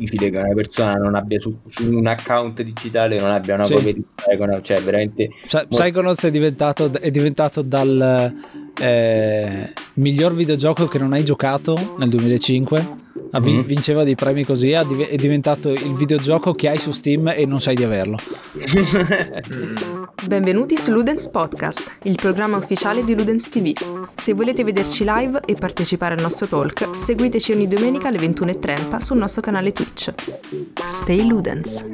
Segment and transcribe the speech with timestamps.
[0.00, 3.74] difficile che una persona non abbia su, su un account digitale non abbia una sì.
[3.74, 5.28] copia di Psychonauts, cioè veramente...
[5.28, 5.68] Molto...
[5.68, 8.34] Psychonauts è diventato, è diventato dal
[8.80, 13.10] eh, miglior videogioco che non hai giocato nel 2005
[13.40, 13.60] mm.
[13.60, 14.84] vinceva dei premi così è
[15.16, 18.18] diventato il videogioco che hai su Steam e non sai di averlo.
[20.26, 23.72] Benvenuti su Ludens Podcast il programma ufficiale di Ludens TV
[24.14, 29.18] se volete vederci live e partecipare al nostro talk seguiteci ogni domenica alle 21.30 sul
[29.18, 30.12] nostro canale Twitch.
[30.86, 31.84] Stay Ludens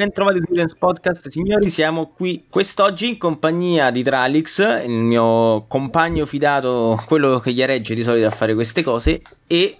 [0.00, 1.68] Bentrovati su Dance Podcast, signori.
[1.68, 7.94] Siamo qui quest'oggi in compagnia di Tralix, il mio compagno fidato, quello che gli regge
[7.94, 9.76] di solito a fare queste cose, e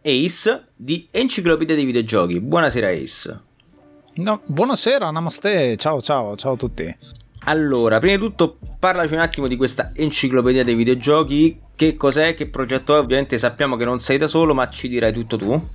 [0.00, 2.40] Ace di Enciclopedia dei Videogiochi.
[2.40, 3.40] Buonasera, Ace.
[4.18, 5.74] No, buonasera, namaste.
[5.74, 6.96] Ciao, ciao, ciao a tutti.
[7.46, 11.60] Allora, prima di tutto, parlaci un attimo di questa Enciclopedia dei Videogiochi.
[11.74, 12.34] Che cos'è?
[12.34, 13.00] Che progetto è?
[13.00, 15.68] Ovviamente sappiamo che non sei da solo, ma ci dirai tutto tu.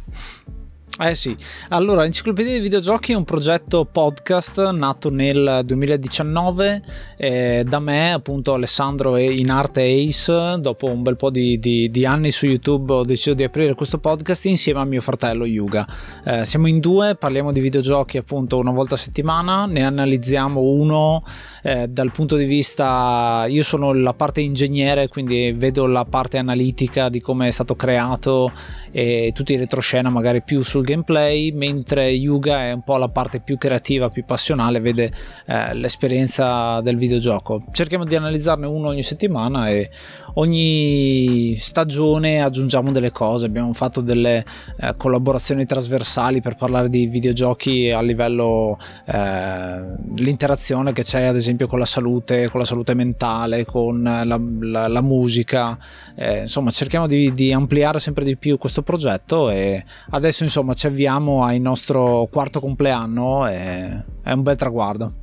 [0.97, 1.33] Eh sì,
[1.69, 6.81] allora Enciclopedia dei Videogiochi è un progetto podcast nato nel 2019
[7.15, 10.57] eh, da me, appunto Alessandro e in arte Ace.
[10.59, 13.97] Dopo un bel po' di, di, di, anni su YouTube ho deciso di aprire questo
[13.97, 15.87] podcast insieme a mio fratello Yuga.
[16.25, 21.23] Eh, siamo in due, parliamo di videogiochi appunto una volta a settimana, ne analizziamo uno
[21.61, 27.07] eh, dal punto di vista, io sono la parte ingegnere, quindi vedo la parte analitica
[27.07, 28.51] di come è stato creato
[28.91, 33.39] e tutti i retroscena magari più sul gameplay, mentre Yuga è un po' la parte
[33.39, 35.11] più creativa, più passionale, vede
[35.45, 37.63] eh, l'esperienza del videogioco.
[37.71, 39.89] Cerchiamo di analizzarne uno ogni settimana e
[40.35, 43.45] ogni stagione aggiungiamo delle cose.
[43.45, 44.45] Abbiamo fatto delle
[44.79, 51.67] eh, collaborazioni trasversali per parlare di videogiochi a livello eh, l'interazione che c'è ad esempio
[51.67, 55.77] con la salute, con la salute mentale, con la, la, la musica.
[56.15, 60.87] Eh, insomma, cerchiamo di, di ampliare sempre di più questo progetto e adesso insomma ci
[60.87, 65.13] avviamo al nostro quarto compleanno e è un bel traguardo.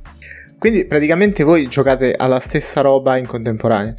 [0.57, 3.93] Quindi praticamente voi giocate alla stessa roba in contemporanea?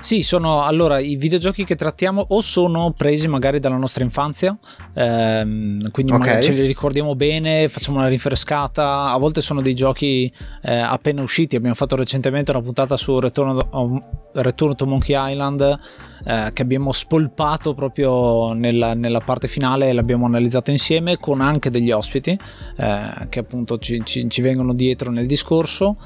[0.00, 4.56] Sì, sono allora i videogiochi che trattiamo o sono presi magari dalla nostra infanzia,
[4.94, 6.26] ehm, quindi okay.
[6.26, 9.10] magari ce li ricordiamo bene, facciamo una rinfrescata.
[9.10, 10.32] A volte sono dei giochi
[10.62, 11.56] eh, appena usciti.
[11.56, 14.00] Abbiamo fatto recentemente una puntata su Return, of,
[14.32, 15.78] Return to Monkey Island
[16.24, 21.68] eh, che abbiamo spolpato proprio nella, nella, parte finale e l'abbiamo analizzato insieme con anche
[21.68, 22.38] degli ospiti
[22.76, 25.96] eh, che appunto ci, ci, ci vengono dietro nel discorso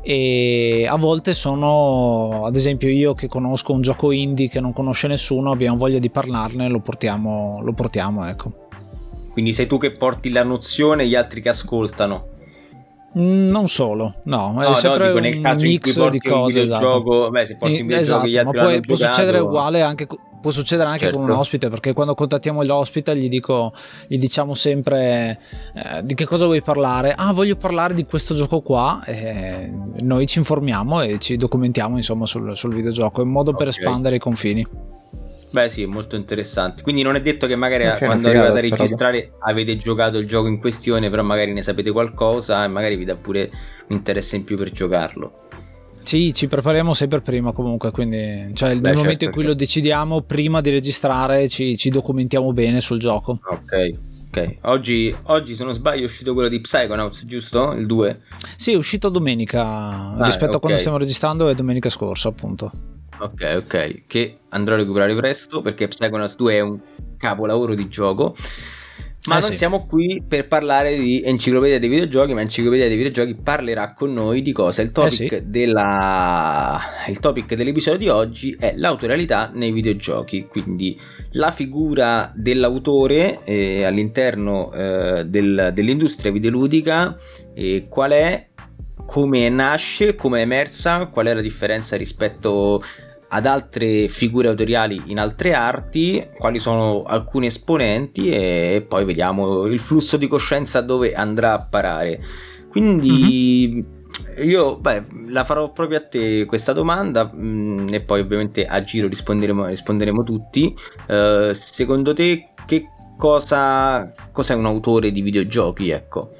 [0.00, 5.06] e a volte sono ad esempio io che conosco un gioco indie che non conosce
[5.08, 8.68] nessuno abbiamo voglia di parlarne lo portiamo lo portiamo ecco
[9.30, 12.28] quindi sei tu che porti la nozione e gli altri che ascoltano
[13.18, 16.62] mm, non solo, no, è no, sempre no, dico, un mix di cose.
[16.62, 17.30] Esatto.
[17.30, 20.06] beh, se porti un esatto, gli altri ma poi può succedere uguale anche
[20.44, 21.14] può succedere anche certo.
[21.14, 21.40] con un certo.
[21.40, 23.72] ospite perché quando contattiamo l'ospite gli, dico,
[24.06, 25.40] gli diciamo sempre
[25.74, 29.72] eh, di che cosa vuoi parlare ah voglio parlare di questo gioco qua e
[30.02, 33.64] noi ci informiamo e ci documentiamo insomma sul, sul videogioco in modo okay.
[33.64, 34.66] per espandere i confini
[35.54, 36.82] Beh sì, è molto interessante.
[36.82, 39.52] Quindi non è detto che magari quando arrivate a registrare roba.
[39.52, 43.14] avete giocato il gioco in questione, però magari ne sapete qualcosa e magari vi dà
[43.14, 43.52] pure
[43.86, 45.43] un interesse in più per giocarlo.
[46.04, 49.54] Sì, ci prepariamo sempre prima comunque, quindi cioè, Beh, nel certo momento in cui lo
[49.54, 53.40] decidiamo, prima di registrare ci, ci documentiamo bene sul gioco.
[53.42, 54.12] Ok.
[54.34, 57.70] Ok, oggi, oggi, se non sbaglio è uscito quello di Psychonauts, giusto?
[57.70, 58.20] Il 2?
[58.56, 60.56] Sì, è uscito domenica, ah, rispetto okay.
[60.56, 62.72] a quando stiamo registrando è domenica scorsa appunto.
[63.18, 66.80] Ok, ok, che andrò a recuperare presto perché Psychonauts 2 è un
[67.16, 68.34] capolavoro di gioco.
[69.26, 69.56] Ma eh non sì.
[69.56, 74.42] siamo qui per parlare di enciclopedia dei videogiochi, ma enciclopedia dei videogiochi parlerà con noi
[74.42, 74.82] di cosa?
[74.82, 75.42] Il topic, eh sì.
[75.46, 76.78] della...
[77.08, 80.98] Il topic dell'episodio di oggi è l'autorialità nei videogiochi, quindi
[81.32, 87.16] la figura dell'autore eh, all'interno eh, del, dell'industria videoludica,
[87.88, 88.48] qual è,
[89.06, 92.82] come nasce, come è emersa, qual è la differenza rispetto
[93.34, 99.80] ad altre figure autoriali in altre arti, quali sono alcuni esponenti e poi vediamo il
[99.80, 102.22] flusso di coscienza dove andrà a parare.
[102.68, 103.84] Quindi
[104.38, 104.48] mm-hmm.
[104.48, 108.80] io beh, la farò proprio a te questa domanda mh, mm, e poi ovviamente a
[108.82, 110.72] giro risponderemo, risponderemo tutti.
[111.08, 112.84] Uh, secondo te che
[113.18, 115.90] cosa cos'è un autore di videogiochi?
[115.90, 116.30] Ecco.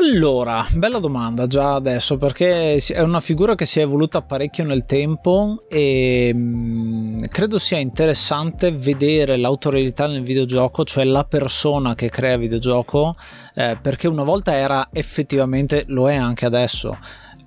[0.00, 4.86] Allora, bella domanda già adesso perché è una figura che si è evoluta parecchio nel
[4.86, 12.36] tempo e mm, credo sia interessante vedere l'autorialità nel videogioco, cioè la persona che crea
[12.36, 13.16] videogioco,
[13.56, 16.96] eh, perché una volta era effettivamente, lo è anche adesso,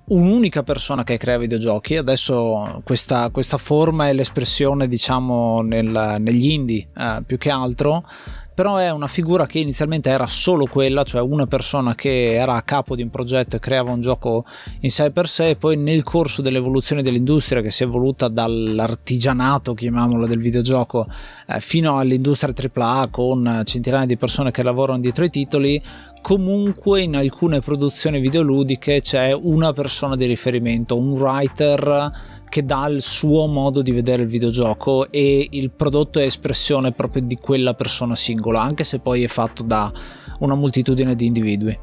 [0.08, 1.96] un'unica persona che crea videogiochi.
[1.96, 8.02] Adesso questa, questa forma è l'espressione, diciamo, nel, negli indie eh, più che altro
[8.54, 12.62] però è una figura che inizialmente era solo quella, cioè una persona che era a
[12.62, 14.44] capo di un progetto e creava un gioco
[14.80, 20.26] in sé per sé poi nel corso dell'evoluzione dell'industria che si è evoluta dall'artigianato, chiamiamolo,
[20.26, 21.06] del videogioco
[21.46, 25.82] eh, fino all'industria AAA con centinaia di persone che lavorano dietro ai titoli,
[26.20, 33.00] comunque in alcune produzioni videoludiche c'è una persona di riferimento, un writer che dà il
[33.00, 38.14] suo modo di vedere il videogioco e il prodotto è espressione proprio di quella persona
[38.14, 39.90] singola, anche se poi è fatto da
[40.40, 41.78] una moltitudine di individui.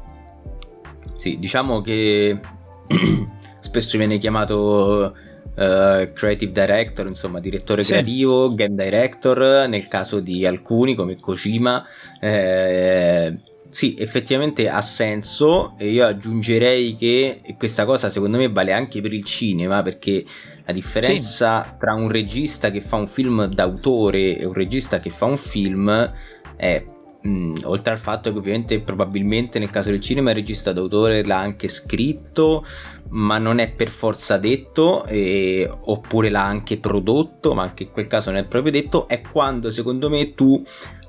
[1.16, 2.38] Sì, diciamo che
[3.58, 5.12] spesso viene chiamato
[5.56, 7.90] uh, creative director, insomma direttore sì.
[7.90, 11.84] creativo, game director, nel caso di alcuni come Kojima.
[12.20, 13.36] Eh,
[13.70, 19.12] sì, effettivamente ha senso e io aggiungerei che questa cosa secondo me vale anche per
[19.12, 20.24] il cinema perché
[20.70, 21.70] la differenza sì.
[21.78, 26.12] tra un regista che fa un film d'autore e un regista che fa un film
[26.56, 26.84] è
[27.22, 31.38] mh, oltre al fatto che ovviamente probabilmente nel caso del cinema il regista d'autore l'ha
[31.38, 32.64] anche scritto
[33.10, 38.06] ma non è per forza detto e, oppure l'ha anche prodotto ma anche in quel
[38.06, 40.62] caso non è proprio detto è quando secondo me tu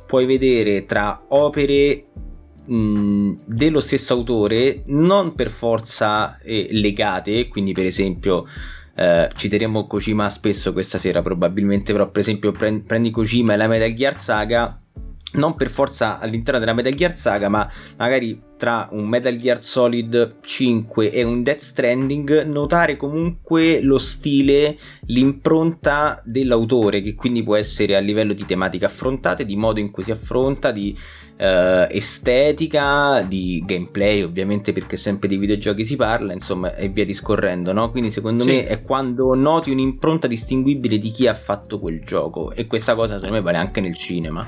[0.07, 2.07] puoi vedere tra opere
[2.63, 8.45] dello stesso autore, non per forza eh, legate, quindi per esempio
[8.95, 13.67] eh, citeremo Kojima spesso questa sera probabilmente, però per esempio prendi, prendi Kojima e la
[13.67, 14.81] Metal Gear Saga,
[15.33, 20.35] non per forza all'interno della Metal Gear Saga, ma magari tra un Metal Gear Solid
[20.41, 27.95] 5 e un Death Stranding, notare comunque lo stile, l'impronta dell'autore, che quindi può essere
[27.95, 30.95] a livello di tematiche affrontate, di modo in cui si affronta, di
[31.41, 37.73] eh, estetica, di gameplay, ovviamente perché sempre di videogiochi si parla, insomma, e via discorrendo,
[37.73, 37.89] no?
[37.89, 38.49] Quindi secondo sì.
[38.49, 43.15] me è quando noti un'impronta distinguibile di chi ha fatto quel gioco e questa cosa
[43.15, 44.47] secondo me vale anche nel cinema.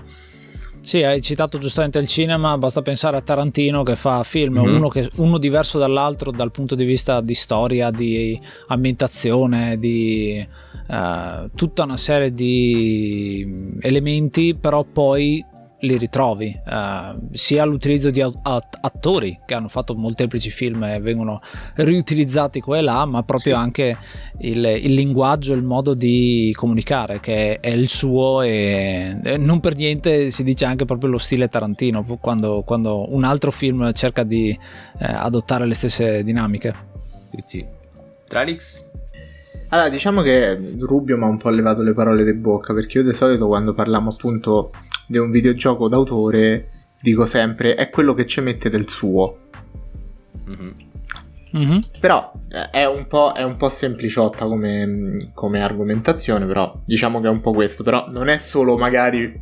[0.83, 4.75] Sì, hai citato giustamente il cinema, basta pensare a Tarantino che fa film, mm-hmm.
[4.75, 8.37] uno, che, uno, diverso dall'altro dal punto di vista di storia, di
[8.67, 10.45] ambientazione, di
[10.89, 15.43] uh, tutta una serie di elementi, però poi
[15.83, 21.41] li ritrovi, uh, sia l'utilizzo di attori che hanno fatto molteplici film e vengono
[21.75, 23.59] riutilizzati qua e là, ma proprio sì.
[23.59, 23.97] anche
[24.39, 29.75] il, il, linguaggio, il modo di comunicare che è il suo e, e, non per
[29.75, 34.49] niente si dice anche proprio lo stile Tarantino quando, quando un altro film cerca di
[34.49, 36.73] eh, adottare le stesse dinamiche.
[37.45, 37.65] Sì.
[38.27, 38.85] Tralix?
[39.69, 43.03] Allora, diciamo che Rubio mi ha un po' levato le parole di bocca perché io
[43.03, 44.71] di solito quando parliamo appunto
[45.13, 46.69] di un videogioco d'autore
[46.99, 49.37] dico sempre è quello che ci mette del suo.
[50.49, 50.71] Mm-hmm.
[51.55, 51.79] Mm-hmm.
[51.99, 53.05] Però eh, è un,
[53.35, 57.83] è un, po', sempliciotta come, come, argomentazione, però diciamo che è un po' questo.
[57.83, 59.39] Però non è solo magari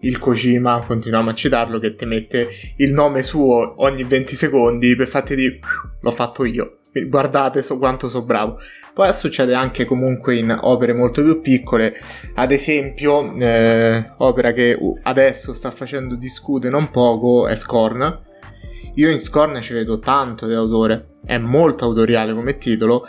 [0.00, 2.48] il Kojima, continuiamo a citarlo, che ti mette
[2.78, 5.60] il nome suo ogni 20 secondi per farti dire
[6.00, 6.78] l'ho fatto io
[7.08, 8.58] guardate so quanto so bravo.
[8.94, 11.94] Poi succede anche comunque in opere molto più piccole,
[12.34, 18.20] ad esempio, eh, opera che adesso sta facendo discutere non poco è Scorn.
[18.96, 23.06] Io in Scorn ci vedo tanto dell'autore, è molto autoriale come titolo,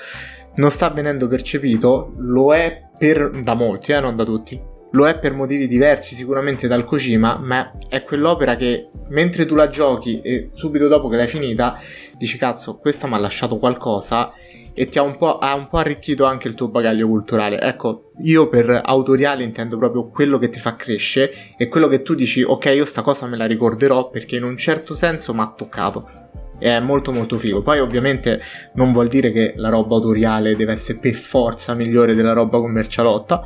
[0.55, 4.61] non sta venendo percepito, lo è per, da molti, eh, non da tutti,
[4.93, 9.69] lo è per motivi diversi sicuramente dal Kojima, ma è quell'opera che mentre tu la
[9.69, 11.79] giochi e subito dopo che l'hai finita
[12.17, 14.33] dici cazzo, questa mi ha lasciato qualcosa
[14.75, 17.59] e ti ha un, ha un, po', arricchito anche il tuo bagaglio culturale.
[17.59, 22.13] Ecco, io per autoriale intendo proprio quello che ti fa crescere e quello che tu
[22.13, 25.53] dici ok, io sta cosa me la ricorderò perché in un certo senso mi ha
[25.55, 26.09] toccato.
[26.57, 27.61] È molto molto figo.
[27.61, 28.41] Poi ovviamente
[28.75, 33.43] non vuol dire che la roba autoriale deve essere per forza migliore della roba commercialotta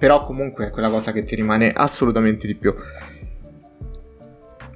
[0.00, 2.74] però comunque è quella cosa che ti rimane assolutamente di più.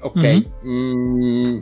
[0.01, 1.57] Ok, mm-hmm.
[1.57, 1.59] mm,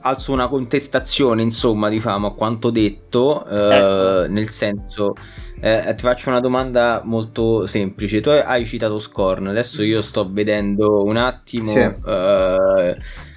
[0.00, 4.32] alzo una contestazione, insomma, diciamo, a quanto detto, eh, ecco.
[4.32, 5.12] nel senso,
[5.60, 8.22] eh, ti faccio una domanda molto semplice.
[8.22, 11.72] Tu hai citato Scorn, adesso io sto vedendo un attimo...
[11.72, 13.34] Sì.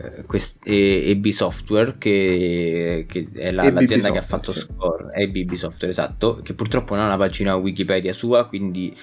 [0.00, 4.60] Eh, quest- EB Software che, che è la, l'azienda che ha fatto sì.
[4.60, 8.94] Score EB Software esatto che purtroppo non ha una pagina Wikipedia sua quindi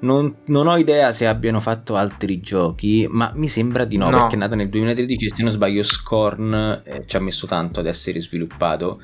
[0.00, 4.18] non, non, ho idea se abbiano fatto altri giochi ma mi sembra di no, no.
[4.18, 7.86] perché è nato nel 2013 se non sbaglio Scorn eh, ci ha messo tanto ad
[7.86, 9.00] essere sviluppato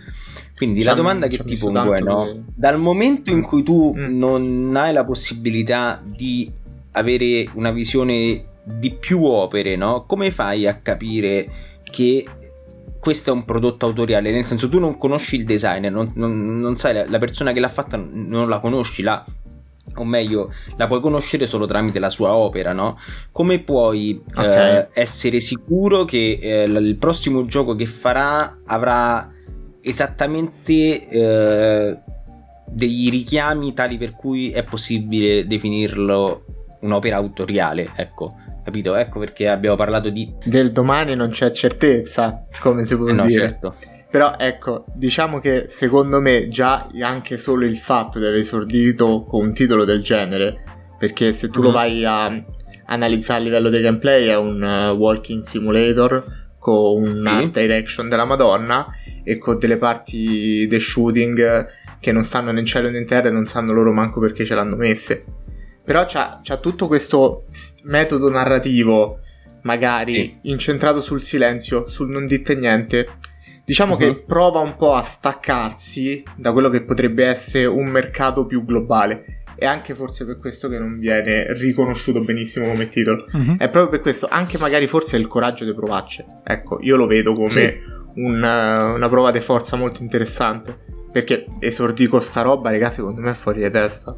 [0.57, 2.25] quindi ci la domanda che ti pongo è no?
[2.25, 2.41] Che...
[2.57, 4.19] dal momento in cui tu mm.
[4.19, 6.51] non hai la possibilità di
[6.93, 10.05] avere una visione di più opere, no?
[10.07, 11.49] Come fai a capire
[11.85, 12.25] che
[13.00, 16.77] questo è un prodotto autoriale, nel senso tu non conosci il designer, non, non, non
[16.77, 19.25] sai la, la, persona che l'ha fatta, non la conosci, la,
[19.95, 22.99] o meglio, la puoi conoscere solo tramite la sua opera, no?
[23.33, 24.77] Come puoi okay.
[24.77, 29.33] eh, essere sicuro che eh, il prossimo gioco che farà avrà
[29.81, 31.99] esattamente eh,
[32.67, 36.45] degli richiami tali per cui è possibile definirlo
[36.81, 38.95] un'opera autoriale, ecco capito?
[38.97, 40.33] Ecco perché abbiamo parlato di...
[40.45, 43.49] Del domani non c'è certezza, come si può eh no, dire.
[43.49, 43.75] Certo.
[44.11, 49.47] Però ecco, diciamo che secondo me già anche solo il fatto di aver esordito con
[49.47, 50.64] un titolo del genere,
[50.99, 51.62] perché se tu mm.
[51.62, 52.45] lo vai a
[52.87, 56.25] analizzare a livello di gameplay è un uh, walking simulator
[56.59, 57.50] con una sì.
[57.52, 58.87] direction della Madonna
[59.23, 61.67] e con delle parti di shooting
[62.00, 64.45] che non stanno né in cielo né in terra e non sanno loro manco perché
[64.45, 65.25] ce l'hanno messe.
[65.90, 67.47] Però c'ha, c'ha tutto questo
[67.82, 69.18] metodo narrativo,
[69.62, 70.38] magari sì.
[70.42, 73.09] incentrato sul silenzio, sul non dite niente.
[73.64, 73.99] Diciamo uh-huh.
[73.99, 74.23] che mhm.
[74.25, 79.42] prova un po' a staccarsi da quello che potrebbe essere un mercato più globale.
[79.56, 83.26] E anche forse per questo che non viene riconosciuto benissimo come titolo.
[83.32, 83.56] Uh-huh.
[83.56, 86.25] È proprio per questo, anche magari forse il coraggio di provarci.
[86.44, 87.78] Ecco, io lo vedo come sì.
[88.14, 90.78] un, una prova di forza molto interessante.
[91.11, 94.16] Perché esordì con sta roba, raga, secondo me è fuori di testa.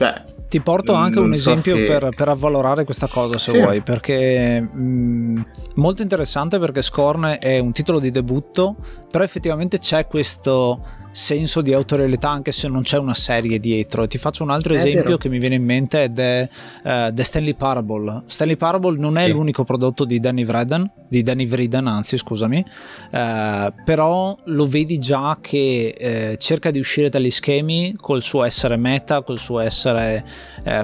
[0.00, 0.14] Cioè,
[0.48, 1.84] ti porto anche un esempio se...
[1.84, 3.58] per, per, avvalorare questa cosa se sì.
[3.60, 5.40] vuoi, perché mh, mm,
[5.74, 8.76] molto interessante perché Scorn è un titolo di debutto,
[9.10, 10.80] però effettivamente c'è questo
[11.12, 14.06] senso di autorialità anche se non c'è una serie dietro.
[14.06, 15.16] Ti faccio un altro è esempio vero.
[15.16, 16.48] che mi viene in mente ed è
[16.82, 18.22] uh, The Stanley Parable.
[18.26, 19.18] Stanley Parable non sì.
[19.20, 22.64] è l'unico prodotto di Danny Vreden, di Danny Vreden, anzi scusami,
[23.10, 28.76] uh, però lo vedi già che uh, cerca di uscire dagli schemi col suo essere
[28.76, 30.24] meta, col suo essere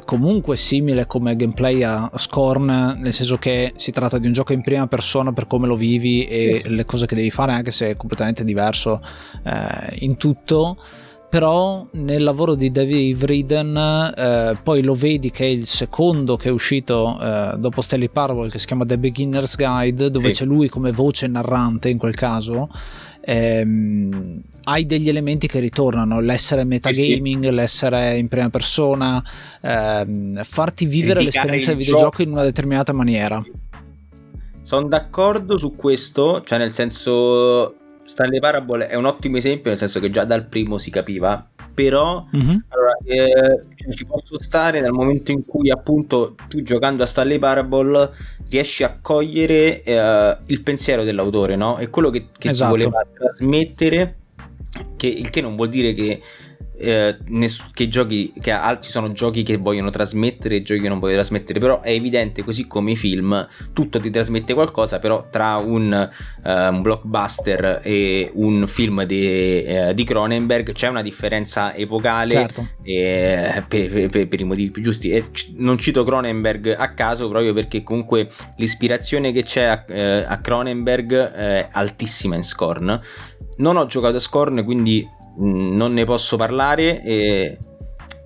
[0.06, 4.62] comunque simile come gameplay a Scorn, nel senso che si tratta di un gioco in
[4.62, 6.74] prima persona per come lo vivi e sì.
[6.74, 9.00] le cose che devi fare anche se è completamente diverso
[9.98, 10.76] in tutto
[11.28, 13.76] però nel lavoro di David Vriden
[14.16, 18.48] eh, poi lo vedi che è il secondo che è uscito eh, dopo Stanley Parable
[18.48, 20.40] che si chiama The Beginner's Guide dove sì.
[20.40, 22.70] c'è lui come voce narrante in quel caso
[23.20, 27.54] ehm, hai degli elementi che ritornano l'essere metagaming, sì, sì.
[27.54, 29.22] l'essere in prima persona
[29.60, 33.44] ehm, farti vivere l'esperienza del videogioco in una determinata maniera
[34.62, 37.74] sono d'accordo su questo cioè nel senso
[38.06, 42.26] Stanley Parable è un ottimo esempio, nel senso che già dal primo si capiva, però
[42.34, 42.56] mm-hmm.
[42.68, 47.38] allora, eh, cioè, ci posso stare nel momento in cui appunto tu giocando a Stanley
[47.38, 48.10] Parable
[48.48, 51.78] riesci a cogliere eh, il pensiero dell'autore, no?
[51.78, 52.74] E quello che, che esatto.
[52.74, 54.16] ti voleva trasmettere,
[54.96, 56.22] che, il che non vuol dire che
[56.78, 60.98] eh, ness- che giochi che altri sono giochi che vogliono trasmettere e giochi che non
[60.98, 65.56] vogliono trasmettere però è evidente così come i film tutto ti trasmette qualcosa però tra
[65.56, 66.10] un,
[66.42, 72.68] uh, un blockbuster e un film di, uh, di, Cronenberg c'è una differenza epocale certo.
[72.82, 77.28] eh, per, per, per, i motivi più giusti e c- non cito Cronenberg a caso
[77.28, 83.00] proprio perché comunque l'ispirazione che c'è a, eh, a Cronenberg è altissima in Scorn
[83.58, 87.58] non ho giocato a Scorn quindi non ne posso parlare e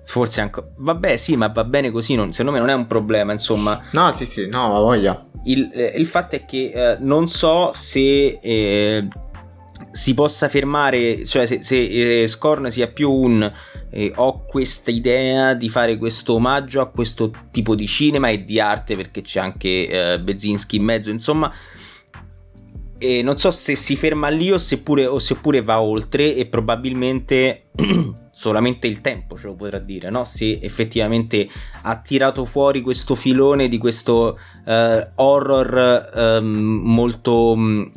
[0.03, 3.31] forse anche vabbè sì ma va bene così non, secondo me non è un problema
[3.31, 3.81] insomma.
[3.91, 5.25] No sì sì no ma voglia.
[5.45, 9.07] Il, eh, il fatto è che eh, non so se eh,
[9.91, 13.51] si possa fermare cioè se, se eh, Scorn sia più un
[13.89, 18.59] eh, ho questa idea di fare questo omaggio a questo tipo di cinema e di
[18.59, 21.51] arte perché c'è anche eh, Bezinski in mezzo insomma
[23.01, 27.69] e non so se si ferma lì o seppure, o seppure va oltre e probabilmente
[28.31, 30.23] solamente il tempo ce lo potrà dire, no?
[30.23, 31.49] Se effettivamente
[31.81, 36.45] ha tirato fuori questo filone di questo uh, horror um,
[36.83, 37.53] molto...
[37.53, 37.89] Um,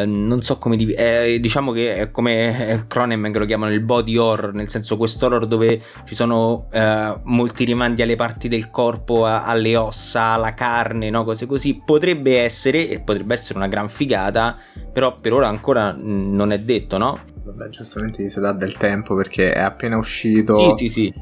[0.00, 3.80] eh, non so come di- eh, diciamo che è come eh, Cronenberg lo chiamano il
[3.80, 8.70] body horror nel senso questo horror dove ci sono eh, molti rimandi alle parti del
[8.70, 11.24] corpo a- alle ossa alla carne no?
[11.24, 14.56] cose così potrebbe essere e potrebbe essere una gran figata
[14.92, 17.18] però per ora ancora non è detto no?
[17.44, 21.14] vabbè giustamente si dà del tempo perché è appena uscito sì sì sì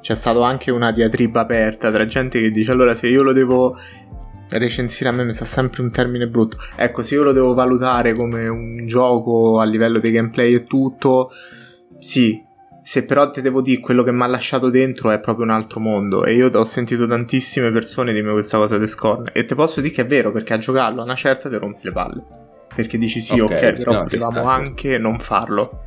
[0.00, 3.76] c'è stata anche una diatriba aperta tra gente che dice allora se io lo devo
[4.50, 6.56] recensire a me mi sa sempre un termine brutto.
[6.76, 11.30] Ecco, se io lo devo valutare come un gioco a livello di gameplay e tutto,
[11.98, 12.44] sì.
[12.82, 15.78] Se però ti devo dire quello che mi ha lasciato dentro è proprio un altro
[15.78, 16.24] mondo.
[16.24, 19.28] E io ho sentito tantissime persone dirmi questa cosa di Scorn.
[19.34, 21.80] E ti posso dire che è vero, perché a giocarlo a una certa ti rompi
[21.82, 22.24] le palle.
[22.74, 25.82] Perché dici sì, ok, okay però no, potevamo anche non farlo.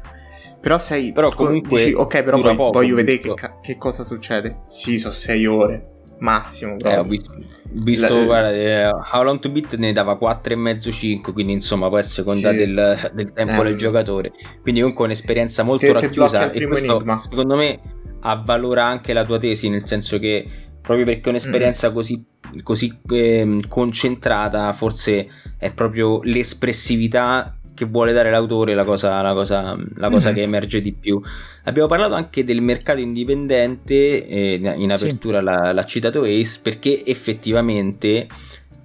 [0.61, 1.11] Però sei.
[1.11, 1.85] Però comunque.
[1.85, 4.65] Dici, ok, però poi voglio vedere che, che, cosa succede.
[4.69, 5.90] Sì, sono sei ore
[6.21, 6.77] massimo.
[6.77, 7.35] Eh, ho visto,
[7.71, 12.03] visto La, guarda, eh, How Long to Beat ne dava 4,5-5, quindi insomma poi a
[12.03, 12.57] seconda sì.
[12.57, 14.31] del, del, tempo eh, del giocatore.
[14.61, 17.17] Quindi comunque un'esperienza molto te, racchiusa te e questo enigma.
[17.17, 17.79] secondo me
[18.21, 20.47] avvalora anche la tua tesi, nel senso che
[20.81, 21.93] proprio perché un'esperienza mm.
[21.93, 22.25] così,
[22.63, 29.75] così eh, concentrata, forse è proprio l'espressività che vuole dare l'autore la cosa, la cosa,
[29.95, 30.35] la cosa mm-hmm.
[30.35, 31.19] che emerge di più.
[31.63, 35.45] Abbiamo parlato anche del mercato indipendente, eh, in apertura sì.
[35.45, 38.27] l'ha, l'ha, citato Ace, perché effettivamente,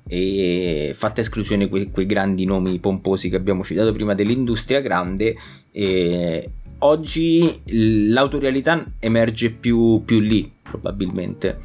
[0.09, 5.37] eh, fatta esclusione quei, quei, grandi nomi pomposi che abbiamo citato prima dell'industria grande,
[5.73, 11.59] eh, oggi l'autorialità emerge più, più lì, probabilmente.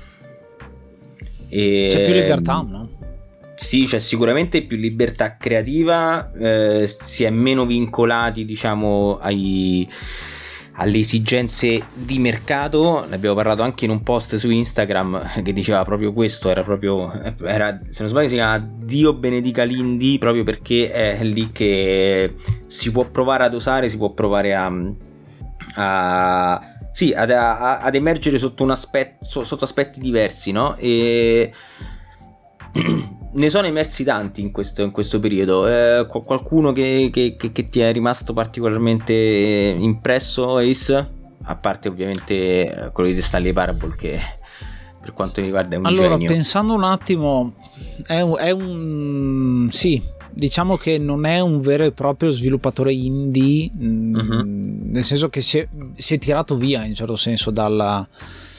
[1.47, 2.90] E, C'è più libertà, no?
[3.61, 9.87] Sì, c'è sicuramente più libertà creativa, eh, si è meno vincolati, diciamo, ai,
[10.73, 13.05] alle esigenze di mercato.
[13.07, 17.13] Ne abbiamo parlato anche in un post su Instagram che diceva proprio questo, era proprio,
[17.45, 22.33] era, se non sbaglio si chiama Dio benedica l'indie, proprio perché è lì che
[22.65, 24.71] si può provare ad osare, si può provare a...
[25.75, 30.75] a sì, ad, a, ad emergere sotto, aspetto, sotto aspetti diversi, no?
[30.75, 31.53] E
[33.33, 35.67] ne sono emersi tanti in questo, in questo periodo.
[35.67, 41.19] Eh, qualcuno che, che, che, che, ti è rimasto particolarmente impresso, Ace?
[41.43, 44.19] A parte ovviamente eh, quello di Stanley Parable che
[45.01, 46.27] per quanto mi riguarda è un allora, genio.
[46.27, 47.55] pensando un attimo,
[48.05, 49.67] è un, è un...
[49.71, 50.01] sì,
[50.31, 54.43] diciamo che non è un vero e proprio sviluppatore indie, uh-huh.
[54.45, 58.07] nel senso che si è, si è, tirato via in certo senso dalla...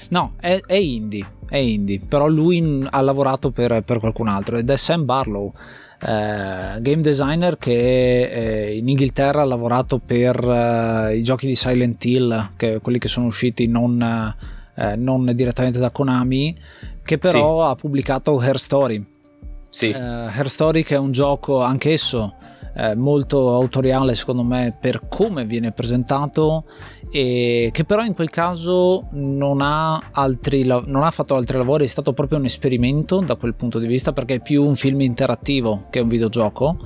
[0.09, 4.71] No, è, è indie è indie, però lui ha lavorato per, per qualcun altro ed
[4.71, 5.53] è Sam Barlow,
[6.01, 12.03] eh, game designer che eh, in Inghilterra ha lavorato per eh, i giochi di Silent
[12.07, 14.01] Hill, che, quelli che sono usciti non,
[14.75, 16.57] eh, non direttamente da Konami,
[17.05, 17.71] che però sì.
[17.71, 19.05] ha pubblicato Her Story.
[19.69, 19.91] Sì.
[19.91, 22.35] Eh, Her Story che è un gioco anch'esso
[22.75, 26.65] eh, molto autoriale secondo me per come viene presentato
[27.11, 31.89] e che però in quel caso non ha, altri, non ha fatto altri lavori, è
[31.89, 35.85] stato proprio un esperimento da quel punto di vista perché è più un film interattivo
[35.91, 36.79] che un videogioco.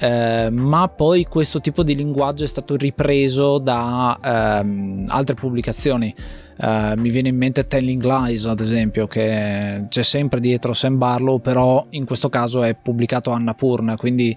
[0.00, 6.14] Eh, ma poi questo tipo di linguaggio è stato ripreso da ehm, altre pubblicazioni.
[6.60, 11.40] Eh, mi viene in mente Telling Lies, ad esempio, che c'è sempre dietro Sam Barlow,
[11.40, 14.36] però in questo caso è pubblicato Annapurna, quindi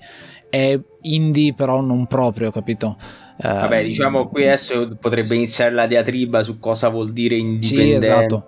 [0.51, 2.97] è indie, però non proprio, capito?
[3.41, 8.05] Vabbè, ehm, diciamo qui adesso potrebbe iniziare la diatriba su cosa vuol dire indipendente.
[8.05, 8.43] Sì, esatto.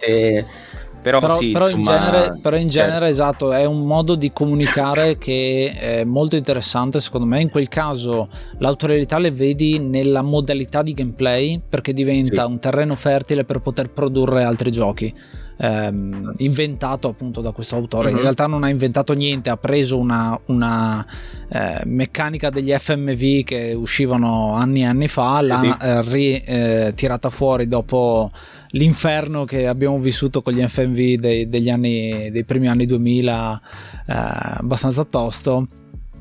[1.01, 3.05] Però, però, sì, però, insomma, in genere, però in genere certo.
[3.07, 7.41] esatto, è un modo di comunicare che è molto interessante secondo me.
[7.41, 12.49] In quel caso l'autorialità le vedi nella modalità di gameplay perché diventa sì.
[12.49, 15.13] un terreno fertile per poter produrre altri giochi
[15.57, 18.05] ehm, inventato appunto da questo autore.
[18.05, 18.11] Uh-huh.
[18.11, 18.23] In mhm.
[18.23, 21.05] realtà non ha inventato niente, ha preso una, una
[21.49, 27.67] eh, meccanica degli FMV che uscivano anni e anni fa, l'ha eh, ritirata eh, fuori
[27.67, 28.31] dopo
[28.75, 33.61] l'inferno che abbiamo vissuto con gli FMV dei, degli anni, dei primi anni 2000
[34.07, 35.67] eh, abbastanza tosto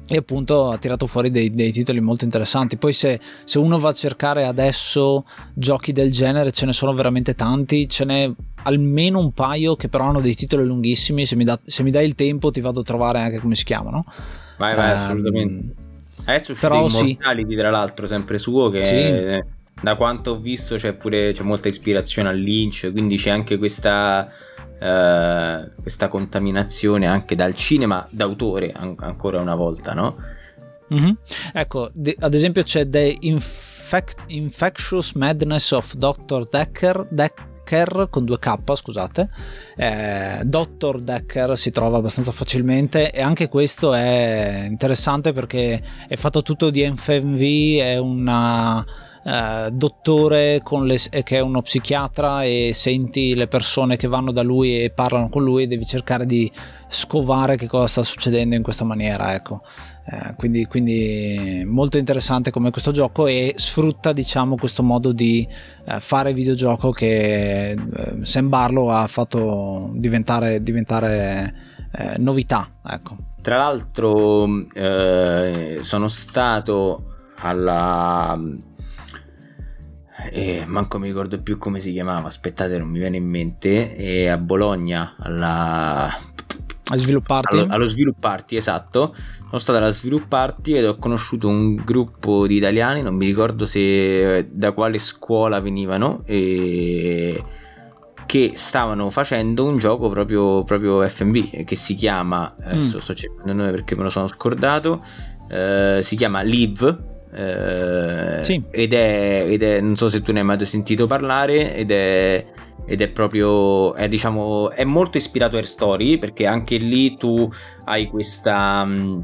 [0.08, 2.76] e appunto ha tirato fuori dei, dei titoli molto interessanti.
[2.76, 7.34] Poi se, se, uno va a cercare adesso giochi del genere ce ne sono veramente
[7.34, 8.30] tanti, ce n'è
[8.62, 12.06] almeno un paio che però hanno dei titoli lunghissimi, se mi, da, se mi dai
[12.06, 14.04] il tempo ti vado a trovare anche come si chiamano.
[14.58, 15.74] Vai, vai, um, assolutamente.
[16.24, 17.56] Adesso però Immortality sì.
[17.56, 18.84] tra l'altro sempre suo che...
[18.84, 19.60] Sì.
[19.82, 24.30] Da quanto ho visto c'è pure c'è molta ispirazione al Lynch, quindi c'è anche questa
[24.82, 30.16] eh, questa contaminazione anche dal cinema d'autore an- ancora una volta, no?
[30.92, 31.12] Mm-hmm.
[31.52, 36.48] Ecco, de- ad esempio c'è The Infect- Infectious Madness of Dr.
[36.50, 37.06] Decker,
[37.62, 39.28] Decker con due K, scusate.
[39.76, 41.00] Eh, Dr.
[41.00, 46.90] Decker si trova abbastanza facilmente e anche questo è interessante perché è fatto tutto di
[46.94, 48.84] FMV, è una
[49.24, 54.42] eh, dottore le, eh, che è uno psichiatra e senti le persone che vanno da
[54.42, 56.50] lui e parlano con lui e devi cercare di
[56.88, 59.62] scovare che cosa sta succedendo in questa maniera ecco
[60.04, 65.46] eh, quindi, quindi, molto interessante come questo gioco e sfrutta diciamo questo modo di
[65.86, 67.78] eh, fare videogioco che eh,
[68.22, 71.54] Sam Barlow ha fatto diventare, diventare
[71.92, 73.16] eh, novità ecco.
[73.40, 78.38] tra l'altro eh, sono stato alla
[80.30, 84.28] e manco mi ricordo più come si chiamava, aspettate, non mi viene in mente, e
[84.28, 86.14] a Bologna alla...
[87.56, 89.14] Allo, allo svilupparti, esatto.
[89.52, 94.48] Sono stato alla svilupparti ed ho conosciuto un gruppo di italiani, non mi ricordo se
[94.50, 97.42] da quale scuola venivano, e
[98.24, 103.00] che stavano facendo un gioco proprio, proprio FMV che si chiama, adesso mm.
[103.00, 105.04] sto cercando il nome perché me lo sono scordato,
[105.50, 107.10] eh, si chiama Live.
[107.34, 108.62] Eh, sì.
[108.70, 112.46] ed, è, ed è, non so se tu ne hai mai sentito parlare, ed è,
[112.86, 117.46] ed è proprio, è, diciamo, è molto ispirato a Air Story perché anche lì tu
[117.84, 118.82] hai questa...
[118.86, 119.20] Mm,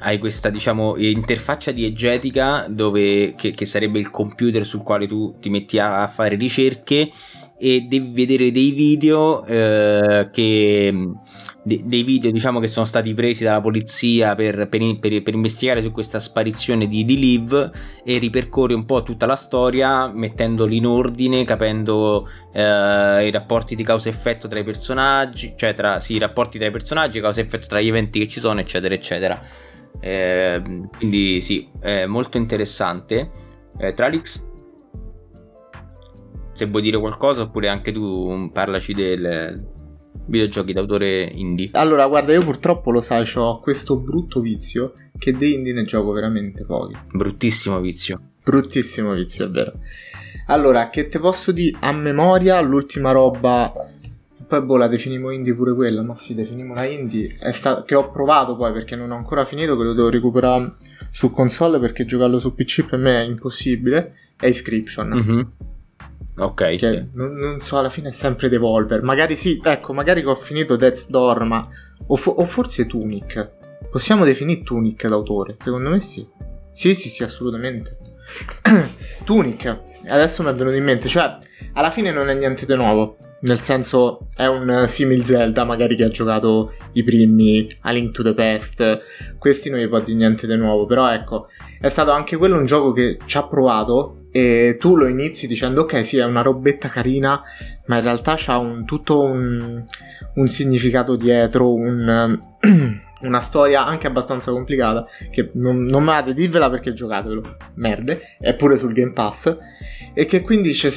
[0.00, 5.50] hai questa diciamo interfaccia diegetica dove, che, che, sarebbe il computer sul quale tu ti
[5.50, 7.10] metti a, a fare ricerche
[7.58, 11.08] e devi vedere dei video eh, che
[11.62, 15.90] dei video diciamo che sono stati presi dalla polizia per, per, per, per investigare su
[15.92, 17.70] questa sparizione di, di Liv
[18.04, 23.82] e ripercorre un po' tutta la storia mettendoli in ordine capendo eh, i rapporti di
[23.82, 27.88] causa-effetto tra i personaggi cioè tra sì, i rapporti tra i personaggi causa-effetto tra gli
[27.88, 29.40] eventi che ci sono eccetera eccetera
[30.00, 30.62] eh,
[30.96, 33.30] quindi sì è molto interessante
[33.78, 34.46] eh, Tralix
[36.52, 39.64] se vuoi dire qualcosa oppure anche tu parlaci del
[40.26, 41.70] videogiochi d'autore indie.
[41.72, 46.10] Allora, guarda, io purtroppo lo sai, ho questo brutto vizio che di indie ne gioco
[46.12, 46.96] veramente pochi.
[47.12, 48.20] Bruttissimo vizio.
[48.42, 49.74] Bruttissimo vizio, è vero.
[50.46, 53.72] Allora, che te posso dire a memoria l'ultima roba
[54.48, 57.94] poi boh la definimo indie pure quella, ma sì, definimo la indie, è sta- che
[57.94, 60.74] ho provato poi perché non ho ancora finito, che lo devo recuperare
[61.10, 65.08] su console perché giocarlo su PC per me è impossibile, è Inscription.
[65.08, 65.40] Mm-hmm.
[66.38, 66.76] Ok.
[66.76, 69.02] Che non, non, so, alla fine è sempre Devolver.
[69.02, 71.68] Magari sì, ecco, magari che ho finito Death's Door, ma...
[72.06, 73.50] O, fo- o forse Tunic.
[73.90, 75.56] Possiamo definire Tunic d'autore?
[75.62, 76.26] Secondo me sì.
[76.72, 77.98] Sì, sì, sì, assolutamente.
[79.24, 81.38] Tunic, adesso mi è venuto in mente, cioè,
[81.72, 83.18] alla fine non è niente di nuovo.
[83.40, 88.22] Nel senso, è un simil Zelda, magari che ha giocato i primi A Link to
[88.22, 89.36] the Past.
[89.38, 91.46] Questi non gli può dire niente di nuovo, però ecco,
[91.80, 95.82] è stato anche quello un gioco che ci ha provato e tu lo inizi dicendo
[95.82, 97.40] ok sì è una robetta carina
[97.86, 99.84] ma in realtà c'ha un, tutto un,
[100.34, 102.38] un significato dietro un,
[103.22, 108.54] una storia anche abbastanza complicata che non, non me la dirvela perché giocatelo merde è
[108.54, 109.56] pure sul Game Pass
[110.18, 110.90] e che quindi ci,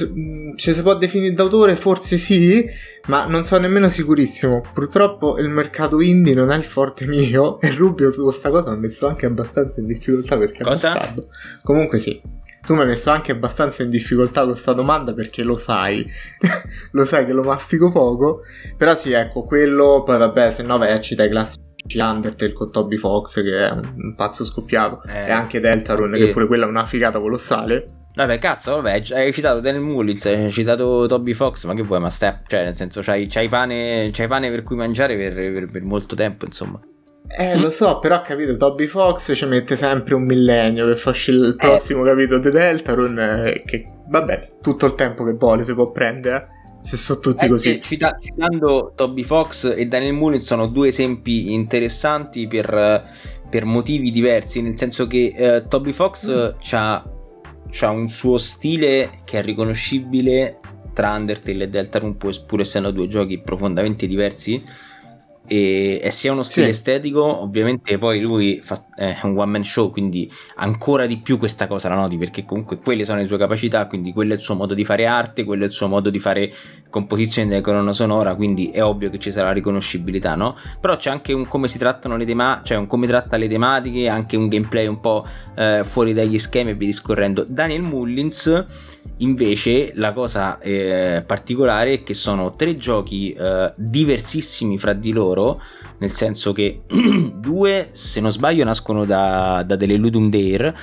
[0.56, 1.76] ci si può definire d'autore?
[1.76, 2.68] Forse sì
[3.06, 4.62] ma non sono nemmeno sicurissimo.
[4.74, 8.76] Purtroppo il mercato indie non è il forte mio e Rubio su questa cosa mi
[8.76, 11.14] ha messo anche abbastanza in difficoltà perché cosa?
[11.62, 12.20] comunque sì.
[12.66, 16.04] Tu mi hai messo anche abbastanza in difficoltà con questa domanda perché lo sai,
[16.90, 18.40] lo sai che lo mastico poco,
[18.76, 21.60] però sì, ecco, quello, poi vabbè, se no vai a citare i classici
[22.00, 26.26] Undertale con Toby Fox che è un pazzo scoppiato, eh, e anche Deltarune eh.
[26.26, 28.01] che pure quella è una figata colossale.
[28.14, 32.10] Vabbè, cazzo, vabbè, hai citato Daniel Mullins, hai citato Toby Fox, ma che vuoi, ma
[32.10, 35.82] stai, cioè, nel senso, c'hai, c'hai, pane, c'hai pane per cui mangiare per, per, per
[35.82, 36.78] molto tempo, insomma.
[37.34, 41.30] Eh, lo so, però ho capito, Toby Fox ci mette sempre un millennio per farci
[41.30, 41.56] il eh.
[41.56, 42.08] prossimo eh.
[42.08, 46.48] capito di Deltarune, eh, che vabbè, tutto il tempo che vuole si può prendere,
[46.82, 47.80] eh, se sono tutti eh, così.
[47.80, 53.08] Cita- citando Toby Fox e Daniel Mullins sono due esempi interessanti per,
[53.48, 56.58] per motivi diversi, nel senso che eh, Toby Fox mm.
[56.72, 57.02] ha
[57.90, 60.60] un suo stile che è riconoscibile
[60.92, 64.62] tra Undertale e Deltarune, pur essendo due giochi profondamente diversi
[65.52, 66.70] e, e sia uno stile sì.
[66.70, 71.66] estetico ovviamente poi lui fa, è un one man show quindi ancora di più questa
[71.66, 74.54] cosa la noti perché comunque quelle sono le sue capacità quindi quello è il suo
[74.54, 76.50] modo di fare arte quello è il suo modo di fare
[76.88, 80.56] composizione della colonna sonora quindi è ovvio che ci sarà riconoscibilità no?
[80.80, 84.08] però c'è anche un come si trattano le tematiche cioè un come tratta le tematiche
[84.08, 88.64] anche un gameplay un po' eh, fuori dagli schemi e via discorrendo Daniel Mullins
[89.22, 95.60] Invece la cosa eh, particolare è che sono tre giochi eh, diversissimi fra di loro,
[95.98, 96.82] nel senso che
[97.36, 100.76] due, se non sbaglio, nascono da, da delle Ludum Dare.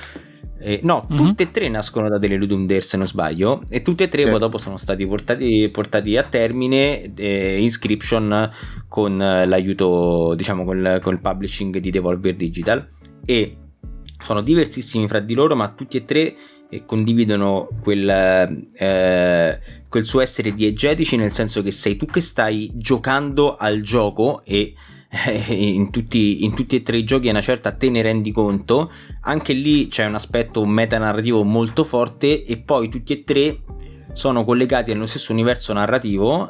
[0.58, 1.24] Eh, no, mm-hmm.
[1.24, 4.24] tutte e tre nascono da delle Ludum Dare se non sbaglio e tutte e tre
[4.24, 4.28] sì.
[4.28, 8.50] poi dopo sono stati portati, portati a termine eh, Inscription
[8.88, 12.88] con l'aiuto, diciamo, con, con il publishing di Devolver Digital
[13.24, 13.56] e
[14.22, 16.34] sono diversissimi fra di loro ma tutti e tre
[16.70, 22.70] e condividono quel, eh, quel, suo essere diegetici nel senso che sei tu che stai
[22.74, 24.74] giocando al gioco e
[25.26, 28.30] eh, in, tutti, in, tutti, e tre i giochi a una certa te ne rendi
[28.30, 28.90] conto
[29.22, 33.58] anche lì c'è un aspetto metanarrativo molto forte e poi tutti e tre
[34.12, 36.48] sono collegati allo stesso universo narrativo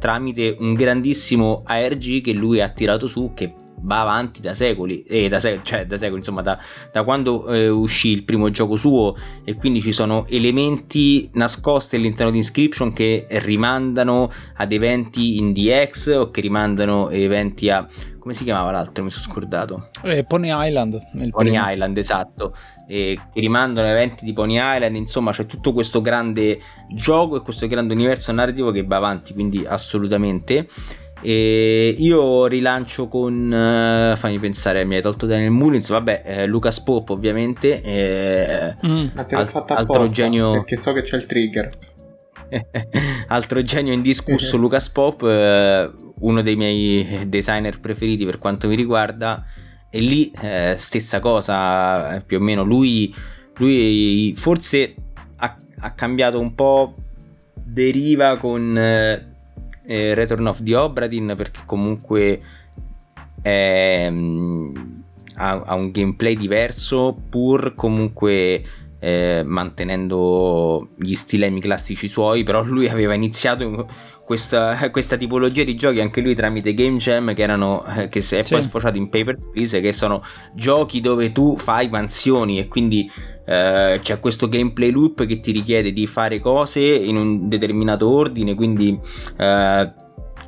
[0.00, 5.28] tramite un grandissimo ARG che lui ha tirato su che va avanti da secoli, eh,
[5.28, 6.58] da, sec- cioè da secoli, insomma, da,
[6.92, 12.30] da quando eh, uscì il primo gioco suo e quindi ci sono elementi nascosti all'interno
[12.30, 17.86] di Inscription che rimandano ad eventi in DX o che rimandano eventi a
[18.28, 19.02] come si chiamava l'altro?
[19.02, 19.88] Mi sono scordato.
[20.02, 21.00] Eh, Pony Island.
[21.12, 21.70] Pony primo.
[21.70, 22.54] Island, esatto.
[22.86, 24.96] Eh, che rimandano eventi di Pony Island.
[24.96, 26.60] Insomma, c'è tutto questo grande
[26.90, 30.68] gioco e questo grande universo narrativo che va avanti, quindi assolutamente.
[31.20, 36.80] E io rilancio con uh, fammi pensare mi hai tolto Daniel Mullins vabbè eh, Lucas
[36.80, 39.06] Pope ovviamente eh, mm.
[39.14, 41.70] ma te l'ho al- fatta altro genio perché so che c'è il trigger
[43.28, 49.44] altro genio indiscusso Lucas Pope eh, uno dei miei designer preferiti per quanto mi riguarda
[49.90, 53.14] e lì eh, stessa cosa eh, più o meno lui,
[53.56, 54.94] lui forse
[55.36, 56.94] ha, ha cambiato un po'
[57.54, 58.76] deriva con
[59.88, 62.40] eh, Return of the Obradin perché comunque
[63.40, 64.74] è, mm,
[65.36, 68.62] ha, ha, un gameplay diverso pur comunque
[69.00, 73.88] eh, mantenendo gli stilemi classici suoi però lui aveva iniziato
[74.26, 78.22] questa, questa, tipologia di giochi anche lui tramite Game Jam che erano eh, che è
[78.22, 78.42] sì.
[78.46, 80.22] poi sfociato in Papers, Please che sono
[80.52, 83.10] giochi dove tu fai mansioni e quindi
[83.48, 88.54] eh, c'è questo gameplay loop che ti richiede di fare cose in un determinato ordine
[88.54, 88.98] quindi
[89.38, 89.92] eh,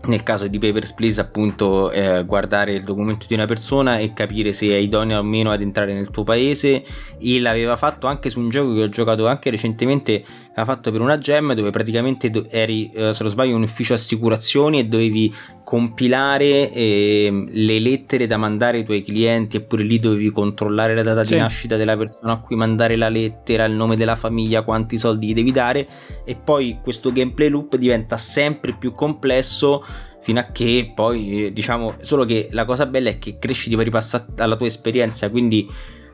[0.07, 4.53] nel caso di Papers, Please appunto eh, guardare il documento di una persona e capire
[4.53, 6.83] se è idonea o meno ad entrare nel tuo paese.
[7.19, 10.25] E l'aveva fatto anche su un gioco che ho giocato anche recentemente
[10.61, 14.79] aveva fatto per una gem dove praticamente eri eh, se non sbaglio un ufficio assicurazioni
[14.79, 20.95] e dovevi compilare eh, le lettere da mandare ai tuoi clienti eppure lì dovevi controllare
[20.95, 21.35] la data sì.
[21.35, 25.29] di nascita della persona a cui mandare la lettera il nome della famiglia quanti soldi
[25.29, 25.89] gli devi dare
[26.25, 29.85] e poi questo gameplay loop diventa sempre più complesso
[30.23, 33.77] fino a che poi eh, diciamo solo che la cosa bella è che cresci di
[33.77, 35.69] pari passo alla tua esperienza quindi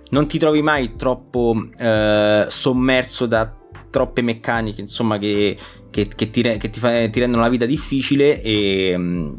[0.09, 3.52] non ti trovi mai troppo eh, sommerso da
[3.96, 5.56] troppe meccaniche insomma che,
[5.88, 9.35] che, che, ti, che ti, fa, ti, rendono la vita difficile e, mm,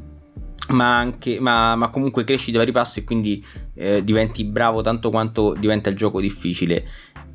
[0.69, 5.11] ma, anche, ma, ma comunque cresci di pari passo e quindi eh, diventi bravo tanto
[5.11, 6.85] quanto diventa il gioco difficile.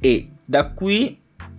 [0.00, 1.16] E da qui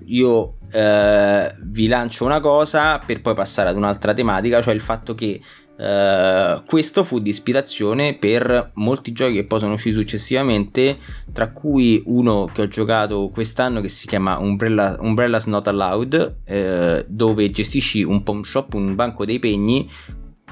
[0.07, 5.15] io eh, vi lancio una cosa per poi passare ad un'altra tematica cioè il fatto
[5.15, 5.39] che
[5.83, 10.97] Uh, questo fu di ispirazione per molti giochi che poi sono usciti successivamente,
[11.33, 17.05] tra cui uno che ho giocato quest'anno che si chiama Umbrella, Umbrella's Not Allowed, uh,
[17.05, 19.89] dove gestisci un pawn shop, un banco dei pegni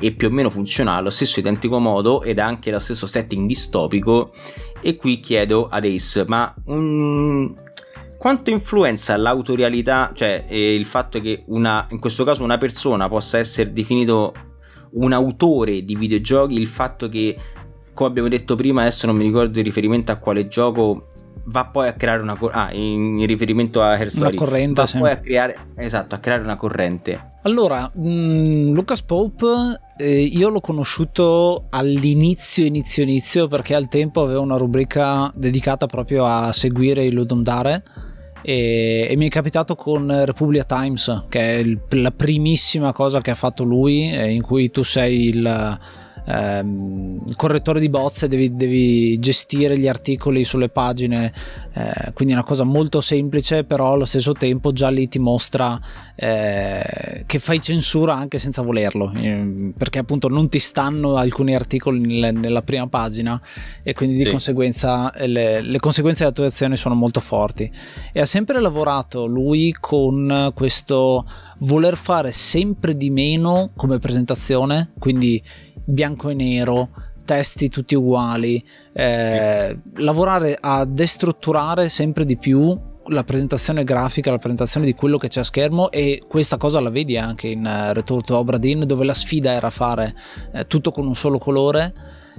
[0.01, 3.47] e più o meno funziona allo stesso identico modo ed ha anche lo stesso setting
[3.47, 4.33] distopico.
[4.81, 7.55] E qui chiedo ad Ace, ma un,
[8.17, 13.37] quanto influenza l'autorialità, cioè eh, il fatto che una, in questo caso una persona possa
[13.37, 14.33] essere definito
[14.91, 17.37] un autore di videogiochi, il fatto che,
[17.93, 21.07] come abbiamo detto prima, adesso non mi ricordo il riferimento a quale gioco,
[21.45, 22.59] va poi a creare una corrente.
[22.59, 24.97] Ah, in, riferimento a Hair Story, una corrente, va sì.
[24.97, 27.29] poi a creare, esatto, a creare una corrente.
[27.43, 34.21] Allora, mh, mm, Lucas Pope eh, io l'ho conosciuto all'inizio, inizio, inizio, perché al tempo
[34.21, 37.83] aveva una rubrica dedicata proprio a seguire il Ludum Dare
[38.41, 43.31] e, e, mi è capitato con Repubblica Times che è il, la primissima cosa che
[43.31, 45.79] ha fatto lui eh, in cui tu sei il
[46.25, 51.33] ehm, correttore di bozze, devi, devi, gestire gli articoli sulle pagine,
[51.73, 55.79] eh, quindi è una cosa molto semplice, però allo stesso tempo già lì ti mostra
[56.15, 61.99] eh, che fai censura anche senza volerlo, eh, perché appunto non ti stanno alcuni articoli
[61.99, 63.39] nelle, nella prima pagina
[63.83, 64.29] e quindi di sì.
[64.29, 67.71] conseguenza le, le conseguenze della tua azione sono molto forti.
[68.11, 71.25] E ha sempre lavorato lui con questo
[71.59, 75.41] voler fare sempre di meno come presentazione, quindi
[75.85, 76.89] bianco e nero,
[77.25, 78.63] testi tutti uguali,
[78.93, 85.27] eh, lavorare a destrutturare sempre di più la presentazione grafica, la presentazione di quello che
[85.27, 89.05] c'è a schermo e questa cosa la vedi anche in uh, Return to Obradin dove
[89.05, 90.13] la sfida era fare
[90.53, 91.93] eh, tutto con un solo colore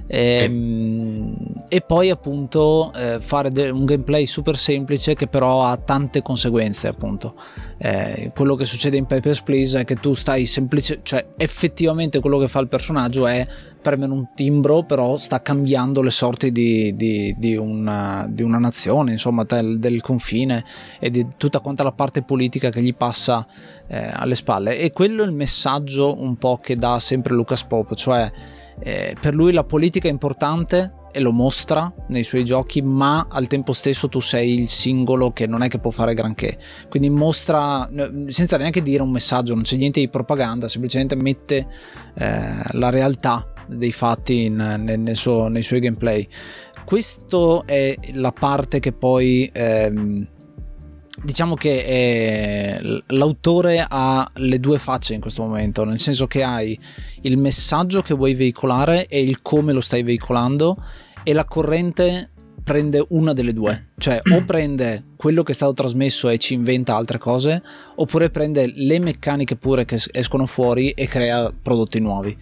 [0.07, 1.37] e, ehm,
[1.69, 6.89] e poi appunto eh, fare de- un gameplay super semplice che però ha tante conseguenze
[6.89, 7.35] appunto.
[7.79, 12.39] Eh, quello che succede in Papers, Please è che tu stai semplice cioè effettivamente quello
[12.39, 13.47] che fa il personaggio è
[13.83, 19.11] premere un timbro però sta cambiando le sorti di, di, di, una, di una, nazione
[19.11, 20.65] insomma del, del, confine
[21.01, 23.45] e di tutta quanta la parte politica che gli passa
[23.89, 24.79] eh, alle spalle.
[24.79, 28.31] E quello è il messaggio un po' che dà sempre Lucas Pope cioè
[28.83, 33.47] eh, per lui la politica è importante e lo mostra nei suoi giochi, ma al
[33.47, 36.59] tempo stesso tu sei il singolo che non è che può fare granché.
[36.89, 37.89] Quindi mostra,
[38.27, 41.67] senza neanche dire un messaggio, non c'è niente di propaganda, semplicemente mette
[42.15, 46.27] eh, la realtà dei fatti in, nel, nel suo, nei suoi gameplay.
[46.85, 50.27] Questa è la parte che poi ehm,
[51.23, 56.79] diciamo che eh, l'autore ha le due facce in questo momento, nel senso che hai
[57.23, 60.77] il messaggio che vuoi veicolare e il come lo stai veicolando
[61.23, 62.31] e la corrente
[62.63, 66.95] prende una delle due, cioè o prende quello che è stato trasmesso e ci inventa
[66.95, 67.63] altre cose,
[67.97, 72.37] oppure prende le meccaniche pure che escono fuori e crea prodotti nuovi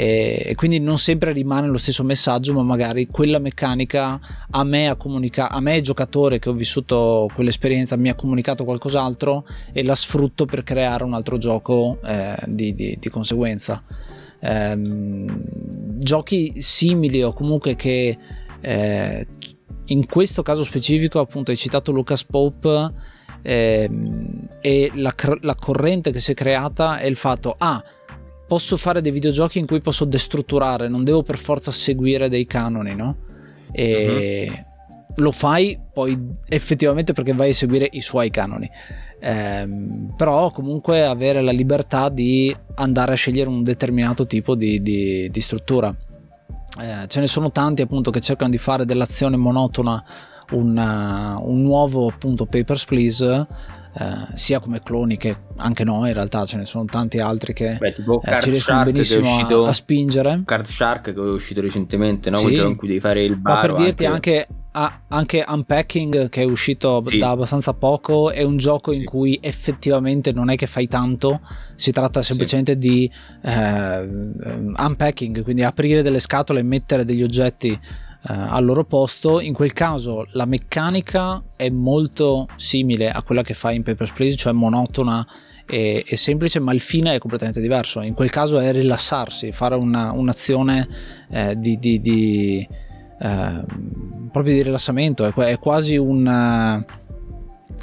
[0.00, 4.94] e, quindi non sempre rimane lo stesso messaggio ma magari quella meccanica a me ha
[4.94, 10.44] comunicato a me giocatore che ho vissuto quell'esperienza mi ha comunicato qualcos'altro e la sfrutto
[10.44, 13.82] per creare un altro gioco eh, di, di, di, conseguenza.
[14.38, 15.42] Ehm,
[15.98, 18.16] giochi simili o comunque che
[18.60, 19.26] eh,
[19.86, 22.92] in questo caso specifico appunto hai citato Lucas Pope
[23.42, 23.90] eh,
[24.60, 27.82] e la, la, corrente che si è creata è il fatto ah
[28.48, 32.94] posso fare dei videogiochi in cui posso destrutturare, non devo per forza seguire dei canoni,
[32.94, 33.16] no?
[33.70, 35.14] E uh-huh.
[35.16, 38.68] lo fai poi effettivamente perché vai a seguire i suoi canoni.
[39.20, 39.68] Eh,
[40.16, 45.40] però comunque avere la libertà di andare a scegliere un determinato tipo di, di, di
[45.40, 45.94] struttura.
[46.80, 50.02] Eh, ce ne sono tanti appunto che cercano di fare dell'azione monotona
[50.52, 50.76] un,
[51.42, 53.46] un nuovo appunto Papers, Please
[54.00, 57.78] eh, sia come cloni che anche noi in realtà ce ne sono tanti altri che
[57.80, 61.18] Beh, tipo eh, ci riescono Shark benissimo uscito, a, a, spingere Card Shark che è
[61.18, 62.36] uscito recentemente no?
[62.36, 62.54] sì.
[62.54, 66.44] in cui devi fare il bar ma per dirti anche, anche, anche Unpacking che è
[66.44, 67.18] uscito sì.
[67.18, 69.00] da abbastanza poco è un gioco sì.
[69.00, 71.40] in cui effettivamente non è che fai tanto
[71.74, 72.78] si tratta semplicemente sì.
[72.78, 73.10] di
[73.42, 73.98] eh,
[74.76, 77.76] unpacking quindi aprire delle scatole e mettere degli oggetti
[78.34, 79.40] al loro posto.
[79.40, 84.36] In quel caso la meccanica è molto simile a quella che fai in Papers, Please,
[84.36, 85.26] cioè monotona
[85.66, 88.00] e, e, semplice, ma il fine è completamente diverso.
[88.00, 90.88] In quel caso è rilassarsi, fare una, un'azione
[91.30, 92.68] eh, di, di, di
[93.20, 93.64] eh,
[94.30, 96.84] proprio di rilassamento, è, è quasi un.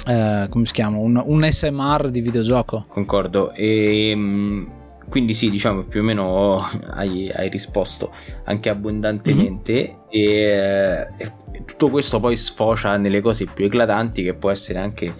[0.06, 0.98] Uh, come si chiama?
[0.98, 2.84] Un, un, SMR di videogioco.
[2.86, 3.52] Concordo.
[3.52, 4.68] E, ehm,
[5.08, 8.12] quindi sì, diciamo più o meno hai, hai risposto
[8.44, 10.00] anche abbondantemente mm-hmm.
[10.08, 11.32] e, e,
[11.64, 15.14] tutto questo poi sfocia nelle cose più eclatanti che può essere anche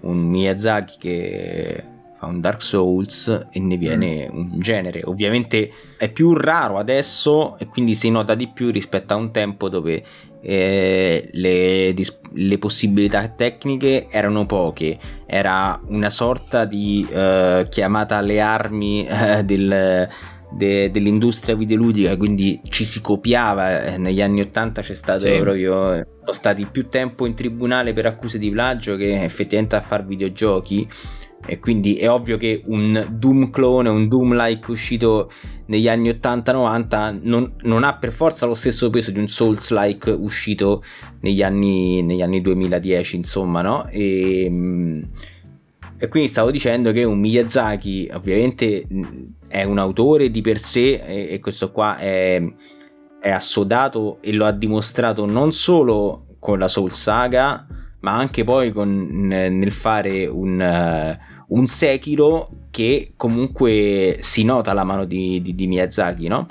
[0.00, 1.84] un Miyazaki che
[2.22, 4.36] fa un Dark Souls e ne viene mm.
[4.36, 5.02] un genere.
[5.04, 9.68] Ovviamente è più raro adesso e quindi si nota di più rispetto a un tempo
[9.68, 10.02] dove
[10.40, 11.94] eh, le,
[12.32, 20.08] le, possibilità tecniche erano poche, era una sorta di eh, chiamata alle armi eh, del,
[20.52, 23.84] de, dell'industria videoludica, quindi ci si copiava.
[23.84, 25.38] Eh, negli anni 80 c'è stato sì.
[25.38, 26.06] proprio.
[26.22, 30.88] Sono stati più tempo in tribunale per accuse di plagio che effettivamente a fare videogiochi
[31.44, 35.30] e quindi è ovvio che un Doom clone, un Doom like uscito
[35.66, 40.10] negli anni 80-90 non, non, ha per forza lo stesso peso di un Souls like
[40.10, 40.82] uscito
[41.20, 43.86] negli anni, negli anni 2010, insomma, no?
[43.88, 44.44] E,
[45.98, 48.86] e, quindi stavo dicendo che un Miyazaki ovviamente
[49.48, 52.40] è un autore di per sé e, e questo qua è,
[53.20, 57.66] è assodato e lo ha dimostrato non solo con la Soul Saga
[58.02, 64.84] ma anche poi con, nel fare un, uh, un Sekiro che comunque si nota la
[64.84, 66.46] mano di, di, di Miyazaki, no?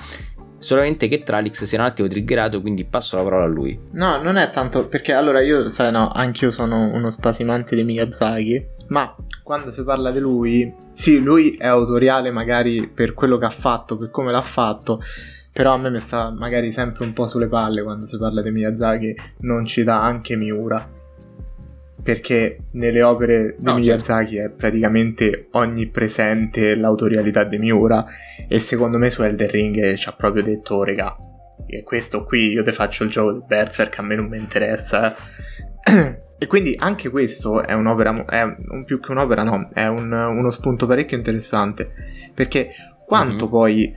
[0.60, 3.78] Solamente che Tralix sia un attimo triggerato, quindi passo la parola a lui.
[3.94, 8.64] No, non è tanto perché allora io, sai, no, anch'io sono uno spasimante di Miyazaki,
[8.90, 13.50] ma quando si parla di lui, sì, lui è autoriale magari per quello che ha
[13.50, 15.02] fatto, per come l'ha fatto,
[15.52, 18.52] però a me mi sta magari sempre un po' sulle palle quando si parla di
[18.52, 21.00] Miyazaki, non ci dà anche Miura
[22.04, 24.54] perché nelle opere di no, Miyazaki certo.
[24.54, 28.06] è praticamente onnipresente l'autorialità di Miura
[28.48, 31.16] e secondo me su Elden Ring ci ha proprio detto oh, regà
[31.68, 35.16] e questo qui io ti faccio il gioco di Berserk a me non mi interessa
[36.38, 40.50] e quindi anche questo è un'opera è un, più che un'opera no è un, uno
[40.50, 41.92] spunto parecchio interessante
[42.34, 42.72] perché
[43.06, 43.52] quanto mm-hmm.
[43.54, 43.94] poi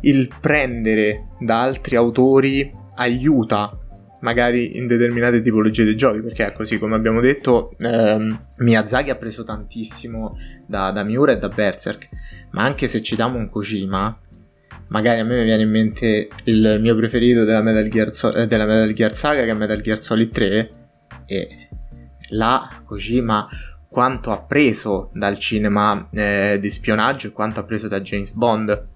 [0.00, 3.78] il prendere da altri autori aiuta
[4.24, 9.44] magari in determinate tipologie di giochi, perché così come abbiamo detto ehm, Miyazaki ha preso
[9.44, 12.08] tantissimo da, da, Miura e da Berserk,
[12.52, 14.18] ma anche se citiamo un Kojima,
[14.88, 18.64] magari a me mi viene in mente il mio preferito della Metal Gear, eh, della
[18.64, 20.70] Metal Gear Saga che è Metal Gear Solid 3
[21.26, 21.68] e
[22.30, 23.46] là Kojima
[23.88, 28.92] quanto ha preso dal cinema eh, di spionaggio e quanto ha preso da James Bond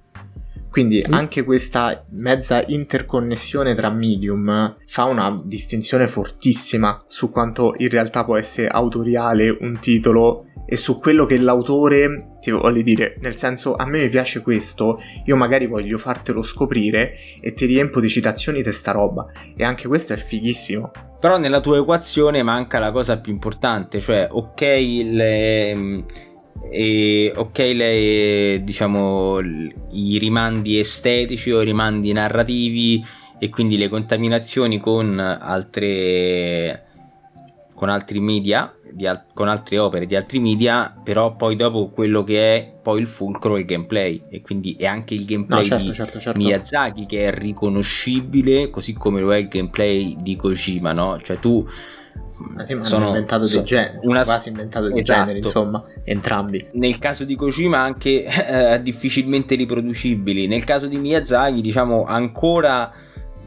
[0.78, 1.12] quindi mm.
[1.12, 8.36] anche questa mezza interconnessione tra medium fa una distinzione fortissima su quanto in realtà può
[8.36, 13.86] essere autoriale un titolo e su quello che l'autore ti voglio dire, nel senso a
[13.86, 18.72] me mi piace questo, io magari voglio fartelo scoprire e ti riempo di citazioni di
[18.72, 19.26] sta roba
[19.56, 20.92] e anche questo è fighissimo.
[21.18, 26.04] Però nella tua equazione manca la cosa più importante, cioè ok le,
[26.70, 29.40] e ok le, diciamo
[29.92, 33.04] i rimandi estetici o i rimandi narrativi
[33.38, 36.84] e quindi le contaminazioni con altre
[37.74, 38.72] con altri media
[39.06, 43.06] al- con altre opere di altri media, però poi dopo quello che è poi il
[43.06, 46.38] fulcro è il gameplay e quindi è anche il gameplay no, certo, di certo, certo.
[46.38, 51.18] Miyazaki che è riconoscibile, così come lo è il gameplay di Kojima, no?
[51.20, 51.64] Cioè tu
[52.64, 54.22] sì, sono inventato so, di genere, una...
[54.22, 55.20] quasi inventato di esatto.
[55.20, 56.66] genere, insomma, entrambi.
[56.72, 60.46] Nel caso di Kojima anche eh, difficilmente riproducibili.
[60.46, 62.92] Nel caso di Miyazaki, diciamo, ancora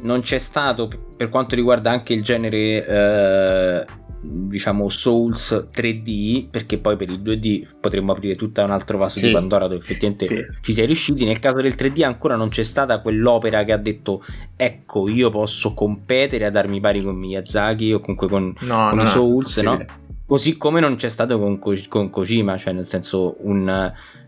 [0.01, 3.85] non c'è stato per quanto riguarda anche il genere eh,
[4.23, 9.25] diciamo Souls 3D perché poi per il 2D potremmo aprire tutta un altro vaso sì.
[9.25, 10.45] di Pandora dove effettivamente sì.
[10.61, 13.77] ci si è riusciti nel caso del 3D ancora non c'è stata quell'opera che ha
[13.77, 14.23] detto
[14.55, 19.03] ecco io posso competere a darmi pari con Miyazaki o comunque con, no, con no,
[19.03, 19.83] i Souls no?
[20.27, 23.67] così come non c'è stato con, con Kojima cioè nel senso un,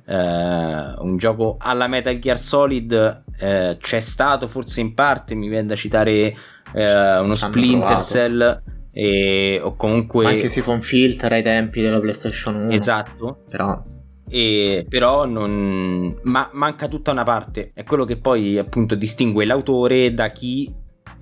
[0.05, 5.67] eh, un gioco alla Metal Gear Solid eh, c'è stato forse in parte mi viene
[5.67, 6.35] da citare
[6.73, 8.61] eh, uno Splinter Cell
[8.93, 10.27] e, o comunque...
[10.27, 12.71] Anche si fa un filter ai tempi della PlayStation 1.
[12.71, 13.39] Esatto.
[13.49, 13.83] Però...
[14.29, 16.15] E, però non...
[16.21, 17.71] Ma manca tutta una parte.
[17.73, 20.71] È quello che poi appunto distingue l'autore da chi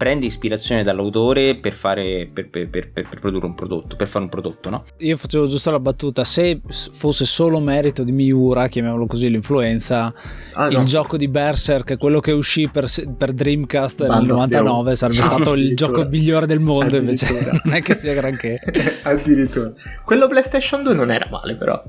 [0.02, 4.72] prende ispirazione dall'autore per, fare, per, per, per, produrre un prodotto, per fare un prodotto,
[4.72, 4.84] no?
[4.98, 10.12] Io facevo giusto la battuta, se fosse solo merito di Miura, chiamiamolo così, l'influenza,
[10.54, 10.84] ah, il no.
[10.86, 14.96] gioco di Berserk, quello che uscì per, per Dreamcast Bando, nel 99, abbiamo...
[14.96, 18.60] sarebbe stato il gioco migliore del mondo, invece non è che sia granché.
[19.04, 19.72] Addirittura.
[20.04, 21.80] Quello PlayStation 2 non era male però.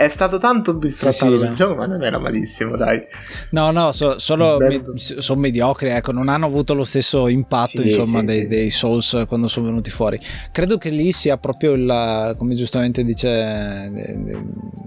[0.00, 3.02] È stato tanto bistrattato sì, sì, il gioco, ma non era malissimo, dai.
[3.50, 7.88] No, no, so, solo me, sono mediocri, ecco, non hanno avuto lo stesso impatto, sì,
[7.88, 10.18] insomma, dei, dei, Souls quando sono venuti fuori.
[10.52, 14.42] Credo che lì sia proprio il, come giustamente dice eh,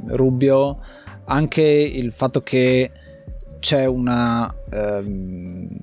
[0.07, 0.79] Rubio,
[1.25, 2.89] anche il fatto che
[3.59, 4.51] c'è una...
[4.71, 5.79] Ehm,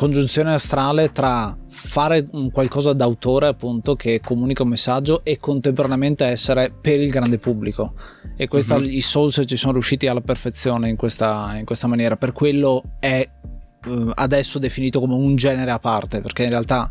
[0.00, 7.02] congiunzione astrale tra fare qualcosa d'autore appunto che comunica un messaggio e contemporaneamente essere per
[7.02, 7.92] il grande pubblico
[8.34, 8.92] e questa, mm-hmm.
[8.92, 13.28] i Souls ci sono riusciti alla perfezione in questa, in questa maniera per quello è
[13.88, 16.90] uh, adesso definito come un genere a parte perché in realtà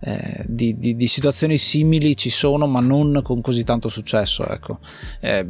[0.00, 4.78] eh, di, di, di, situazioni simili ci sono ma non con così tanto successo ecco.
[5.20, 5.46] eh,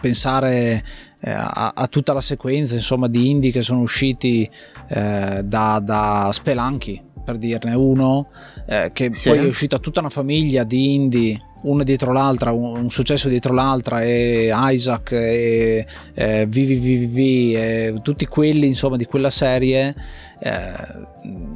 [0.00, 0.82] pensare
[1.20, 4.48] eh, a, a, tutta la sequenza insomma, di indie che sono usciti
[4.88, 8.28] eh, da, da Spelunky per dirne uno
[8.66, 9.28] eh, che sì.
[9.28, 14.02] poi è uscita tutta una famiglia di indie una dietro l'altra, un, successo dietro l'altra,
[14.02, 19.94] e Isaac, e, e VVVV, e tutti quelli insomma di quella serie
[20.40, 20.72] eh,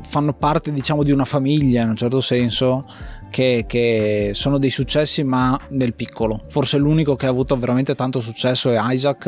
[0.03, 2.87] fanno parte diciamo di una famiglia in un certo senso
[3.31, 6.43] che, che, sono dei successi ma nel piccolo.
[6.49, 9.27] Forse l'unico che ha avuto veramente tanto successo è Isaac,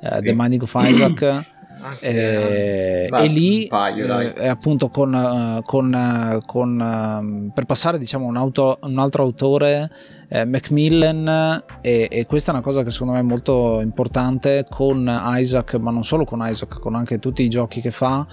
[0.00, 0.20] eh, sì.
[0.22, 1.44] The Mining of Isaac.
[2.00, 8.26] eh, e lì paio, eh, appunto con, eh, con, eh, con ehm, per passare diciamo
[8.26, 9.90] un, auto, un altro autore
[10.28, 15.08] eh, Macmillan e, e, questa è una cosa che secondo me è molto importante con
[15.36, 18.26] Isaac ma non solo con Isaac con anche tutti i giochi che fa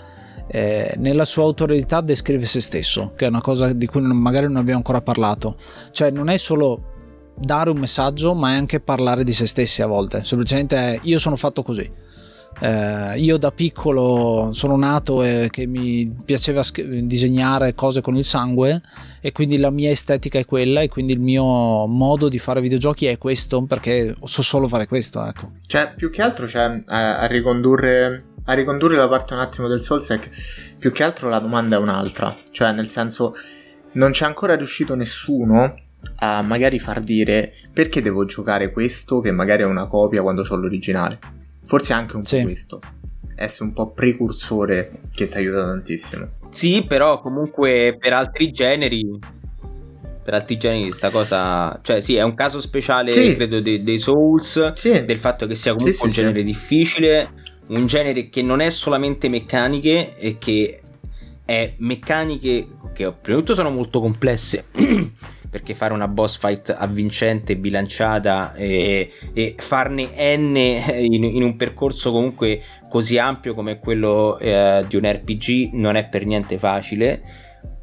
[0.47, 4.57] eh, nella sua autorità descrive se stesso, che è una cosa di cui magari non
[4.57, 5.55] abbiamo ancora parlato.
[5.91, 6.91] Cioè non è solo
[7.35, 10.23] dare un messaggio, ma è anche parlare di se stessi a volte.
[10.23, 11.89] Semplicemente è io sono fatto così.
[12.64, 16.61] Eh, io da piccolo sono nato e che mi piaceva
[17.01, 18.82] disegnare cose con il sangue
[19.20, 23.07] e quindi la mia estetica è quella e quindi il mio modo di fare videogiochi
[23.07, 25.26] è questo perché so solo fare questo.
[25.26, 25.51] Ecco.
[25.68, 29.82] Cioè, più che altro cioè, a, a ricondurre a ricondurre la parte un attimo del
[29.82, 30.30] Soulsec,
[30.78, 33.36] più che altro la domanda è un'altra, cioè nel senso
[33.93, 35.82] non c'è ancora riuscito nessuno
[36.16, 40.55] a magari far dire perché devo giocare questo che magari è una copia quando ho
[40.55, 41.41] l'originale.
[41.66, 42.38] Forse anche un sì.
[42.38, 42.82] po' questo.
[43.36, 46.28] Essere un po' precursore che ti aiuta tantissimo.
[46.51, 49.20] Sì, però comunque per altri generi
[50.24, 53.34] per altri generi questa cosa cioè sì è un caso speciale sì.
[53.34, 55.01] credo dei, dei Souls sì.
[55.01, 57.30] del fatto che sia comunque sì, un genere difficile
[57.68, 60.82] un genere che non è solamente meccaniche e che
[61.43, 64.66] è meccaniche che prima di tutto sono molto complesse
[65.54, 72.12] perché fare una boss fight avvincente, bilanciata e, e farne n in, in, un percorso
[72.12, 77.22] comunque così ampio come quello eh, di un RPG non è per niente facile.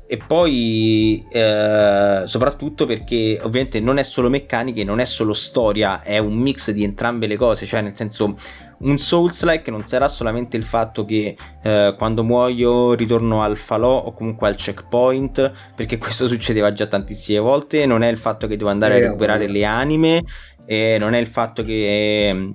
[0.08, 6.18] E poi eh, soprattutto perché ovviamente non è solo meccanica, non è solo storia, è
[6.18, 8.36] un mix di entrambe le cose, cioè nel senso
[8.80, 14.12] un Souls-like non sarà solamente il fatto che eh, quando muoio ritorno al falò o
[14.12, 18.70] comunque al checkpoint, perché questo succedeva già tantissime volte, non è il fatto che devo
[18.70, 20.22] andare a recuperare le anime,
[20.66, 22.54] eh, non è il fatto che,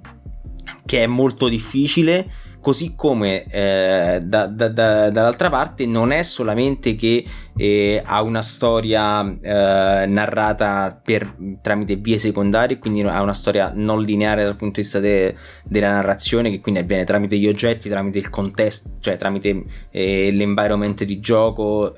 [0.86, 2.28] che è molto difficile
[2.66, 7.24] così come eh, da, da, da, dall'altra parte non è solamente che
[7.56, 14.02] eh, ha una storia eh, narrata per, tramite vie secondarie, quindi ha una storia non
[14.02, 18.18] lineare dal punto di vista de, della narrazione, che quindi avviene tramite gli oggetti, tramite
[18.18, 21.94] il contesto, cioè tramite eh, l'environment di gioco.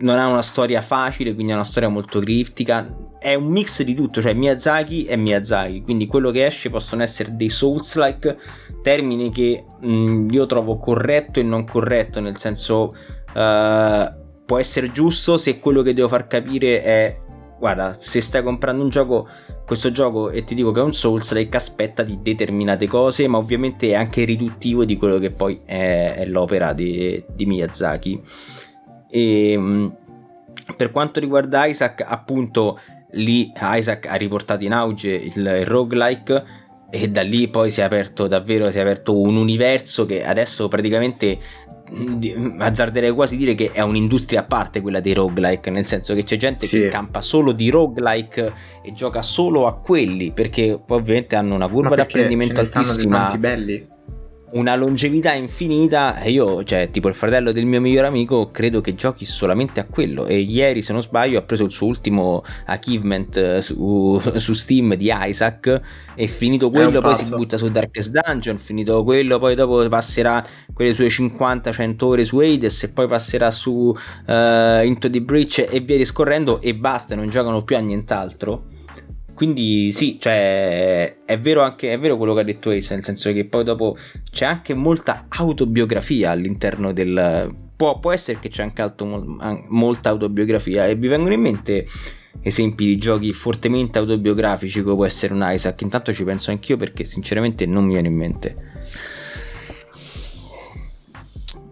[0.00, 2.88] Non ha una storia facile, quindi è una storia molto criptica.
[3.18, 7.34] È un mix di tutto, cioè Miyazaki è Miyazaki, quindi quello che esce possono essere
[7.34, 8.38] dei Souls-like,
[8.82, 12.94] termini che mh, mm, io trovo corretto e non corretto, nel senso
[13.34, 17.18] uh, può essere giusto se quello che devo far capire è
[17.58, 19.28] guarda, se stai comprando un gioco,
[19.66, 23.90] questo gioco e ti dico che è un Souls-like, aspetta di determinate cose, ma ovviamente
[23.90, 28.22] è anche riduttivo di quello che poi è, è l'opera di, di Miyazaki.
[29.10, 29.96] E ehm,
[30.76, 32.78] per quanto riguarda Isaac, appunto,
[33.12, 38.26] lì Isaac ha riportato in auge il, roguelike e da lì poi si è aperto
[38.26, 41.38] davvero si è aperto un universo che adesso praticamente
[42.58, 46.36] azzarderei quasi dire che è un'industria a parte quella dei roguelike nel senso che c'è
[46.36, 46.80] gente sì.
[46.80, 48.52] che campa solo di roguelike
[48.82, 53.96] e gioca solo a quelli perché poi ovviamente hanno una curva di apprendimento altissima belli
[54.52, 58.94] una longevità infinita e io, cioè, tipo il fratello del mio migliore amico, credo che
[58.94, 60.26] giochi solamente a quello.
[60.26, 64.94] E ieri, se non sbaglio, ha preso il suo ultimo achievement eh, su, su Steam
[64.94, 65.80] di Isaac.
[66.14, 70.92] E finito quello poi si butta su Darkest Dungeon, finito quello poi dopo passerà quelle
[70.92, 75.96] sue 50-100 ore su Hades e poi passerà su uh, Into the Breach e via
[75.96, 78.76] discorrendo e basta, non giocano più a nient'altro
[79.38, 83.32] quindi sì, cioè, è vero anche è vero quello che ha detto Ace, nel senso
[83.32, 83.96] che poi dopo
[84.32, 87.54] c'è anche molta autobiografia all'interno del...
[87.76, 89.06] Può, può essere che c'è anche alto,
[89.68, 91.86] molta autobiografia e vi vengono in mente
[92.40, 95.82] esempi di giochi fortemente autobiografici come può essere un Isaac.
[95.82, 98.56] Intanto ci penso anch'io perché sinceramente non mi viene in mente.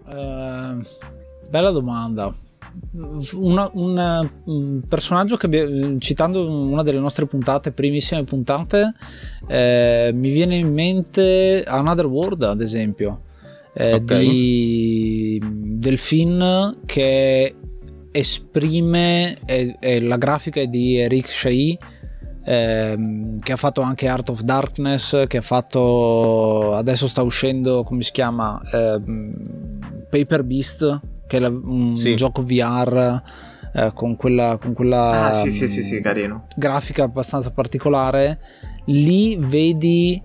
[0.04, 0.86] Uh,
[1.50, 2.32] bella domanda
[3.34, 8.94] una, una, un personaggio che abbiamo, citando una delle nostre puntate, primissime puntate,
[9.48, 13.22] eh, mi viene in mente Another World, ad esempio,
[13.74, 14.28] eh, okay.
[14.28, 17.54] di Delphine che
[18.10, 21.78] esprime eh, eh, la grafica di Eric Shai.
[22.48, 28.02] Ehm, che ha fatto anche Art of Darkness, che ha fatto adesso sta uscendo come
[28.02, 32.14] si chiama ehm, Paper Beast che è la, un sì.
[32.14, 33.22] gioco VR
[33.74, 36.46] eh, con quella, con quella ah, sì, sì, sì, sì, carino.
[36.56, 38.38] grafica abbastanza particolare.
[38.86, 40.20] Lì vedi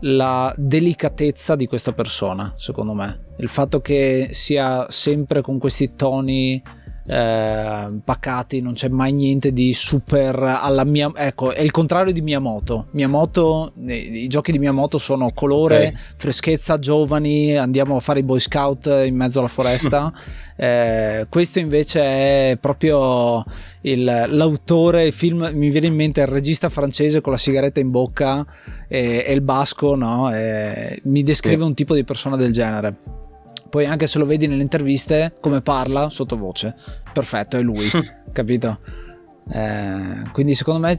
[0.00, 3.28] la delicatezza di questa persona, secondo me.
[3.38, 6.62] Il fatto che sia sempre con questi toni
[7.06, 11.10] eh, pacati, non c'è mai niente di super alla mia.
[11.14, 12.86] Ecco, è il contrario di Miyamoto.
[12.92, 15.94] Miyamoto, i, i giochi di Miyamoto sono colore, okay.
[16.16, 20.12] freschezza, giovani, andiamo a fare i Boy Scout in mezzo alla foresta.
[20.56, 23.44] eh, questo invece è proprio
[23.82, 27.90] il, l'autore, il film, mi viene in mente il regista francese con la sigaretta in
[27.90, 28.44] bocca
[28.88, 30.32] e, e il basco, no?
[30.32, 31.68] E, mi descrive sì.
[31.68, 33.20] un tipo di persona del genere.
[33.70, 36.74] Poi anche se lo vedi nelle interviste come parla sottovoce,
[37.12, 37.88] perfetto, è lui,
[38.32, 38.78] capito?
[39.52, 40.96] Eh, quindi secondo me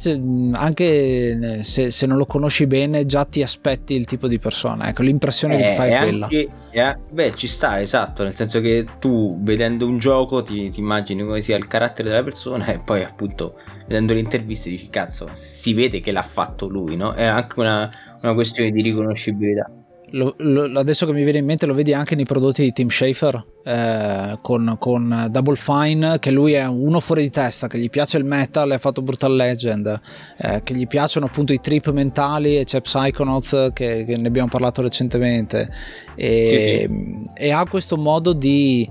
[0.58, 5.04] anche se, se, non lo conosci bene già ti aspetti il tipo di persona ecco
[5.04, 8.60] l'impressione eh, che ti fai è quella anche, è, beh ci sta esatto nel senso
[8.60, 12.80] che tu vedendo un gioco ti, ti, immagini come sia il carattere della persona e
[12.80, 13.58] poi appunto
[13.88, 17.14] vedendo le interviste dici cazzo si vede che l'ha fatto lui no?
[17.14, 17.90] è anche una,
[18.22, 19.72] una questione di riconoscibilità
[20.12, 22.90] lo, lo, adesso che mi viene in mente lo vedi anche nei prodotti di Tim
[22.90, 27.90] Schafer eh, con, con, Double Fine che lui è uno fuori di testa che gli
[27.90, 30.02] piace il metal ha fatto Brutal Legend
[30.38, 34.50] eh, che gli piacciono appunto i trip mentali e c'è Psychonauts che, che ne abbiamo
[34.50, 35.72] parlato recentemente
[36.16, 37.30] e, sì, sì.
[37.46, 38.90] e, ha questo modo di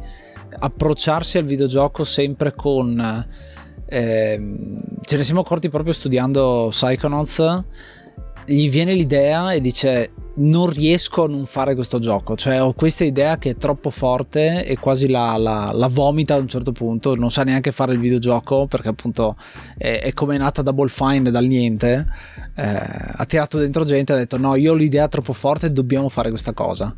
[0.59, 3.27] approcciarsi al videogioco sempre con
[3.87, 4.41] eh,
[5.01, 7.65] ce ne siamo accorti proprio studiando Psychonauts
[8.47, 13.05] gli viene l'idea e dice non riesco a non fare questo gioco, cioè ho questa
[13.05, 17.17] idea che è troppo forte e quasi la, la, la vomita a un certo punto,
[17.17, 19.37] non sa neanche fare il videogioco perché appunto
[19.77, 22.07] è, è come nata Double Fine dal niente,
[22.55, 26.09] eh, ha tirato dentro gente e ha detto no io ho l'idea troppo forte dobbiamo
[26.09, 26.95] fare questa cosa.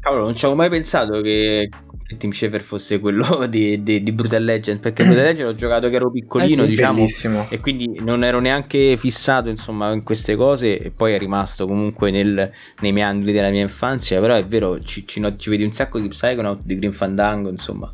[0.00, 1.68] Cavolo, non ci avevo mai pensato che
[2.06, 5.88] che Team Schafer fosse quello di, di, di Brutal Legend perché Brutal Legend ho giocato
[5.88, 7.46] che ero piccolino eh sì, diciamo bellissimo.
[7.48, 12.10] e quindi non ero neanche fissato insomma in queste cose e poi è rimasto comunque
[12.10, 12.50] nel,
[12.80, 16.08] nei meandri della mia infanzia però è vero ci, ci, ci vedi un sacco di
[16.08, 17.92] Psychonaut di Green Fandango insomma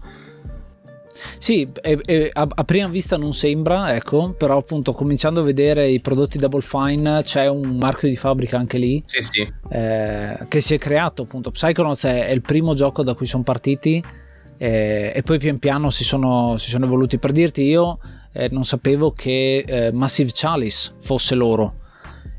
[1.39, 5.89] sì, e, e, a, a, prima vista non sembra, ecco, però appunto cominciando a vedere
[5.89, 9.03] i prodotti Double Fine c'è un marchio di fabbrica anche lì.
[9.07, 9.53] Sì, sì.
[9.71, 11.51] Eh, che si è creato appunto.
[11.51, 14.03] Psychonauts è, è il primo gioco da cui sono partiti
[14.59, 17.19] eh, e poi pian piano si sono, si sono evoluti.
[17.19, 17.99] Per dirti io
[18.33, 21.75] eh, non sapevo che eh, Massive Chalice fosse loro.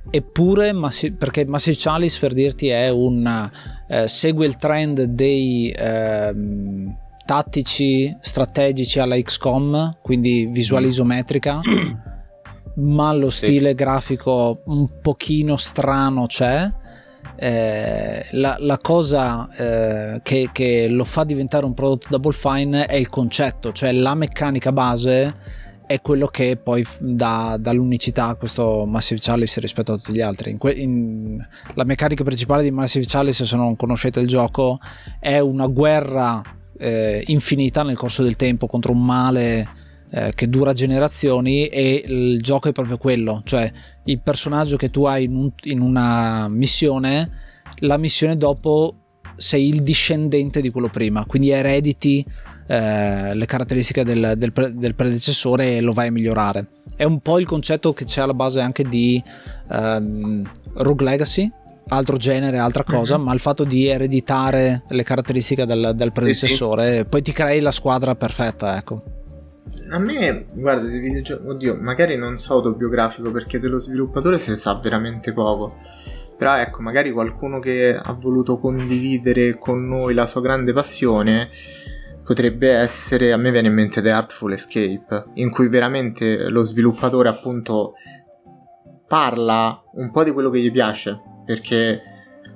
[0.09, 0.73] Eppure,
[1.17, 3.49] perché Massive Chalice per dirti è un...
[3.87, 6.95] Eh, segue il trend dei ehm,
[7.25, 10.89] tattici, strategici alla XCOM, quindi visuale mm.
[10.89, 11.59] isometrica,
[12.75, 13.75] ma lo stile sì.
[13.75, 16.71] grafico un pochino strano c'è.
[17.35, 22.95] Eh, la, la, cosa eh, che, che, lo fa diventare un prodotto Double Fine è
[22.95, 25.35] il concetto, cioè la meccanica base
[25.85, 30.21] è quello che poi dà, dà l'unicità a questo Massive Chalice rispetto a tutti gli
[30.21, 30.51] altri.
[30.51, 34.79] In que- in, la meccanica principale di Massive Chalice, se non conoscete il gioco,
[35.19, 36.41] è una guerra
[36.83, 39.69] eh, infinita nel corso del tempo contro un male
[40.11, 43.71] eh, che dura generazioni e il gioco è proprio quello, cioè
[44.03, 47.31] il personaggio che tu hai in, un, in una missione,
[47.79, 48.95] la missione dopo
[49.37, 52.23] sei il discendente di quello prima, quindi erediti
[52.67, 56.67] eh, le caratteristiche del, del, pre- del, predecessore e lo vai a migliorare.
[56.95, 59.23] È un po' il concetto che c'è alla base anche di
[59.71, 61.51] ehm, Rogue Legacy,
[61.89, 63.25] altro genere, altra cosa, mm-hmm.
[63.25, 67.05] ma il fatto di ereditare le caratteristiche del, del predecessore, sì, sì.
[67.05, 69.03] poi ti crei la squadra perfetta, ecco.
[69.89, 74.55] A me, guarda, di videogiochi, oddio, magari non so autobiografico perché dello sviluppatore se ne
[74.55, 75.77] sa veramente poco.
[76.37, 81.49] Però ecco, magari qualcuno che ha voluto condividere con noi la sua grande passione
[82.23, 87.29] potrebbe essere, a me viene in mente The Artful Escape, in cui veramente lo sviluppatore
[87.29, 87.93] appunto
[89.07, 92.01] parla un po' di quello che gli piace, perché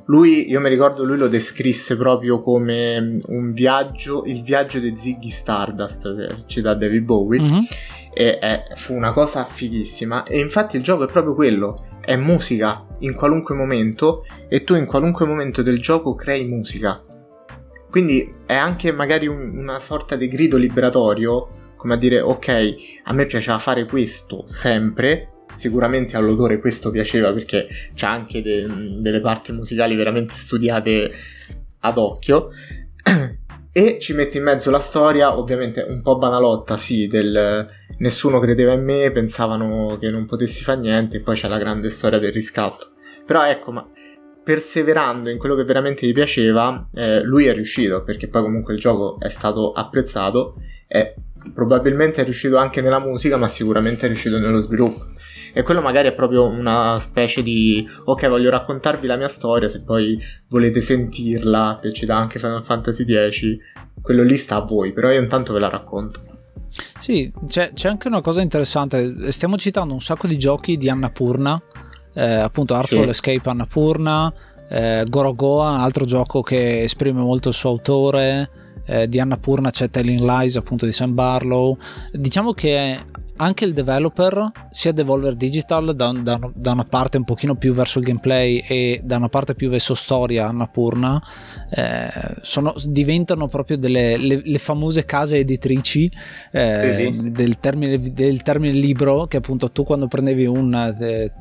[0.07, 4.95] lui, io mi ricordo, lui lo descrisse proprio come mm, un viaggio, il viaggio di
[4.95, 7.63] Ziggy Stardust, che ci dà David Bowie, mm-hmm.
[8.13, 10.23] e è, fu una cosa fighissima.
[10.23, 14.85] E infatti il gioco è proprio quello, è musica in qualunque momento e tu in
[14.85, 17.03] qualunque momento del gioco crei musica.
[17.89, 23.13] Quindi è anche magari un, una sorta di grido liberatorio, come a dire ok, a
[23.13, 28.67] me piaceva fare questo sempre, sicuramente all'autore questo piaceva perché c'ha anche de-
[28.99, 31.11] delle parti musicali veramente studiate
[31.79, 32.49] ad occhio.
[33.77, 38.73] E ci mette in mezzo la storia ovviamente un po' banalotta sì del nessuno credeva
[38.73, 42.31] in me pensavano che non potessi fare niente e poi c'è la grande storia del
[42.31, 42.93] riscatto.
[43.23, 43.87] Però ecco ma
[44.43, 48.79] perseverando in quello che veramente gli piaceva eh, lui è riuscito perché poi comunque il
[48.79, 50.55] gioco è stato apprezzato
[50.87, 51.13] e
[51.53, 55.05] probabilmente è riuscito anche nella musica ma sicuramente è riuscito nello sviluppo
[55.57, 59.81] e quello magari è proprio una specie di ok, voglio raccontarvi la mia storia, se
[59.81, 63.57] poi volete sentirla, che ci dà anche Final Fantasy X,
[63.99, 66.21] quello lì sta a voi, però io intanto ve la racconto.
[66.99, 71.59] Sì, c'è, c'è anche una cosa interessante, stiamo citando un sacco di giochi di Annapurna,
[72.13, 73.09] eh, appunto Artful sì.
[73.09, 74.31] Escape Annapurna,
[74.69, 78.51] eh, Gorogoa, altro gioco che esprime molto il suo autore,
[78.85, 81.75] eh, di Annapurna c'è Telling Lies appunto di Sam Barlow,
[82.11, 82.99] diciamo che
[83.37, 87.99] anche il developer, sia Devolver Digital da, da, da, una parte un pochino più verso
[87.99, 91.21] il gameplay e da una parte più verso storia Annapurna,
[91.69, 92.09] eh,
[92.41, 96.11] sono, diventano proprio delle le, le famose case editrici
[96.51, 97.31] eh, sì, sì.
[97.31, 100.73] Del, termine, del, termine, libro che appunto tu quando prendevi un...
[100.99, 101.31] Eh,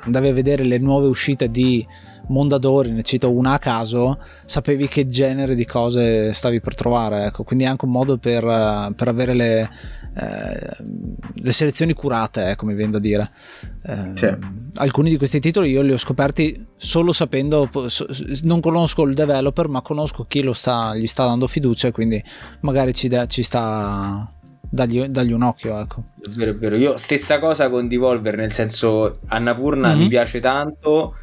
[0.00, 1.86] andavi a vedere le nuove uscite di
[2.28, 7.26] Mondadori, ne cito una a caso, sapevi che genere di cose stavi per trovare.
[7.26, 7.44] Ecco.
[7.44, 8.42] Quindi è anche un modo per,
[8.96, 9.70] per avere le,
[10.16, 10.76] eh,
[11.34, 13.30] le, selezioni curate, eh, come viene da dire.
[13.82, 14.36] Eh, sì.
[14.76, 17.70] Alcuni di questi titoli io li ho scoperti solo sapendo,
[18.42, 22.22] non conosco il developer, ma conosco chi sta, gli sta dando fiducia, quindi
[22.60, 25.78] magari ci, ci sta dagli, dagli, un occhio.
[25.78, 26.04] Ecco.
[26.20, 26.76] È vero, è vero.
[26.76, 29.98] Io stessa cosa con Devolver, nel senso Annapurna mm-hmm.
[29.98, 31.14] mi piace tanto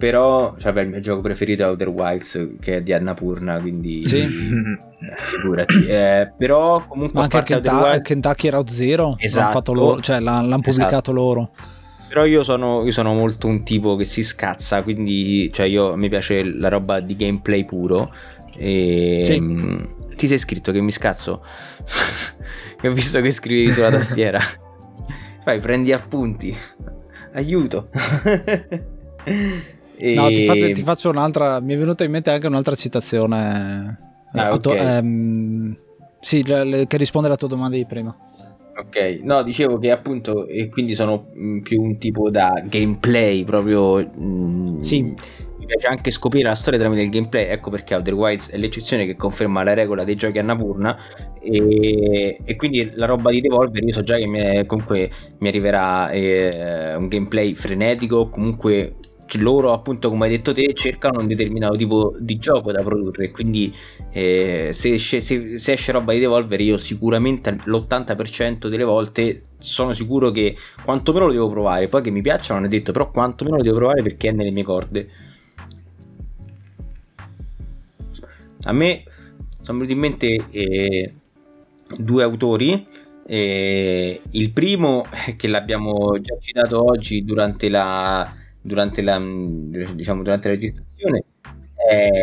[0.00, 4.02] però cioè, beh, il mio gioco preferito è Outer Wilds che è di Annapurna quindi
[4.06, 4.26] sì.
[5.18, 8.06] figurati eh, però comunque Ma anche Kentucky, Wilds...
[8.06, 9.40] Kentucky Route Zero esatto.
[9.40, 11.12] l'hanno, fatto loro, cioè, l'hanno, l'hanno pubblicato esatto.
[11.12, 11.50] loro
[12.08, 16.08] però io sono, io sono, molto un tipo che si scazza quindi cioè io, mi
[16.08, 18.10] piace la roba di gameplay puro
[18.56, 19.38] e sì.
[19.38, 21.44] mh, ti sei scritto che mi scazzo
[22.82, 24.40] ho visto che scrivevi sulla tastiera
[25.42, 26.56] fai prendi appunti
[27.34, 27.90] aiuto
[30.00, 30.14] E...
[30.14, 31.60] No, ti faccio, ti faccio, un'altra.
[31.60, 34.76] Mi è venuta in mente anche un'altra citazione Ah, okay.
[34.76, 35.76] ehm,
[36.20, 38.16] sì, che risponde alla tua domanda di prima.
[38.76, 43.98] Ok, no, dicevo che appunto, e quindi sono mm, più un tipo da gameplay proprio.
[43.98, 45.02] Mh, mm, sì.
[45.02, 49.04] Mi piace anche scoprire la storia tramite il gameplay, ecco perché Outer Wilds è l'eccezione
[49.04, 50.96] che conferma la regola dei giochi a Napurna.
[51.42, 56.10] E, e quindi la roba di Devolver, io so già che mi, comunque mi arriverà
[56.10, 58.96] eh, un gameplay frenetico, comunque
[59.38, 63.30] loro appunto come hai detto te cercano un determinato tipo di gioco da produrre.
[63.30, 63.72] Quindi
[64.12, 69.92] eh, se, esce, se, se, esce roba di Devolver io sicuramente l'80% delle volte sono
[69.92, 71.88] sicuro che quantomeno lo devo provare.
[71.88, 74.50] Poi che mi piaccia non è detto però quantomeno lo devo provare perché è nelle
[74.50, 75.08] mie corde.
[78.64, 79.04] A me
[79.62, 81.14] sono venuti in mente eh,
[81.98, 82.86] due autori.
[83.26, 85.04] Eh, il primo
[85.36, 91.24] che l'abbiamo già citato oggi durante la durante la, diciamo, durante la registrazione
[91.74, 92.22] è,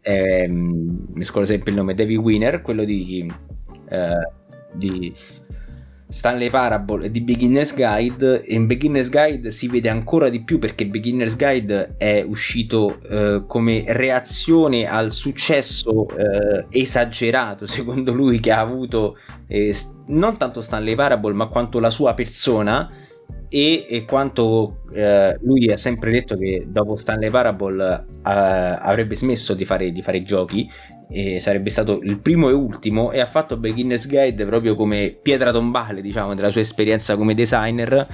[0.00, 3.32] è, mi scordo sempre il nome, David Winner, quello di,
[3.88, 4.30] eh,
[4.74, 5.14] di
[6.14, 8.42] Stanley Parable di Beginner's Guide.
[8.42, 13.44] E in Beginner's Guide si vede ancora di più perché Beginner's Guide è uscito eh,
[13.46, 19.16] come reazione al successo eh, esagerato secondo lui che ha avuto
[19.48, 19.74] eh,
[20.06, 22.88] non tanto Stanley Parable ma quanto la sua persona
[23.56, 29.54] e, e quanto eh, lui ha sempre detto che dopo Stanley Parable eh, avrebbe smesso
[29.54, 30.68] di fare, di fare giochi
[31.38, 36.00] sarebbe stato il primo e ultimo e ha fatto Beginner's Guide proprio come pietra tombale
[36.00, 38.08] diciamo della sua esperienza come designer.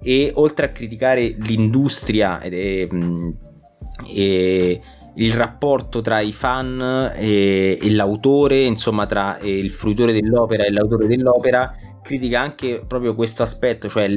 [0.00, 2.88] E oltre a criticare l'industria e,
[4.06, 4.80] e
[5.14, 11.08] il rapporto tra i fan e, e l'autore insomma tra il fruitore dell'opera e l'autore
[11.08, 11.74] dell'opera
[12.06, 14.16] critica anche proprio questo aspetto, cioè il,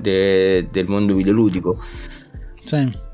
[0.00, 1.82] de- del mondo videoludico.
[2.62, 3.06] Sì.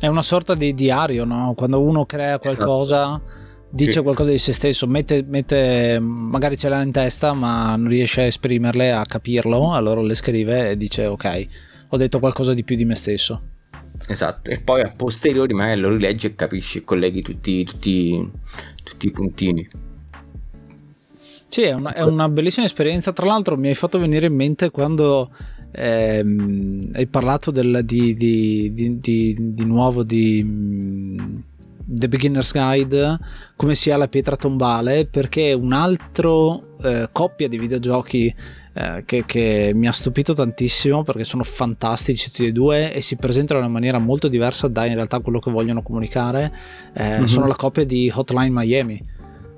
[0.00, 1.54] È una sorta di diario no?
[1.56, 3.37] quando uno crea qualcosa esatto
[3.70, 4.00] dice sì.
[4.00, 8.24] qualcosa di se stesso, mette, mette, magari ce l'ha in testa ma non riesce a
[8.24, 11.46] esprimerle, a capirlo, allora le scrive e dice ok,
[11.88, 13.42] ho detto qualcosa di più di me stesso.
[14.06, 18.30] Esatto, e poi a posteriori magari lo rileggi e capisci e colleghi tutti, tutti,
[18.82, 19.68] tutti i puntini.
[21.48, 23.12] Sì, è una, è una, bellissima esperienza.
[23.12, 25.30] Tra l'altro, mi hai fatto venire in mente quando
[25.72, 30.44] ehm, hai parlato del, di, di, di, di, nuovo di
[31.90, 33.18] The Beginner's Guide
[33.56, 36.28] come sia la pietra tombale perché è un'altra
[36.82, 38.34] eh, coppia di videogiochi
[38.74, 43.16] eh, che, che, mi ha stupito tantissimo perché sono fantastici tutti e due e si
[43.16, 46.52] presentano in una maniera molto diversa da in realtà quello che vogliono comunicare
[46.92, 47.24] eh, mm-hmm.
[47.24, 49.02] sono la coppia di Hotline Miami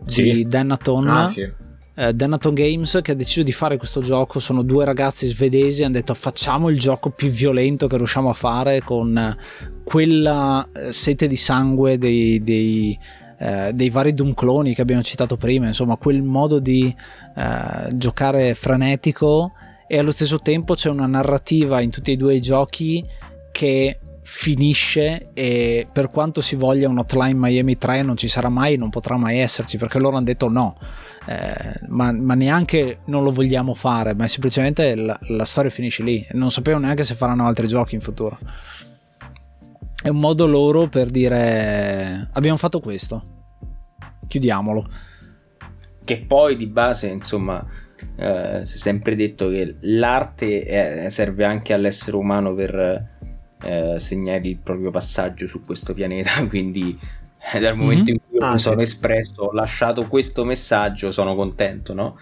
[0.05, 0.23] sì.
[0.23, 1.60] di Dan Atton ah, sì
[1.95, 4.39] eh, Denaton Games che ha deciso di fare questo gioco.
[4.39, 8.81] Sono due ragazzi svedesi, hanno detto facciamo il gioco più violento che riusciamo a fare
[8.81, 9.37] con
[9.85, 12.99] quella eh, sete di sangue dei, dei,
[13.39, 16.95] eh, dei vari Doom cloni che abbiamo citato prima, insomma quel modo di
[17.37, 19.53] eh, giocare frenetico
[19.89, 23.05] e allo stesso tempo c'è una narrativa in tutti e due i giochi
[23.51, 23.99] che
[24.33, 28.89] finisce e per quanto si voglia un Hotline Miami 3 non ci sarà mai, non
[28.89, 30.77] potrà mai esserci perché loro hanno detto no
[31.27, 36.25] eh, ma, ma, neanche non lo vogliamo fare, ma semplicemente la, la storia finisce lì.
[36.33, 38.39] Non sapevo neanche se faranno altri giochi in futuro.
[40.01, 43.23] È un modo loro per dire abbiamo fatto questo,
[44.29, 44.89] chiudiamolo.
[46.05, 47.67] Che poi di base, insomma,
[48.17, 53.19] eh, si è sempre detto che l'arte è, serve anche all'essere umano per
[53.63, 56.99] eh, segnare il proprio passaggio su questo pianeta, quindi
[57.53, 58.15] eh, dal momento mm-hmm.
[58.15, 58.65] in cui ah, mi sì.
[58.65, 62.19] sono espresso, ho lasciato questo messaggio, sono contento, no?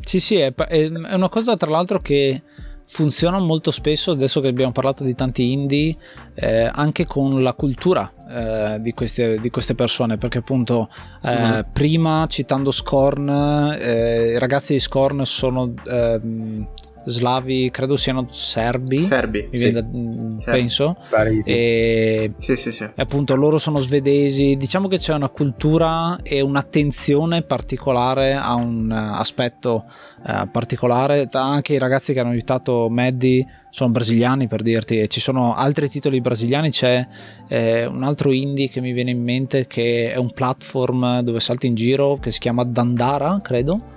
[0.00, 2.42] Sì, sì, è, è una cosa tra l'altro che
[2.86, 5.96] funziona molto spesso, adesso che abbiamo parlato di tanti indie,
[6.34, 10.88] eh, anche con la cultura eh, di, queste, di, queste, persone, perché appunto
[11.22, 11.60] eh, mm-hmm.
[11.72, 16.68] prima citando Scorn, eh, i ragazzi di Scorn sono ehm,
[17.06, 19.00] slavi, credo siano serbi.
[19.02, 19.70] Serbi, sì.
[19.70, 20.96] da, mm, penso.
[21.44, 22.82] E, sì, sì, sì.
[22.82, 24.56] E appunto loro sono svedesi.
[24.56, 29.84] Diciamo che c'è una cultura e un'attenzione particolare a un aspetto
[30.26, 31.28] eh, particolare.
[31.32, 35.88] Anche i ragazzi che hanno aiutato Maddie sono brasiliani per dirti, e ci sono altri
[35.88, 36.70] titoli brasiliani.
[36.70, 37.06] C'è
[37.48, 41.66] eh, un altro indie che mi viene in mente che è un platform dove salti
[41.66, 43.94] in giro che si chiama Dandara, credo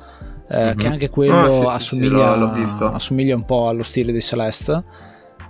[0.50, 0.78] eh, mm-hmm.
[0.78, 4.84] che anche quello ah, sì, assomiglia, sì, sì, assomiglia, un po' allo stile di Celeste.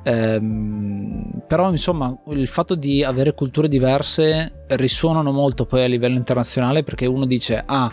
[0.04, 6.84] Ehm, però insomma il fatto di avere culture diverse risuonano molto poi a livello internazionale
[6.84, 7.92] perché uno dice ah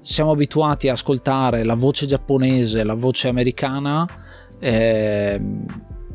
[0.00, 4.04] siamo abituati a ascoltare la voce giapponese la voce americana
[4.58, 5.64] ehm,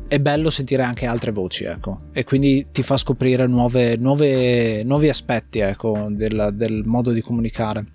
[0.08, 5.08] è bello sentire anche altre voci ecco e quindi ti fa scoprire nuove, nuove, nuovi
[5.08, 7.86] aspetti ecco, del, del modo di comunicare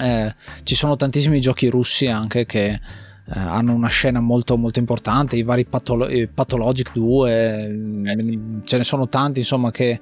[0.00, 2.80] eh, ci sono tantissimi giochi russi anche che eh,
[3.38, 9.08] hanno una scena molto molto importante, i vari Patholo- Pathologic 2, eh, ce ne sono
[9.08, 9.98] tanti insomma che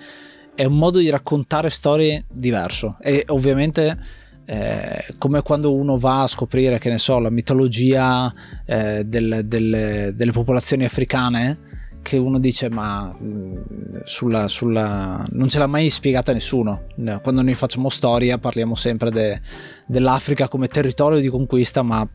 [0.54, 2.96] è un modo di raccontare storie diverso.
[3.00, 3.98] E ovviamente
[4.46, 8.32] eh, come quando uno va a scoprire che ne so la mitologia
[8.66, 11.72] eh, del, del, delle popolazioni africane
[12.04, 13.56] che uno dice ma mm,
[14.04, 15.24] sulla, sulla...
[15.30, 16.82] non ce l'ha mai spiegata nessuno.
[17.22, 19.40] Quando noi facciamo storia parliamo sempre de,
[19.86, 22.06] dell'Africa come territorio di conquista, ma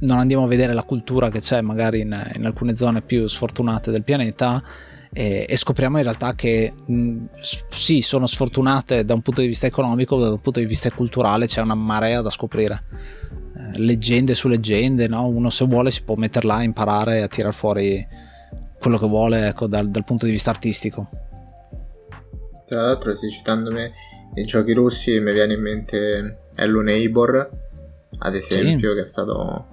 [0.00, 3.90] non andiamo a vedere la cultura che c'è magari in, in alcune zone più sfortunate
[3.90, 4.62] del pianeta
[5.12, 7.24] e, e scopriamo in realtà che mh, mm,
[7.68, 10.90] sì, sono sfortunate da un punto di vista economico, ma da un punto di vista
[10.90, 12.82] culturale c'è una marea da scoprire.
[13.56, 15.28] Eh, leggende su leggende, no?
[15.28, 18.32] uno se vuole si può metterla a imparare a tirar fuori
[18.84, 21.08] quello che vuole ecco, dal, dal, punto di vista artistico.
[22.66, 23.92] Tra l'altro, sì, citando me
[24.34, 27.50] i giochi russi, mi viene in mente Hello Neighbor,
[28.18, 28.96] ad esempio, sì.
[28.96, 29.68] che è stato.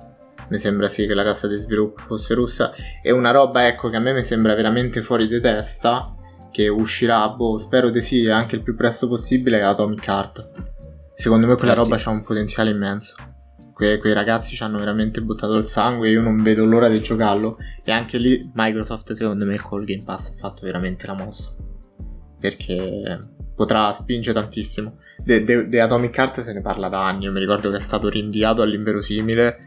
[0.48, 2.74] Mi sembra sì che la casa di sviluppo fosse russa.
[3.04, 6.16] E una roba, ecco, che a me mi sembra veramente fuori di testa.
[6.50, 9.60] Che uscirà, boh, spero di sì, anche il più presto possibile.
[9.60, 10.50] È Atomic Heart.
[11.16, 12.08] Secondo me quella eh, roba sì.
[12.08, 13.16] ha un potenziale immenso
[13.82, 16.12] que- quei ragazzi ci hanno veramente buttato il sangue.
[16.12, 17.58] Io non vedo l'ora di giocarlo.
[17.84, 21.56] E anche lì Microsoft, secondo me, col Game Pass ha fatto veramente la mossa.
[22.40, 23.20] Perché
[23.56, 24.98] potrà spingere tantissimo.
[25.18, 27.24] Di Atomic Heart se ne parla da anni.
[27.26, 29.58] Io mi ricordo che è stato rinviato all'inverosimile.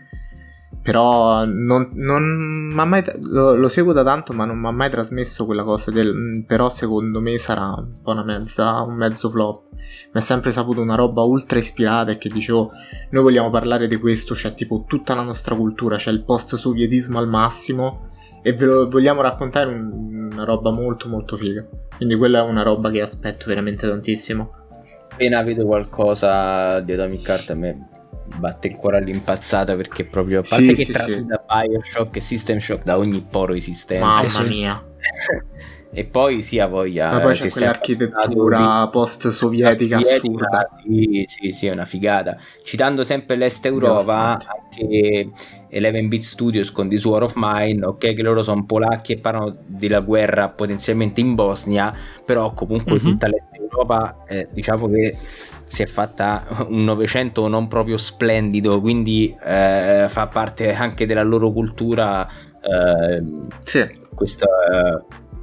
[0.80, 2.22] Però non, non
[2.72, 6.14] mai, lo, lo, seguo da tanto, ma non mi ha mai trasmesso quella cosa del.
[6.14, 9.74] Mm, però secondo me sarà un po' una mezza, un mezzo flop
[10.12, 12.70] mi è sempre saputo una roba ultra ispirata e che dicevo
[13.11, 17.28] noi vogliamo parlare di questo, c'è tipo tutta la nostra cultura, c'è il post-sovietismo al
[17.28, 18.11] massimo
[18.43, 21.66] e ve lo vogliamo raccontare un, una roba molto molto figa.
[21.97, 24.53] Quindi quella è una roba che aspetto veramente tantissimo.
[25.11, 27.89] Appena vedo qualcosa di Atomic Heart a me
[28.37, 31.24] batte il cuore all'impazzata perché proprio a parte sì, che sì, tratta sì.
[31.24, 34.05] da Bioshock e System Shock da ogni poro esistente.
[34.05, 34.85] Mamma mia.
[35.97, 41.70] e poi sì ha voglia ma poi c'è quell'architettura post-sovietica assurda sì, sì sì è
[41.70, 45.30] una figata citando sempre l'est Europa anche
[45.68, 49.57] Eleven Beat Studios con This War of Mine ok che loro sono polacchi e parlano
[49.66, 53.05] della guerra potenzialmente in Bosnia però comunque mm-hmm.
[53.05, 55.16] tutta l'est Europa eh, diciamo che
[55.68, 61.53] si è fatta un novecento non proprio splendido quindi eh, fa parte anche della loro
[61.53, 63.22] cultura eh,
[63.64, 63.88] sì.
[64.12, 64.47] questa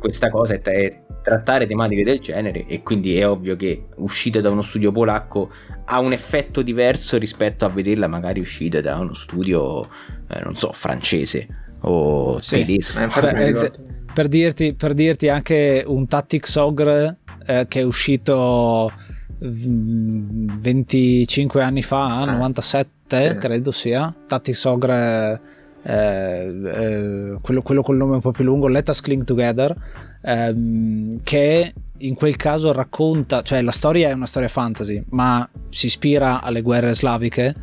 [0.02, 4.50] questa cosa è, è trattare tematiche del genere e quindi è ovvio che uscita da
[4.50, 5.52] uno studio polacco
[5.86, 9.88] ha un effetto diverso rispetto a vederla magari uscita da uno studio,
[10.28, 11.48] eh, non so, francese
[11.82, 12.56] o sì.
[12.56, 13.00] tedesco.
[13.00, 13.80] Eh, per,
[14.12, 18.92] per, dirti, per, dirti, anche un Tactics Ogre eh, che è uscito
[19.38, 23.38] 25 anni fa, 97 eh, sì.
[23.38, 28.90] credo sia, Tactics Ogre eh, eh, quello, quello col nome un po' più lungo, Let
[28.90, 29.76] Us Cling Together,
[30.22, 35.88] ehm, che in quel caso racconta, cioè la storia è una storia fantasy, ma si
[35.88, 37.56] ispira alle guerre slaviche,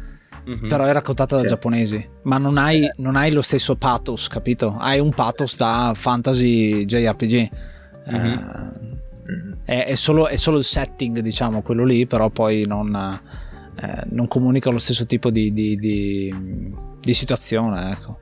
[0.49, 0.69] mm-hmm.
[0.69, 1.49] però è raccontata da sì.
[1.49, 2.93] giapponesi, ma non hai, eh.
[2.99, 4.77] non hai, lo stesso pathos, capito?
[4.79, 7.51] Hai un pathos da fantasy JRPG.
[8.11, 8.33] Mm-hmm.
[8.33, 8.97] Eh,
[9.65, 13.21] è, è, solo, è, solo, il setting, diciamo, quello lì, però poi non
[13.81, 16.35] eh, non comunica lo stesso tipo di, di, di,
[17.01, 17.93] di situazione.
[17.93, 18.19] Ecco.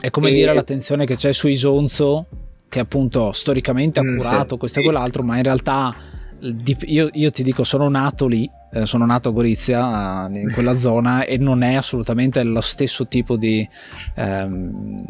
[0.00, 0.32] È come e...
[0.32, 2.26] dire l'attenzione che c'è su Isonzo,
[2.68, 5.94] che appunto storicamente ha mm, curato mm, questo e quell'altro, ma in realtà
[6.40, 10.76] io, io, ti dico, sono nato lì, eh, sono nato a Gorizia, eh, in quella
[10.78, 13.66] zona, e non è assolutamente lo stesso tipo di,
[14.14, 15.04] ehm,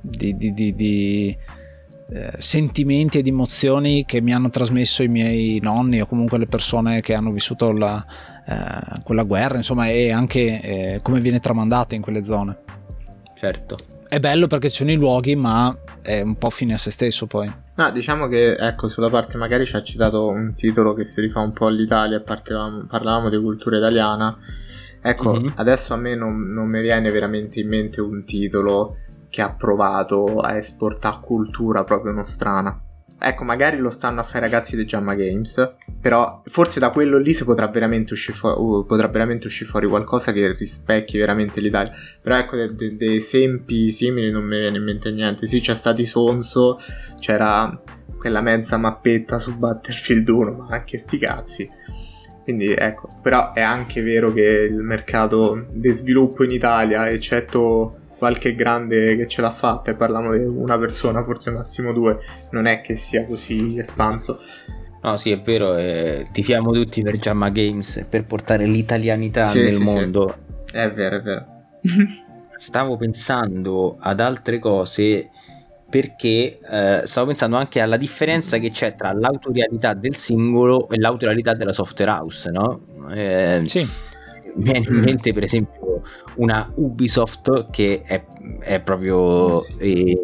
[0.00, 1.36] di, di, di
[2.38, 7.14] sentimenti ed emozioni che mi hanno trasmesso i miei nonni o comunque le persone che
[7.14, 8.04] hanno vissuto la,
[8.46, 12.58] eh, quella guerra, insomma, e anche eh, come viene tramandata in quelle zone.
[13.36, 13.76] Certo.
[14.08, 17.26] È bello perché ci sono i luoghi, ma è un po' fine a se stesso
[17.26, 17.52] poi.
[17.76, 21.40] No, diciamo che ecco, sulla parte magari ci ha citato un titolo che si rifà
[21.40, 24.36] un po' all'Italia, parlavamo, parlavamo di cultura italiana.
[25.02, 25.52] Ecco, mm-hmm.
[25.56, 28.98] adesso a me non, non mi viene veramente in mente un titolo
[29.34, 32.80] che ha provato a esportare cultura proprio nostrana.
[33.18, 37.18] Ecco, magari lo stanno a fare i ragazzi di Jamma Games, però forse da quello
[37.18, 41.60] lì si potrà veramente uscire, fu- uh, potrà veramente uscire fuori qualcosa che rispecchi veramente
[41.60, 41.90] l'Italia.
[42.22, 45.48] Però ecco, dei de- de esempi simili non mi viene in mente niente.
[45.48, 46.78] Sì, c'è stato Sonso,
[47.18, 47.76] c'era
[48.16, 51.68] quella mezza mappetta su Battlefield 1, ma anche sti cazzi.
[52.44, 58.54] Quindi ecco, però è anche vero che il mercato di sviluppo in Italia, eccetto qualche
[58.54, 62.18] grande che ce l'ha fatta e parliamo di una persona, forse massimo due,
[62.50, 64.40] non è che sia così espanso.
[65.02, 69.74] No, sì, è vero, eh, tifiamo tutti per Jamma Games per portare l'italianità sì, nel
[69.74, 70.34] sì, mondo.
[70.64, 70.76] Sì.
[70.76, 71.46] È vero, è vero.
[72.56, 75.28] Stavo pensando ad altre cose
[75.90, 81.54] perché eh, stavo pensando anche alla differenza che c'è tra l'autorialità del singolo e l'autorialità
[81.54, 82.80] della software house, no?
[83.12, 83.86] Eh, sì
[84.54, 85.02] mi viene in mm.
[85.02, 85.83] mente per esempio
[86.36, 88.24] una Ubisoft che è,
[88.60, 90.18] è proprio eh,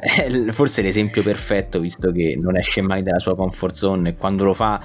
[0.00, 4.44] è forse l'esempio perfetto visto che non esce mai dalla sua comfort zone e quando
[4.44, 4.80] lo fa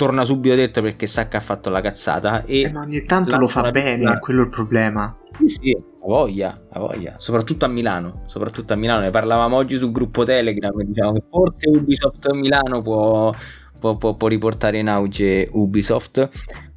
[0.00, 3.36] torna subito dentro perché sa che ha fatto la cazzata e eh, ma ogni tanto
[3.36, 5.14] lo fa bene, è quello il problema.
[5.30, 9.76] Sì, sì, ha voglia, ha voglia, soprattutto a Milano, soprattutto a Milano, ne parlavamo oggi
[9.76, 13.34] sul gruppo Telegram, diciamo che forse Ubisoft a Milano può,
[13.78, 16.30] può, può, può riportare in auge Ubisoft.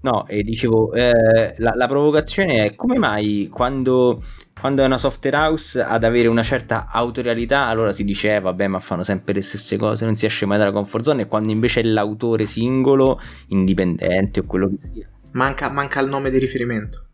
[0.03, 4.21] No, e dicevo, eh, la, la, provocazione è come mai quando,
[4.59, 8.67] quando, è una software house ad avere una certa autorialità, allora si dice, eh, vabbè,
[8.67, 11.53] ma fanno sempre le stesse cose, non si esce mai dalla comfort zone, e quando
[11.53, 15.09] invece è l'autore singolo, indipendente o quello che sia.
[15.31, 17.05] Manca, manca il nome di riferimento.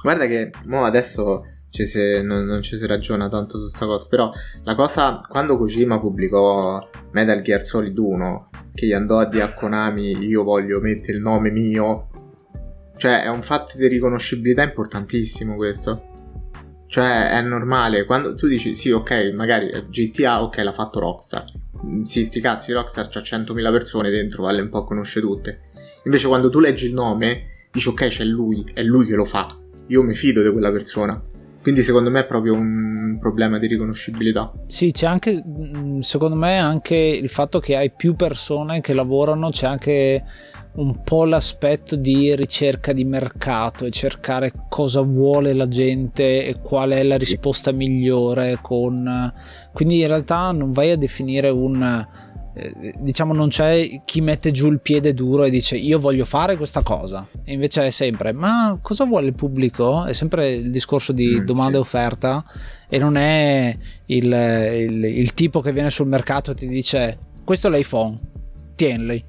[0.00, 1.42] Guarda che mo adesso
[1.74, 4.30] ci si, non, non, ci si ragiona tanto su questa cosa, però
[4.62, 9.54] la cosa, quando Kojima pubblicò Metal Gear Solid 1, che gli andò a dire a
[9.54, 12.10] Konami io voglio mettere il nome mio,
[12.96, 16.12] cioè è un fatto di riconoscibilità importantissimo questo.
[16.86, 21.44] Cioè è normale, quando tu dici sì ok, magari GTA ok l'ha fatto Rockstar,
[21.84, 25.62] mm, sì sti cazzi Rockstar c'ha 100.000 persone dentro, vale un po' conosce tutte.
[26.04, 29.58] Invece quando tu leggi il nome dici ok c'è lui, è lui che lo fa,
[29.88, 31.20] io mi fido di quella persona
[31.64, 34.52] quindi secondo me è proprio un problema di riconoscibilità.
[34.66, 39.48] Sì, c'è anche, mm, secondo me, anche il fatto che hai più persone che lavorano,
[39.48, 40.22] c'è anche
[40.74, 46.90] un po' l'aspetto di ricerca di mercato e cercare cosa vuole la gente e qual
[46.90, 47.76] è la risposta sì.
[47.78, 49.32] migliore con...
[49.72, 52.06] Quindi in realtà non vai a definire un
[52.98, 56.82] diciamo non c'è chi mette giù il piede duro e dice io voglio fare questa
[56.82, 57.26] cosa.
[57.44, 60.04] E invece è sempre ma cosa vuole il pubblico?
[60.04, 62.44] È sempre il discorso di mm, domanda e offerta
[62.88, 63.76] e non è
[64.06, 68.18] il, il, il, tipo che viene sul mercato e ti dice questo è l'iPhone
[68.76, 69.24] tienli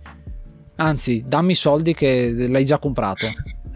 [0.75, 3.27] anzi dammi i soldi che l'hai già comprato.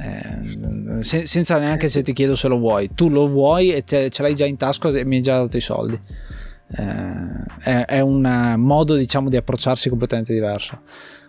[0.02, 2.92] Eh, se, senza neanche se ti chiedo se lo vuoi.
[2.94, 5.58] Tu lo vuoi e te, ce l'hai già in tasca e mi hai già dato
[5.58, 5.96] i soldi.
[5.96, 6.00] eh,
[6.72, 10.82] è, è, un modo diciamo di approcciarsi completamente diverso.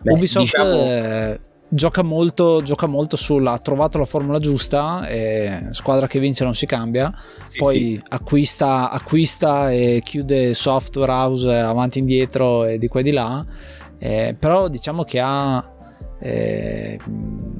[0.02, 0.72] Beh, Ubisoft diciamo...
[0.72, 5.06] eh, gioca, molto, gioca molto sulla ha trovato la formula giusta
[5.70, 7.14] squadra che vince non si cambia.
[7.46, 8.02] Sì, poi sì.
[8.08, 13.44] Acquista, acquista e chiude software house avanti e indietro e di qua e di là.
[13.98, 15.72] Eh, però diciamo che ha
[16.18, 16.98] eh,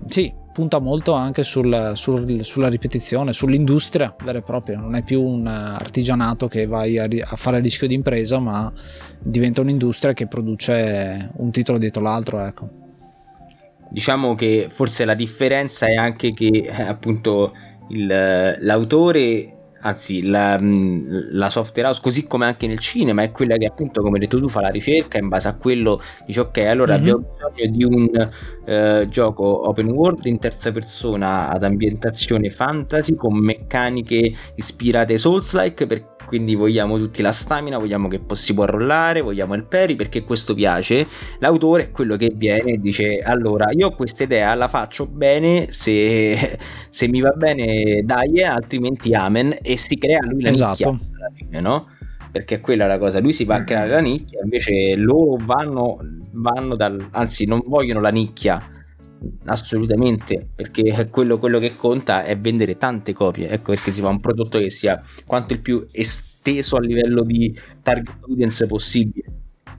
[0.07, 5.23] sì punta molto anche sul, sul, sulla ripetizione, sull'industria vera e propria, non è più
[5.23, 8.71] un artigianato che vai a, a fare a rischio di impresa, ma
[9.19, 12.45] diventa un'industria che produce un titolo dietro l'altro.
[12.45, 12.69] Ecco.
[13.89, 17.55] Diciamo che forse la differenza è anche che eh, appunto
[17.89, 18.07] il,
[18.61, 24.03] l'autore anzi la, la, software house così come anche nel cinema è quella che appunto
[24.03, 27.09] come hai detto tu fa la ricerca in base a quello dice ok allora mm-hmm.
[27.09, 28.31] abbiamo bisogno di un
[28.66, 35.87] eh, gioco open world in terza persona ad ambientazione fantasy con meccaniche ispirate Souls like
[35.87, 40.22] per quindi vogliamo tutti la stamina, vogliamo che si può rollare, vogliamo il peri perché
[40.22, 41.05] questo piace.
[41.41, 45.72] L'autore è quello che viene e dice allora io ho questa idea, la faccio bene,
[45.72, 46.57] se,
[46.89, 50.91] se mi va bene dai, altrimenti amen e si crea lui la esatto.
[50.91, 51.87] nicchia alla fine, no?
[52.33, 55.99] Perché quella è la cosa, lui si va a creare la nicchia, invece loro vanno,
[56.33, 58.62] vanno dal, anzi non vogliono la nicchia,
[59.47, 63.49] assolutamente perché quello, quello, che conta è vendere tante copie.
[63.49, 67.57] Ecco perché si fa un prodotto che sia quanto il più esteso a livello di
[67.83, 69.25] target audience possibile.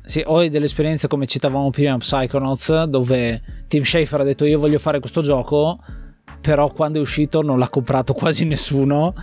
[0.04, 4.80] Sì, ho delle esperienze come citavamo prima Psychonauts dove Tim Schafer ha detto io voglio
[4.80, 5.80] fare questo gioco
[6.42, 9.14] però quando è uscito non l'ha comprato quasi nessuno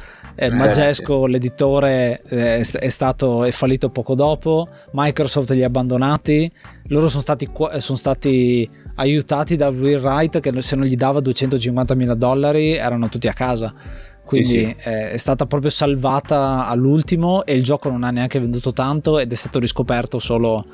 [0.41, 4.69] eh, eh Magesco, l'editore, eh, è, stato, è fallito poco dopo.
[4.93, 6.51] Microsoft li ha abbandonati.
[6.85, 11.95] Loro sono stati, sono stati aiutati da Will Wright che se non gli dava 250
[11.97, 13.75] mila dollari erano tutti a casa.
[14.25, 14.77] Quindi sì, sì.
[14.79, 19.33] È, è stata proprio salvata all'ultimo e il gioco non ha neanche venduto tanto ed
[19.33, 20.65] è stato riscoperto solo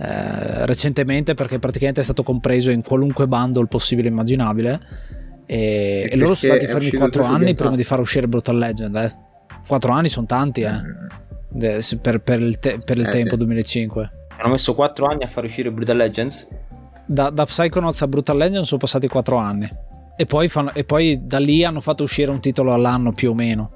[0.00, 4.80] eh, recentemente perché praticamente è stato compreso in qualunque bundle possibile e immaginabile
[5.46, 8.96] e, e loro sono stati fermi 4 anni prima di far uscire Brutal Legend.
[8.96, 9.12] Eh.
[9.66, 10.70] 4 anni sono tanti, eh.
[10.70, 11.78] Mm.
[12.00, 13.36] Per, per, il, te- per il eh, tempo sì.
[13.36, 14.12] 2005.
[14.36, 16.48] Hanno messo 4 anni a far uscire Brutal Legends?
[17.06, 19.68] Da, da Psychonauts a Brutal Legends sono passati 4 anni.
[20.16, 23.34] E poi, fanno, e poi da lì hanno fatto uscire un titolo all'anno più o
[23.34, 23.70] meno.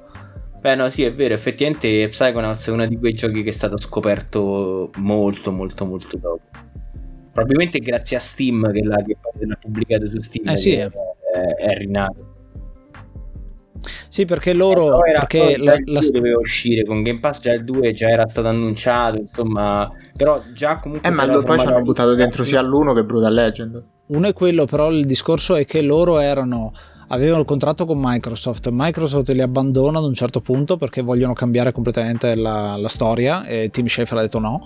[0.61, 1.35] Beh, no, sì, è vero.
[1.35, 6.41] Effettivamente Psychonauts è uno di quei giochi che è stato scoperto molto, molto, molto dopo.
[7.33, 9.16] Probabilmente grazie a Steam che l'ha, che
[9.47, 10.49] l'ha pubblicato su Steam.
[10.49, 10.73] Eh sì.
[10.73, 10.91] È,
[11.57, 12.29] è rinato.
[14.09, 15.05] Sì, perché loro.
[15.05, 16.01] Eh, perché la, la...
[16.11, 19.91] doveva uscire con Game Pass, già il 2 già era stato annunciato, insomma.
[20.16, 21.09] Però già comunque.
[21.09, 23.85] Eh, ma lo, poi ci hanno buttato dentro sia l'1 che Brutal Legend.
[24.07, 26.72] Uno è quello, però il discorso è che loro erano.
[27.11, 31.72] Avevano il contratto con Microsoft, Microsoft li abbandona ad un certo punto perché vogliono cambiare
[31.72, 34.61] completamente la, la storia e Tim Schafer ha detto no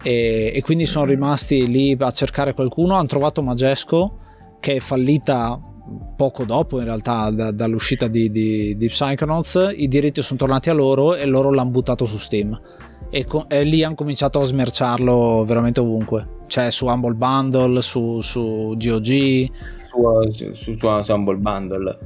[0.00, 4.18] e, e quindi sono rimasti lì a cercare qualcuno, hanno trovato Magesco
[4.60, 5.58] che è fallita
[6.16, 10.72] poco dopo in realtà da, dall'uscita di, di, di, Psychonauts i diritti sono tornati a
[10.72, 12.58] loro e loro l'hanno buttato su Steam.
[13.10, 16.28] E, co- e lì hanno cominciato a smerciarlo veramente ovunque.
[16.46, 19.50] Cioè su Humble Bundle su, su GOG
[20.30, 21.98] su, su, su, Humble Bundle.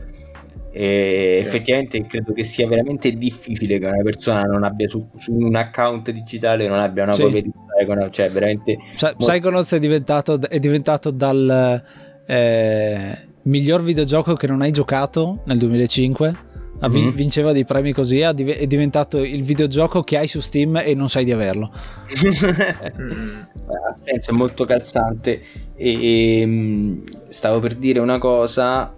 [0.71, 1.47] E sì.
[1.47, 6.11] effettivamente credo che sia veramente difficile che una persona non abbia su, su un account
[6.11, 7.23] digitale non abbia una sì.
[7.23, 8.15] copia di Psychonauts.
[8.15, 9.17] Cioè veramente molto...
[9.17, 11.83] Psychonauts è diventato, è diventato dal
[12.27, 16.47] eh, miglior videogioco che non hai giocato nel 2005
[16.87, 17.09] mm-hmm.
[17.11, 21.25] vinceva dei premi così è diventato il videogioco che hai su Steam e non sai
[21.25, 21.71] di averlo.
[23.69, 25.43] Ha senso è molto calzante.
[25.75, 28.97] E, e mm, stavo per dire una cosa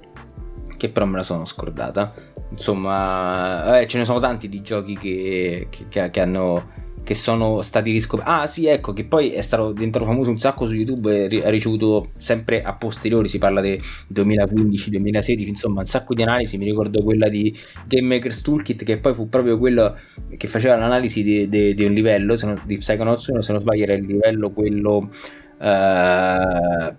[0.76, 2.14] che però me la sono scordata.
[2.50, 6.68] Insomma eh, ce ne sono tanti di giochi che, che, che hanno
[7.02, 8.30] che sono stati riscoperti.
[8.30, 11.50] Ah, sì, ecco, che poi è stato diventato famoso un sacco su YouTube e ha
[11.50, 13.80] ricevuto sempre a posteriori, si parla del
[14.12, 16.58] 2015-2016, insomma, un sacco di analisi.
[16.58, 19.96] Mi ricordo quella di Game Maker's Toolkit, che poi fu proprio quello
[20.36, 23.60] che faceva l'analisi di, di, di un livello, se non, di Psychonauts 1, se non
[23.60, 25.10] sbaglio era il livello quello...
[25.58, 26.96] Uh,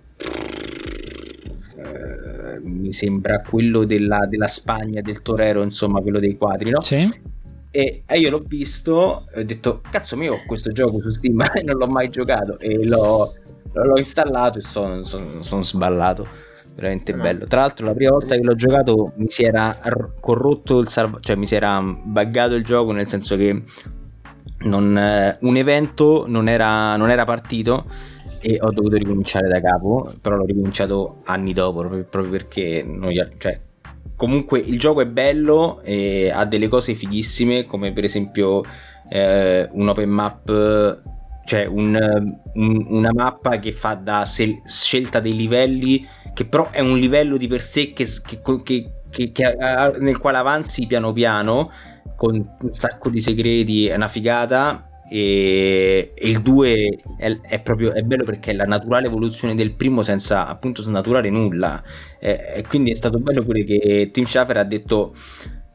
[2.64, 6.80] mi sembra quello della, della, Spagna, del Torero, insomma, quello dei quadri, no?
[6.80, 7.30] Sì
[7.74, 11.62] e, e io l'ho visto e ho detto, cazzo mio, questo gioco su Steam e
[11.62, 12.58] non l'ho mai giocato.
[12.58, 13.34] E l'ho,
[13.72, 16.50] l'ho installato e sono, sono, sono sballato.
[16.74, 17.22] Veramente no.
[17.22, 17.46] bello.
[17.46, 19.78] Tra l'altro, la prima volta che l'ho giocato mi si era
[20.20, 23.62] corrotto il salvo, cioè mi si era buggato il gioco, nel senso che
[24.64, 27.86] non, eh, un evento non era, non era partito
[28.40, 33.10] e ho dovuto ricominciare da capo, però l'ho ricominciato anni dopo proprio, proprio perché non
[33.38, 33.60] cioè,
[34.22, 38.62] comunque il gioco è bello e ha delle cose fighissime come per esempio
[39.08, 41.00] eh, un open map
[41.44, 41.98] cioè un,
[42.54, 47.36] un, una mappa che fa da sel- scelta dei livelli che però è un livello
[47.36, 48.06] di per sé che,
[48.62, 49.56] che, che
[49.98, 51.72] nel quale avanzi piano piano
[52.14, 58.02] con un sacco di segreti è una figata e, il 2 è, è, proprio è
[58.02, 61.82] bello perché è la naturale evoluzione del primo senza appunto snaturare nulla.
[62.18, 65.14] E, e quindi è stato bello pure che Tim Schafer ha detto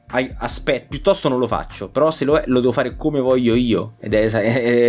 [0.09, 3.93] aspetta, piuttosto non lo faccio, però se lo, è, lo devo fare come voglio io.
[3.99, 4.25] Ed è,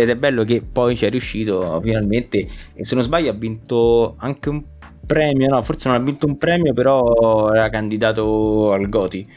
[0.01, 2.47] ed è, bello che poi ci è riuscito finalmente.
[2.73, 4.63] E se non sbaglio ha vinto anche un
[5.05, 9.27] premio, no, forse non ha vinto un premio, però era candidato al Goti.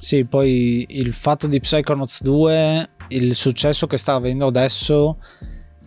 [0.00, 5.18] Sì, poi il fatto di Psychonauts 2, il successo che sta avendo adesso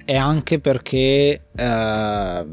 [0.03, 2.45] è anche perché eh,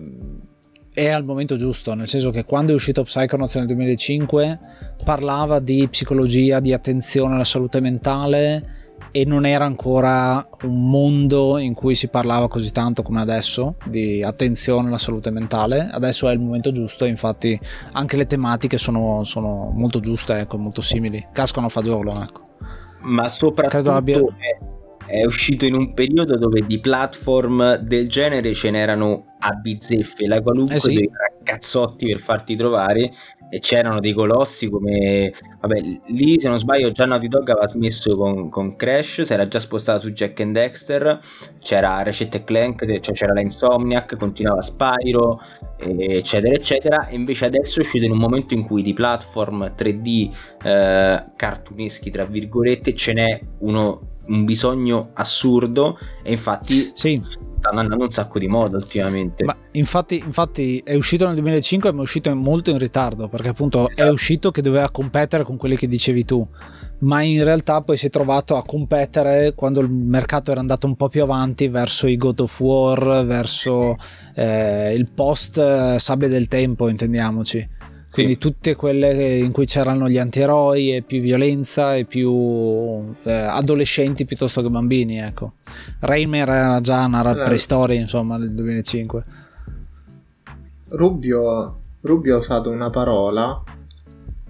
[0.94, 4.60] è al momento giusto, nel senso che quando è uscito Psychonauts nel 2005
[5.04, 11.74] parlava di psicologia, di attenzione alla salute mentale e non era ancora un mondo in
[11.74, 15.88] cui si parlava così tanto come adesso di attenzione alla salute mentale.
[15.90, 17.58] Adesso è il momento giusto, infatti
[17.92, 22.22] anche le tematiche sono, sono molto giuste, ecco, molto simili, cascano a fagiolo.
[22.22, 22.40] Ecco.
[23.00, 24.18] Ma soprattutto abbia...
[24.18, 30.26] è, è uscito in un periodo dove di platform del genere ce n'erano a bizzeffe,
[30.26, 31.10] la qualunque eh sì.
[31.42, 33.12] cazzotti per farti trovare
[33.50, 38.16] e c'erano dei colossi come vabbè lì se non sbaglio già Naughty Dog aveva smesso
[38.16, 41.20] con, con Crash si era già spostata su Jack and Dexter
[41.60, 45.40] c'era Recette Clank cioè c'era la Insomniac continuava Spyro
[45.78, 50.30] eccetera eccetera e invece adesso è uscito in un momento in cui di platform 3D
[50.62, 57.20] eh, cartuneschi tra virgolette ce n'è uno un bisogno assurdo e infatti sì
[57.58, 59.44] stanno andando un sacco di moda ultimamente.
[59.44, 63.88] Ma infatti, infatti è uscito nel 2005 ma è uscito molto in ritardo perché appunto
[63.88, 64.08] esatto.
[64.08, 66.46] è uscito che doveva competere con quelli che dicevi tu
[67.00, 70.96] ma in realtà poi si è trovato a competere quando il mercato era andato un
[70.96, 73.96] po' più avanti verso i God of War, verso
[74.34, 77.76] eh, il post eh, sabbia del tempo intendiamoci
[78.10, 78.38] quindi sì.
[78.38, 84.62] tutte quelle in cui c'erano gli antieroi e più violenza e più eh, adolescenti piuttosto
[84.62, 85.54] che bambini ecco
[86.00, 89.24] Reimer era già una allora, preistoria insomma nel 2005
[90.90, 93.62] Rubio, Rubio ha usato una parola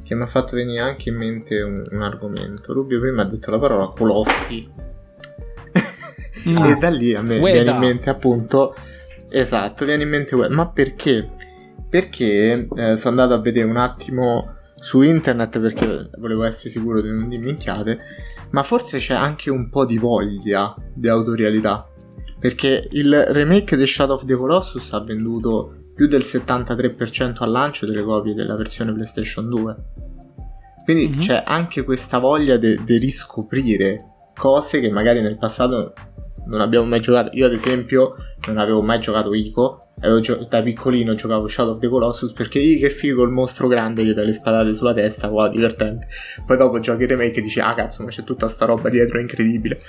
[0.04, 3.50] che mi ha fatto venire anche in mente un, un argomento Rubio prima ha detto
[3.50, 4.70] la parola colossi
[6.48, 6.56] mm.
[6.64, 7.62] e da lì a me Ueda.
[7.62, 8.76] viene in mente appunto
[9.28, 11.28] esatto viene in mente ma perché
[11.88, 17.10] perché eh, sono andato a vedere un attimo su internet perché volevo essere sicuro di
[17.10, 17.98] non dimentichiate,
[18.50, 21.86] ma forse c'è anche un po' di voglia di autorialità.
[22.38, 27.84] Perché il remake di Shadow of the Colossus ha venduto più del 73% al lancio
[27.84, 29.76] delle copie della versione PlayStation 2.
[30.84, 31.20] Quindi mm-hmm.
[31.20, 35.92] c'è anche questa voglia di riscoprire cose che magari nel passato
[36.46, 37.36] non abbiamo mai giocato.
[37.36, 38.14] Io, ad esempio,
[38.46, 39.87] non avevo mai giocato Ico.
[40.20, 44.04] Gio- da piccolino giocavo Shadow of the Colossus perché io che figo il mostro grande
[44.04, 46.08] che dà le spadate sulla testa, wow, divertente.
[46.46, 49.18] Poi dopo giochi il remake e dici, ah cazzo, ma c'è tutta sta roba dietro,
[49.18, 49.80] è incredibile.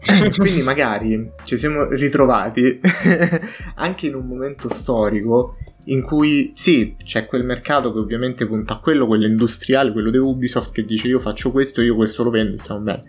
[0.36, 2.80] Quindi magari ci siamo ritrovati
[3.76, 5.56] anche in un momento storico
[5.86, 10.18] in cui sì, c'è quel mercato che ovviamente punta a quello, quello industriale, quello di
[10.18, 13.02] Ubisoft che dice io faccio questo, io questo lo vendo, stiamo bene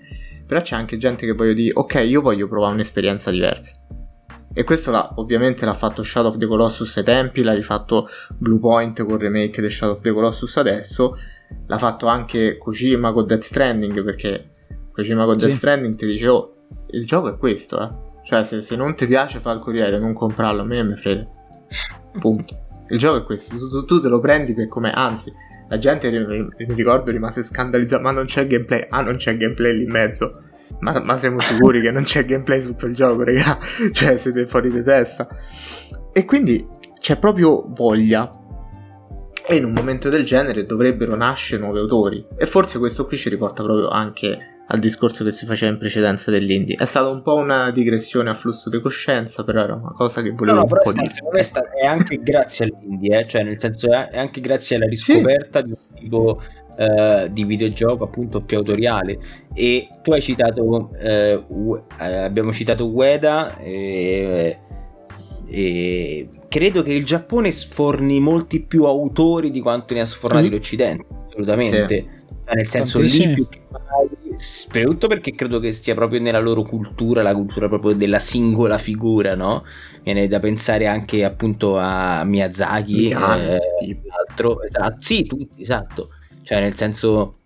[0.52, 3.72] però c'è anche gente che voglio dire, ok, io voglio provare un'esperienza diversa.
[4.54, 9.04] E questo l'ha, ovviamente l'ha fatto Shadow of the Colossus ai tempi, l'ha rifatto Bluepoint
[9.04, 11.18] con il remake di Shadow of the Colossus adesso,
[11.68, 14.50] l'ha fatto anche Kojima con Death Stranding, perché
[14.92, 15.46] Kojima con sì.
[15.46, 16.56] Death Stranding ti dice, oh,
[16.92, 18.10] il gioco è questo, eh.
[18.24, 21.28] Cioè, se, se non ti piace fa il corriere, non comprarlo, a me mi frega.
[22.20, 22.60] Punto.
[22.90, 25.34] Il gioco è questo, tu, tu, tu te lo prendi per come, anzi,
[25.70, 28.88] la gente, mi ricordo, rimase scandalizzata, ma non c'è gameplay.
[28.90, 30.42] Ah, non c'è gameplay lì in mezzo.
[30.80, 33.60] Ma, ma siamo sicuri che non c'è gameplay su quel gioco, raga?
[33.92, 35.28] cioè, siete fuori di testa.
[36.12, 36.66] E quindi
[37.00, 38.30] c'è proprio voglia.
[39.48, 42.26] E in un momento del genere dovrebbero nascere nuovi autori.
[42.38, 46.32] E forse questo qui ci riporta proprio anche al discorso che si faceva in precedenza
[46.32, 46.76] dell'indie.
[46.76, 50.32] È stata un po' una digressione a flusso di coscienza, però era una cosa che
[50.32, 51.12] volevo no, no, un po' dire.
[51.82, 53.28] È anche grazie all'indie, eh?
[53.28, 55.66] cioè nel senso è anche grazie alla riscoperta sì.
[55.66, 56.42] di un tipo
[56.78, 59.20] uh, di videogioco appunto più autoriale.
[59.54, 64.58] E tu hai citato, uh, abbiamo citato Ueda e,
[65.46, 70.52] e credo che il Giappone sforni molti più autori di quanto ne ha sfornati mm.
[70.52, 71.96] l'Occidente, assolutamente.
[71.98, 72.20] Sì.
[72.44, 76.64] Cioè, nel senso lì più che mai soprattutto perché credo che stia proprio nella loro
[76.64, 79.64] cultura, la cultura proprio della singola figura, no?
[80.04, 83.60] Viene da pensare anche appunto a Miyazaki, eh,
[84.28, 86.10] altro, esatto, sì, tutti, esatto,
[86.44, 87.38] cioè nel senso...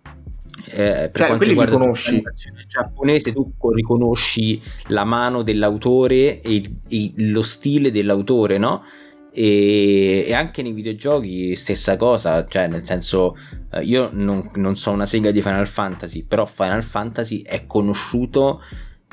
[0.68, 7.42] Eh, per cioè, quanto riguarda l'animazione giapponese, tu riconosci la mano dell'autore e, e lo
[7.42, 8.82] stile dell'autore, no?
[9.32, 13.36] E, e, anche nei videogiochi stessa cosa, cioè nel senso
[13.70, 18.62] eh, io non, non so una sega di Final Fantasy, però Final Fantasy è conosciuto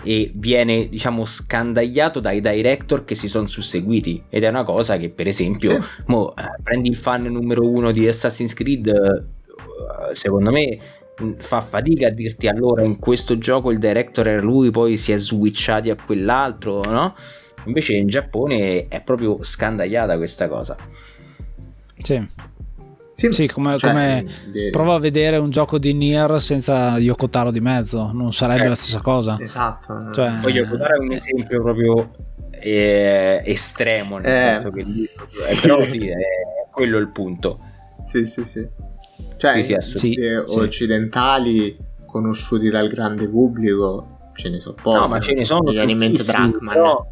[0.01, 5.10] e viene diciamo scandagliato dai director che si sono susseguiti ed è una cosa che
[5.10, 5.88] per esempio sì.
[6.07, 9.27] mo, eh, prendi il fan numero uno di Assassin's Creed
[10.14, 10.77] secondo me
[11.38, 15.18] fa fatica a dirti allora in questo gioco il director era lui poi si è
[15.18, 17.14] switchati a quell'altro no?
[17.65, 20.76] Invece in Giappone è proprio scandagliata questa cosa.
[21.97, 22.27] Sì.
[23.15, 24.69] Sì, sì come, cioè, come de...
[24.69, 28.76] prova a vedere un gioco di Nier senza Yokotaro di mezzo, non sarebbe eh, la
[28.76, 29.38] stessa cosa.
[29.39, 30.11] Esatto.
[30.11, 32.11] Cioè, Poi Yokotaro è un esempio proprio
[32.49, 34.38] eh, estremo, nel eh.
[34.38, 36.15] senso che eh, però sì, è
[36.72, 37.60] quello il punto.
[38.07, 38.68] Sì, sì, sì.
[39.44, 44.99] Cioè, sì, sì, sì, occidentali conosciuti dal grande pubblico ce ne so pochi.
[44.99, 46.74] No, ma ce ne sono gli Animate Dragman.
[46.74, 47.11] Però...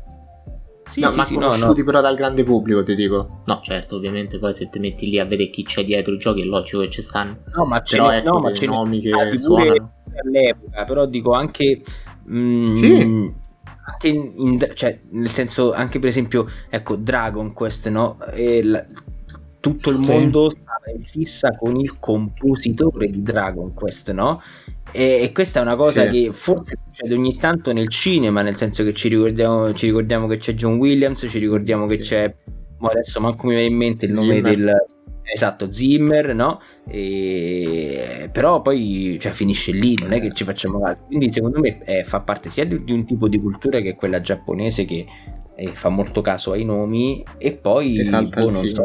[0.85, 3.43] Sì, no, sì, ma sì, conosciuti no, però dal grande pubblico, ti dico.
[3.45, 6.41] No, certo, ovviamente poi se ti metti lì a vedere chi c'è dietro i giochi
[6.41, 7.39] è logico che ci stanno.
[7.53, 9.93] No, ma ce però ecco no, ma ce nomi che suonano.
[10.23, 11.81] all'epoca, però dico anche...
[12.29, 13.39] Mm, sì.
[13.83, 18.17] Anche in, in, cioè, nel senso, anche per esempio, ecco, Dragon Quest, no?
[18.31, 18.85] E la,
[19.61, 20.57] tutto il mondo sì.
[20.57, 24.41] stava in fissa con il compositore di Dragon Quest, no?
[24.91, 26.09] E, e questa è una cosa sì.
[26.09, 30.37] che forse succede ogni tanto nel cinema, nel senso che ci ricordiamo, ci ricordiamo che
[30.37, 32.01] c'è John Williams, ci ricordiamo che sì.
[32.01, 32.35] c'è,
[32.79, 34.55] ma adesso manco mi viene in mente il nome Zimmer.
[34.55, 34.85] del...
[35.33, 36.59] Esatto, Zimmer, no?
[36.89, 38.29] E...
[38.33, 41.05] Però poi cioè, finisce lì, non è che ci facciamo altro.
[41.05, 43.95] Quindi secondo me eh, fa parte sia di, di, un tipo di cultura che è
[43.95, 45.05] quella giapponese che
[45.55, 48.83] eh, fa molto caso ai nomi e poi boh, non so,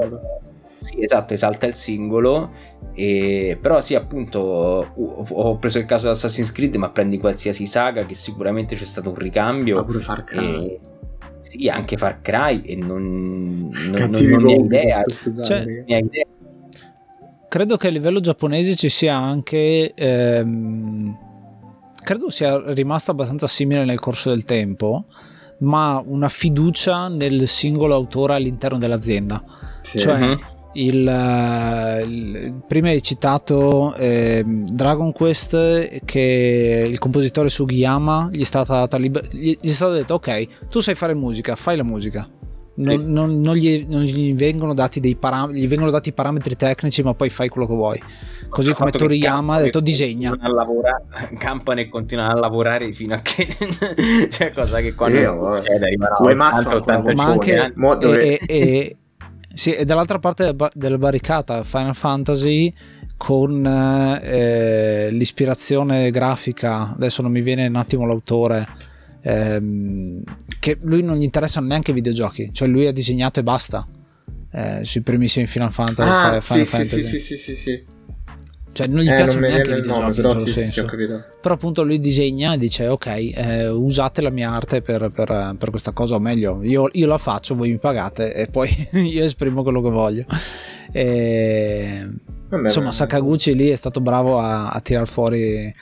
[0.86, 2.50] sì, esatto, esalta il singolo.
[2.94, 3.58] E...
[3.60, 8.14] Però sì, appunto, ho preso il caso di Assassin's Creed, ma prendi qualsiasi saga che
[8.14, 9.76] sicuramente c'è stato un ricambio.
[9.76, 10.64] Ma pure Far Cry.
[10.64, 10.80] E...
[11.40, 15.02] Sì, anche Far Cry e non, non, non, non ne ho idea.
[15.42, 16.24] Cioè, idea.
[17.48, 19.92] Credo che a livello giapponese ci sia anche...
[19.92, 21.18] Ehm,
[21.96, 25.06] credo sia rimasta abbastanza simile nel corso del tempo,
[25.60, 29.42] ma una fiducia nel singolo autore all'interno dell'azienda.
[29.82, 29.98] Sì.
[29.98, 38.28] Cioè, uh-huh il, eh, il, prima hai citato eh, Dragon Quest che il compositore Sugiyama
[38.32, 41.84] gli è, stata liber- gli è stato detto ok tu sai fare musica fai la
[41.84, 42.28] musica.
[42.78, 43.10] Non, sì.
[43.10, 47.14] non, non, gli, non, gli, vengono dati dei param- gli vengono dati parametri tecnici ma
[47.14, 48.02] poi fai quello che vuoi.
[48.50, 50.36] Così come Toriyama ha detto disegna.
[51.38, 53.48] campano e continuano a lavorare fino a che
[54.30, 58.96] cioè cosa che quando Io, succede arriverà 80 ma anche e, e,
[59.56, 62.70] sì, e dall'altra parte della barricata Final Fantasy
[63.16, 63.64] con
[64.22, 68.68] eh, l'ispirazione grafica, adesso non mi viene un attimo l'autore,
[69.22, 70.22] ehm,
[70.60, 73.86] che lui non gli interessano neanche i videogiochi, cioè lui ha disegnato e basta
[74.52, 76.36] eh, sui primissimi Final Fantasy.
[76.36, 77.02] Ah, Final sì, Fantasy.
[77.02, 77.84] Sì, sì, sì, sì,
[78.76, 80.86] Cioè non gli eh, piacciono non neanche i videogiochi nome, però, sì, senso.
[80.86, 81.06] Sì,
[81.40, 85.70] però appunto lui disegna e dice ok eh, usate la mia arte per, per, per,
[85.70, 89.62] questa cosa o meglio io, io, la faccio voi mi pagate e poi io esprimo
[89.62, 90.26] quello che voglio.
[90.92, 92.06] E,
[92.50, 95.74] Vabbè, insomma Sakaguchi lì è stato bravo a, a tirar fuori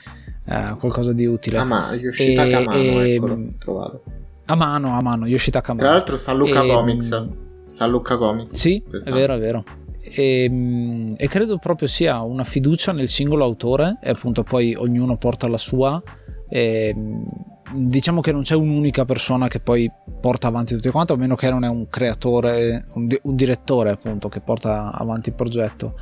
[0.45, 1.57] eh, qualcosa di utile.
[1.57, 4.03] Ah ma Yoshitaka e, Mano e, eccolo, trovato.
[4.45, 7.27] A mano a mano Yoshitaka tra l'altro sta Luca e, Comics.
[7.65, 8.55] Sta Luca Comics.
[8.55, 13.43] Sì è vero è vero e, ehm, e, credo proprio sia una fiducia nel singolo
[13.43, 16.01] autore e appunto poi ognuno porta la sua.
[16.47, 17.25] E, ehm,
[17.73, 19.91] diciamo che non c'è un'unica persona che poi
[20.21, 23.89] porta avanti tutto quanto a meno che non è un creatore un, di, un direttore
[23.89, 25.95] appunto che porta avanti il progetto.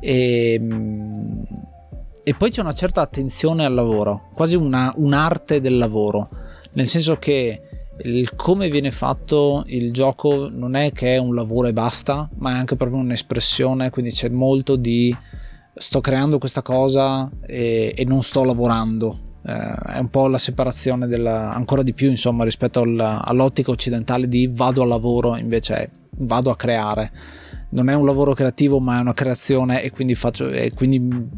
[0.00, 1.44] E, ehm,
[2.22, 6.28] e poi c'è una certa attenzione al lavoro quasi una, un'arte del lavoro.
[6.72, 7.62] Nel senso che
[8.04, 12.52] il come viene fatto il gioco non è che è un lavoro e basta, ma
[12.52, 15.14] è anche proprio un'espressione, quindi c'è molto di
[15.74, 19.28] sto creando questa cosa e, e non sto lavorando.
[19.44, 24.28] Eh, è un po' la separazione della, ancora di più insomma rispetto al, all'ottica occidentale
[24.28, 27.10] di vado al lavoro invece è vado a creare
[27.70, 31.28] non è un lavoro creativo ma è una creazione e quindi, faccio, e quindi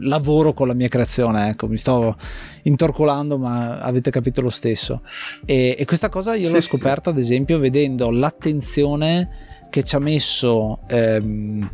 [0.00, 2.16] lavoro con la mia creazione ecco mi sto
[2.62, 5.02] intorcolando ma avete capito lo stesso
[5.44, 7.16] e, e questa cosa io sì, l'ho scoperta sì.
[7.16, 9.28] ad esempio vedendo l'attenzione
[9.70, 11.70] che ci ha messo ehm,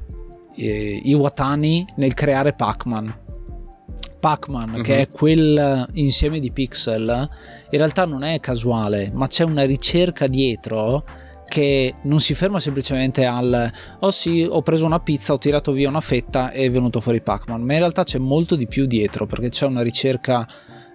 [0.55, 3.25] eh, Iwatani nel creare Pac-Man
[4.19, 4.83] Pac-Man, uh-huh.
[4.83, 5.01] che mhm.
[5.01, 7.29] è quel insieme di pixel,
[7.71, 11.05] in realtà non è casuale, ma c'è una ricerca dietro
[11.49, 15.89] che non si ferma semplicemente al oh sì ho preso una pizza ho tirato via
[15.89, 17.63] una fetta e è venuto fuori Pac-Man.
[17.63, 20.47] Ma in realtà c'è molto di più dietro perché c'è una ricerca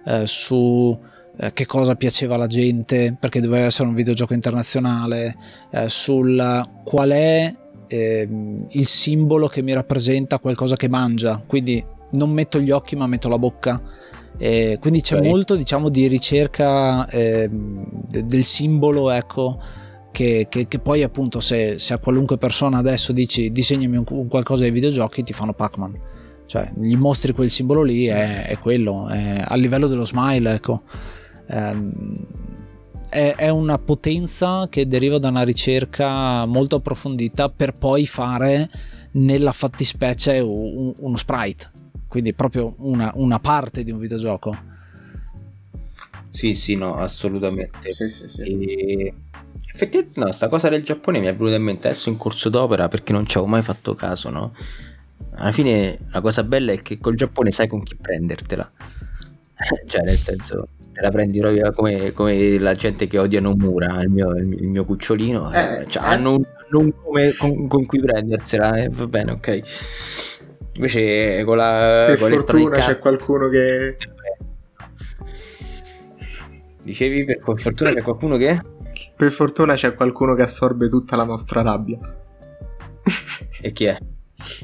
[0.04, 0.98] eh, su
[1.36, 5.36] eh, che cosa piaceva alla gente perché doveva essere un videogioco internazionale
[5.70, 7.54] eh, sul qual è
[7.86, 11.42] ehm, il simbolo che mi rappresenta qualcosa che mangia.
[11.46, 13.80] Quindi non metto gli occhi ma metto la bocca.
[14.38, 15.28] Eh, quindi c'è okay.
[15.28, 19.60] molto diciamo di ricerca ehm, del simbolo ecco
[20.12, 24.28] che, che, che poi appunto se, se, a qualunque persona adesso dici disegnami un, un
[24.28, 26.00] qualcosa dei videogiochi ti fanno Pac-Man
[26.46, 30.82] cioè gli mostri quel simbolo lì è, è quello è, a livello dello smile ecco
[31.48, 32.26] ehm,
[33.08, 38.70] è, è, una potenza che deriva da una ricerca molto approfondita per poi fare
[39.12, 41.70] nella fattispecie un, uno sprite,
[42.08, 44.56] quindi proprio una, una, parte di un videogioco.
[46.30, 47.92] Sì, sì, no, assolutamente.
[47.92, 48.40] Sì, sì, sì.
[48.40, 49.14] E...
[49.74, 52.88] Effettivamente no, sta cosa del Giappone mi è venuta in mente adesso in corso d'opera
[52.88, 54.54] perché non ci avevo mai fatto caso, no?
[55.34, 58.70] Alla fine la cosa bella è che col Giappone sai con chi prendertela.
[59.86, 64.10] cioè, nel senso, te la prendi proprio come, come la gente che odia Nomura, il
[64.10, 65.52] mio, il mio cucciolino.
[65.52, 66.06] Eh, eh, cioè, eh.
[66.06, 69.60] hanno, un, un nome con, con, cui prendersela, eh, va bene, ok.
[70.74, 72.04] Invece con la...
[72.08, 73.96] Per con fortuna c'è qualcuno che...
[76.82, 78.60] Dicevi per fortuna c'è qualcuno che...
[79.22, 81.96] Per fortuna c'è qualcuno che assorbe tutta la nostra rabbia.
[83.62, 83.96] e chi è?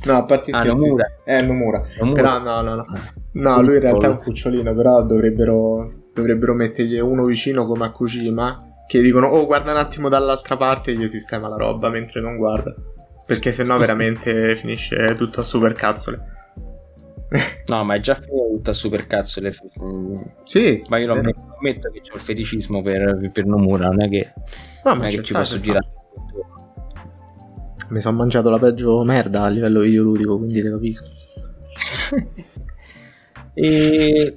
[0.03, 1.07] No, a parte ah, Nomura.
[1.23, 1.81] Eh, Nomura.
[2.01, 2.21] Nomura.
[2.21, 2.87] Però no, no, no.
[3.35, 7.93] No, lui in realtà è un cucciolino, però dovrebbero, dovrebbero mettergli uno vicino come a
[7.93, 12.21] Kojima, che dicono, oh, guarda un attimo dall'altra parte e gli sistema la roba mentre
[12.21, 12.75] non guarda.
[13.25, 16.38] Perché sennò veramente finisce tutto a super cazzole.
[17.67, 19.55] No, ma è già finito tutto a super cazzole.
[20.45, 20.83] Sì.
[20.89, 24.33] Ma io non ammetto che ho il feticismo per, per Nomura, non è che,
[24.85, 25.87] no, non è che ci posso girare.
[27.91, 31.07] Mi sono mangiato la peggio merda a livello videoludico, quindi te capisco.
[33.55, 34.37] e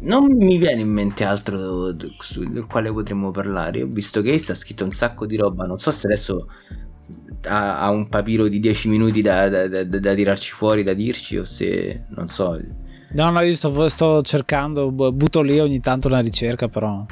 [0.00, 3.82] non mi viene in mente altro sul quale potremmo parlare.
[3.82, 5.64] Ho visto che Ace ha scritto un sacco di roba.
[5.64, 6.46] Non so se adesso
[7.48, 11.38] ha, ha un papiro di 10 minuti da, da, da, da, tirarci fuori, da dirci,
[11.38, 12.58] o se non so.
[13.14, 17.04] No, no, io sto, sto cercando, butto lì ogni tanto una ricerca, però.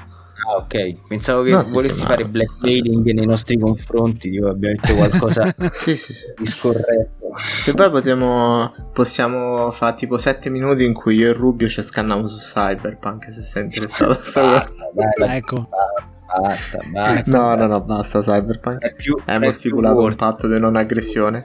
[0.46, 1.06] Ah, ok.
[1.08, 4.30] Pensavo che no, volessi sì, fare blackmailing nei nostri confronti.
[4.30, 6.26] Io abbiamo detto qualcosa sì, sì, sì.
[6.36, 7.34] di scorretto.
[7.36, 12.26] Se poi potremo, possiamo fare tipo 7 minuti in cui io e Rubio ci scanniamo
[12.28, 13.30] su Cyberpunk.
[13.32, 15.68] Se sei interessato basta, dai, ecco.
[15.68, 16.80] Basta, basta.
[17.26, 18.80] No, no, no, basta Cyberpunk.
[18.80, 21.44] È più, Abbiamo stipulato un patto di non aggressione.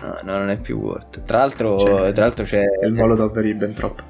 [0.00, 1.24] No, no, non è più Word.
[1.24, 4.04] Tra l'altro, c'è, tra l'altro c'è il Molotov Ribbentrop.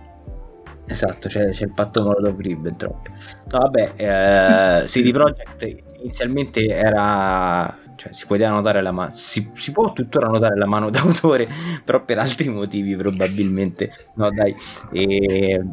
[0.87, 3.09] Esatto, c'è, c'è il patto Molotov Ribbentrop.
[3.51, 9.73] No, vabbè, eh, CD Projekt inizialmente era cioè si poteva notare la mano si, si,
[9.73, 11.49] può tuttora notare la mano d'autore
[11.85, 14.55] però per altri motivi probabilmente no dai
[14.93, 15.65] e...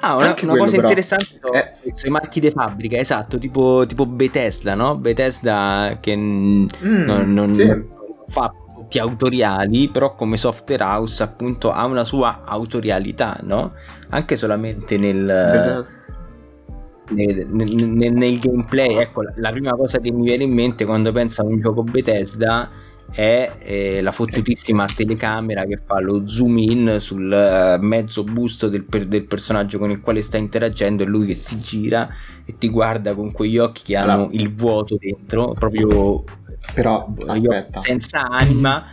[0.00, 1.92] Ah, una, una cosa però, interessante eh.
[2.04, 4.96] i marchi di fabbrica, esatto, tipo, tipo Bethesda, no?
[4.96, 7.84] Bethesda che mm, non, non, sì.
[8.28, 8.52] fa
[8.90, 13.72] prodotti autoriali, però come software house appunto ha una sua autorialità, no?
[14.08, 15.86] Anche solamente nel,
[17.10, 18.96] nel, nel, nel gameplay.
[18.96, 21.82] Ecco, la, la, prima cosa che mi viene in mente quando penso a un gioco
[21.82, 22.68] Bethesda
[23.10, 28.84] è eh, la fottutissima telecamera che fa lo zoom in sul uh, mezzo busto del,
[28.84, 32.08] per, del, personaggio con il quale sta interagendo e lui che si gira
[32.44, 34.28] e ti guarda con quegli occhi che hanno allora.
[34.32, 36.24] il vuoto dentro, proprio
[36.72, 37.80] però aspetta.
[37.80, 38.84] senza anima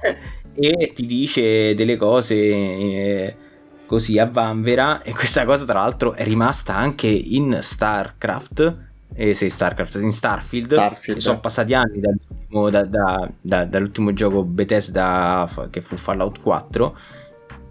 [0.54, 3.36] e ti dice delle cose eh,
[3.84, 8.85] così a vanvera e questa cosa tra l'altro è rimasta anche in StarCraft
[9.16, 11.18] eh, sì, StarCraft in Starfield, Starfield.
[11.20, 16.98] sono passati anni dall'ultimo, da, da, da, dall'ultimo gioco Bethesda che fu Fallout 4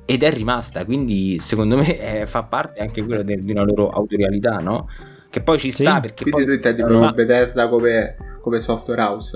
[0.06, 3.90] ed è rimasta quindi secondo me eh, fa parte anche quello de, di una loro
[3.90, 4.88] autorialità no?
[5.30, 8.16] che poi ci sta perché quindi poi tu intendi proprio Bethesda come
[8.46, 9.36] come software house.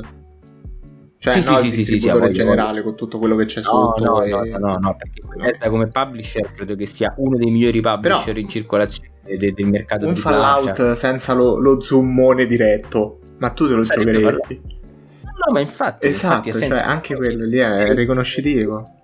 [1.21, 3.67] Cioè, sì, no, sì, sì, sì, sì, in generale con tutto quello che c'è no,
[3.67, 4.03] sotto.
[4.03, 4.29] No, e...
[4.29, 5.21] no, no, no, perché
[5.61, 5.69] no.
[5.69, 10.07] come publisher credo che sia uno dei migliori publisher Però, in circolazione del, del mercato
[10.07, 10.95] un Fallout cioè.
[10.95, 14.61] senza lo, lo zoomone diretto, ma tu te lo Sarebbe giocheresti?
[15.23, 18.98] No, ma infatti, esatto, infatti cioè, anche quello lì è riconoscitivo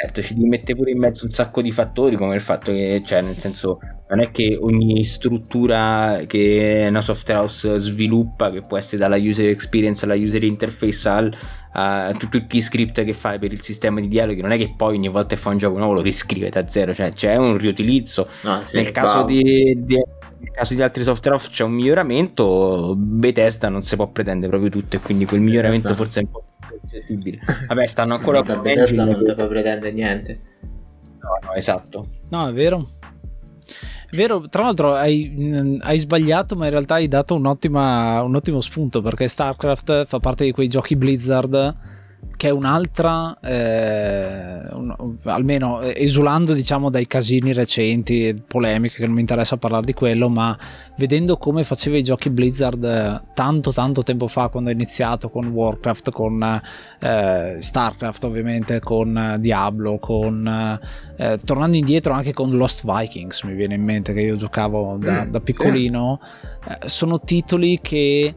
[0.00, 3.20] certo ci mette pure in mezzo un sacco di fattori come il fatto che cioè
[3.20, 8.98] nel senso non è che ogni struttura che una software house sviluppa che può essere
[8.98, 11.36] dalla user experience alla user interface al,
[11.72, 14.94] a tutti i script che fai per il sistema di dialoghi non è che poi
[14.96, 18.28] ogni volta che fa un gioco nuovo lo riscrive da zero cioè c'è un riutilizzo
[18.44, 19.42] ah, sì, nel caso di,
[19.78, 19.96] di
[20.40, 24.70] nel caso di altri software house c'è un miglioramento Bethesda non si può pretendere proprio
[24.70, 26.04] tutto e quindi quel miglioramento esatto.
[26.04, 26.30] forse è un
[26.80, 27.40] po' percettibile.
[27.66, 30.40] Vabbè, stanno ancora con Bethesda non ti puoi pretendere niente.
[31.20, 32.08] No, no, esatto.
[32.30, 32.90] No, è vero.
[34.10, 38.60] È vero, tra l'altro hai, hai, sbagliato, ma in realtà hai dato un, un ottimo
[38.60, 41.96] spunto perché StarCraft fa parte di quei giochi Blizzard
[42.38, 49.14] che è un'altra, eh, un, almeno esulando diciamo dai casini recenti e polemiche che non
[49.16, 50.56] mi interessa parlare di quello, ma
[50.98, 55.48] vedendo come faceva i giochi Blizzard eh, tanto tanto tempo fa quando ha iniziato con
[55.48, 56.62] Warcraft, con
[57.00, 60.78] eh, Starcraft ovviamente, con Diablo, con
[61.16, 65.24] eh, tornando indietro anche con Lost Vikings mi viene in mente che io giocavo da,
[65.24, 66.20] mm, da piccolino.
[66.68, 68.32] Eh, sono titoli che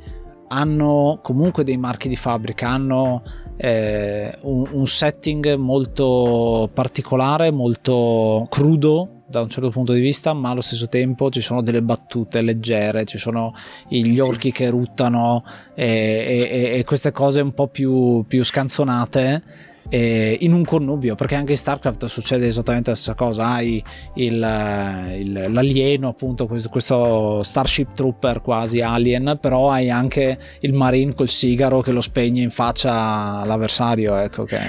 [0.48, 3.24] hanno comunque dei marchi di fabbrica, hanno
[3.64, 10.62] un, un setting molto particolare, molto crudo da un certo punto di vista, ma allo
[10.62, 13.54] stesso tempo ci sono delle battute leggere, ci sono
[13.88, 15.44] gli orchi che ruttano
[15.74, 21.36] e, e, e queste cose un po' più, più scanzonate eh, in un connubio, perché
[21.36, 23.84] anche in StarCraft succede esattamente la stessa cosa, hai
[24.16, 31.14] il, il, l'alieno, appunto questo, questo, Starship Trooper quasi alien, però hai anche il Marine
[31.14, 34.60] col sigaro che lo spegne in faccia all'avversario, ecco che,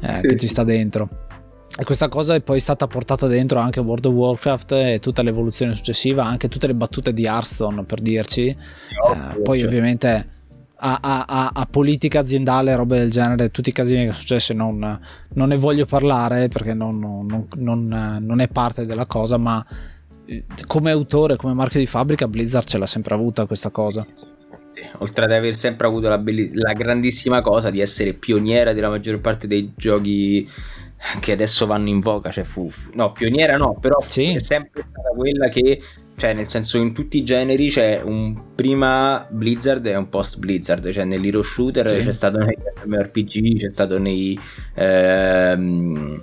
[0.00, 1.08] eh, sì, che ci sta dentro.
[1.78, 5.74] E questa cosa è poi stata portata dentro anche World of Warcraft e tutta l'evoluzione
[5.74, 8.46] successiva, anche tutte le battute di Hearthstone per dirci.
[8.46, 9.68] Eh, poi cioè.
[9.68, 10.35] ovviamente
[10.78, 15.00] a, a, a, politica aziendale, robe del genere, tutti i casini che sono successi non,
[15.34, 19.64] non ne voglio parlare perché non, non, non, è parte della cosa, ma
[20.26, 24.06] eh, come autore, come marchio di fabbrica, Blizzard ce l'ha sempre avuta questa cosa.
[24.98, 29.20] Oltre ad aver sempre avuto la, belli- la grandissima cosa di essere pioniera della maggior
[29.20, 30.46] parte dei giochi
[31.20, 34.34] che adesso vanno in voga, cioè fu, no, pioniera no, però sì.
[34.34, 35.80] è sempre stata quella che
[36.16, 40.90] cioè nel senso in tutti i generi c'è un prima Blizzard e un post Blizzard,
[40.90, 41.98] cioè nell'hero shooter sì.
[41.98, 42.56] c'è stato nei
[42.88, 44.38] RPG, c'è stato nei
[44.74, 46.22] ehm,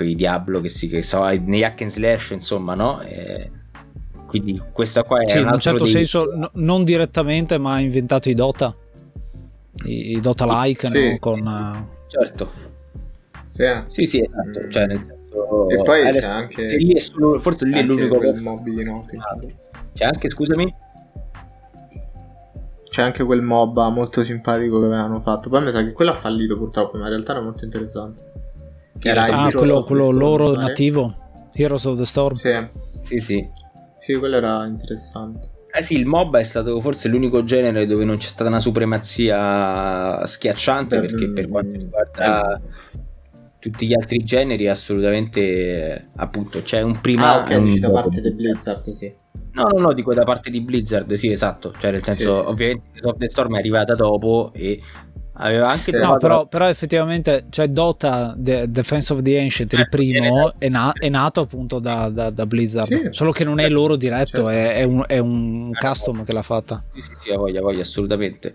[0.00, 3.00] i Diablo che si che so, nei hack and slash, insomma, no?
[3.02, 3.50] E
[4.26, 5.92] quindi questa qua è sì, un in un certo dei...
[5.92, 8.74] senso no, non direttamente, ma ha inventato i Dota.
[9.84, 11.18] I, i Dota like, sì, no?
[11.20, 12.50] Con, sì, certo.
[13.88, 15.22] Sì, sì, esatto, cioè nel senso
[15.68, 16.76] e poi c'è adesso, anche...
[16.76, 18.18] Lì solo, forse lì è l'unico...
[18.18, 19.06] Quel mob di no,
[19.92, 20.74] C'è anche, scusami?
[22.88, 25.48] C'è anche quel mob molto simpatico che avevano fatto.
[25.48, 28.32] Poi mi sa che quello ha fallito purtroppo, ma in realtà era molto interessante.
[28.98, 31.16] Che era ah, quello, quello loro Storm, nativo.
[31.52, 32.36] Heroes of the Storm.
[32.36, 32.68] Sì.
[33.02, 33.48] Sì, sì.
[33.98, 35.50] Sì, quello era interessante.
[35.72, 40.24] Eh sì, il MOB è stato forse l'unico genere dove non c'è stata una supremazia
[40.24, 42.60] schiacciante Beh, perché per quanto riguarda eh
[43.70, 48.30] tutti gli altri generi assolutamente appunto c'è un prima ah, okay, un da parte di
[48.32, 49.10] Blizzard sì.
[49.52, 51.72] No no no dico da parte di Blizzard sì esatto.
[51.78, 53.00] Cioè nel senso sì, sì, ovviamente sì.
[53.00, 54.78] Top the Storm è arrivata dopo e
[55.36, 55.96] aveva anche sì.
[55.96, 60.68] no però, però, effettivamente cioè Dota The Defense of the Ancient il eh, primo è,
[60.68, 63.08] na- è, nato appunto da, da, da Blizzard.
[63.08, 64.48] Solo che non è loro diretto certo.
[64.50, 66.84] è, è, un, è un custom che l'ha fatta.
[66.92, 68.52] sì sì sì voglia voglia assolutamente.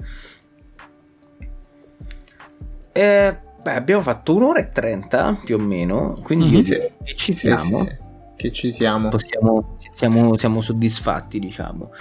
[2.92, 6.64] Eh Beh, abbiamo fatto un'ora e trenta più o meno, quindi mm-hmm.
[7.04, 7.80] che ci siamo.
[7.80, 8.08] Sì, sì, sì.
[8.36, 9.10] Che ci siamo.
[9.10, 11.92] Possiamo, siamo, siamo soddisfatti, diciamo.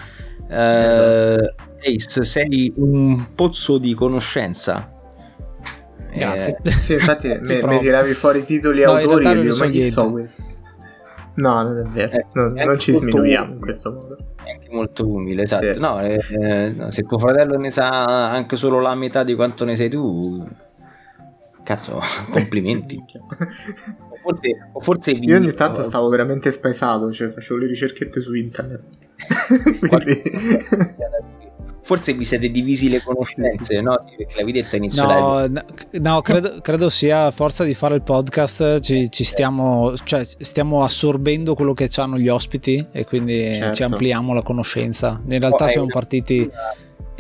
[0.49, 1.45] Uh,
[1.81, 4.93] Ace, sei un pozzo di conoscenza.
[6.13, 6.59] Grazie.
[6.63, 10.11] Eh, sì, infatti mi, mi tiravi fuori i titoli no, autori e ma chi so
[10.11, 10.43] questo?
[11.35, 14.17] No, non è vero, eh, non, non ci sminuiamo in questo modo.
[14.43, 15.73] È anche molto umile, esatto.
[15.73, 15.79] Sì.
[15.79, 19.77] No, eh, no, se tuo fratello ne sa anche solo la metà di quanto ne
[19.77, 20.45] sei tu,
[21.69, 22.01] Cazzo,
[22.33, 22.97] complimenti.
[22.97, 28.33] o forse, o forse Io ogni tanto stavo veramente spaesato, cioè facevo le ricerchette su
[28.33, 28.85] internet.
[29.87, 30.23] Quindi...
[31.83, 33.99] Forse vi siete divisi le conoscenze, no?
[33.99, 38.03] Perché l'avevi detto inizio no, no, no credo, credo, sia a forza di fare il
[38.03, 43.75] podcast ci, ci stiamo, cioè, stiamo assorbendo quello che hanno gli ospiti e quindi certo.
[43.75, 45.19] ci ampliamo la conoscenza.
[45.29, 46.51] In realtà oh, siamo partiti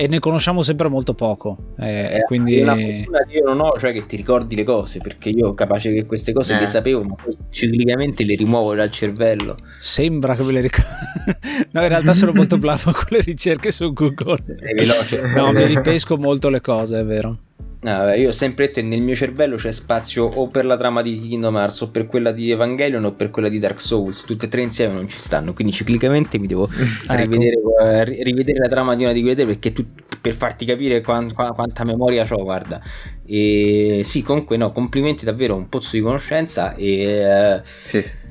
[0.00, 1.74] e ne conosciamo sempre molto poco.
[1.76, 2.60] Eh, eh, quindi...
[2.60, 5.92] Una fortuna che io non ho, cioè che ti ricordi le cose, perché io capace
[5.92, 6.60] che queste cose eh.
[6.60, 9.56] le sapevo, ma poi ciclicamente le rimuovo dal cervello.
[9.80, 10.88] Sembra che ve le ricordi.
[11.72, 14.44] no, in realtà sono molto bravo con le ricerche su Google.
[14.54, 15.20] Sei veloce.
[15.34, 17.38] no, mi ripesco molto le cose, è vero.
[17.80, 21.00] No, io ho sempre detto che nel mio cervello c'è spazio o per la trama
[21.00, 24.46] di Kingdom Hearts o per quella di Evangelion o per quella di Dark Souls, tutte
[24.46, 27.14] e tre insieme non ci stanno, quindi ciclicamente mi devo ecco.
[27.14, 29.86] rivedere, uh, rivedere, la trama di una di quelle tre perché tu,
[30.20, 32.82] per farti capire quant, quanta memoria ho, guarda.
[33.24, 37.60] E sì, comunque no, complimenti davvero, un pozzo di conoscenza e...
[37.62, 38.27] Uh, sì, sì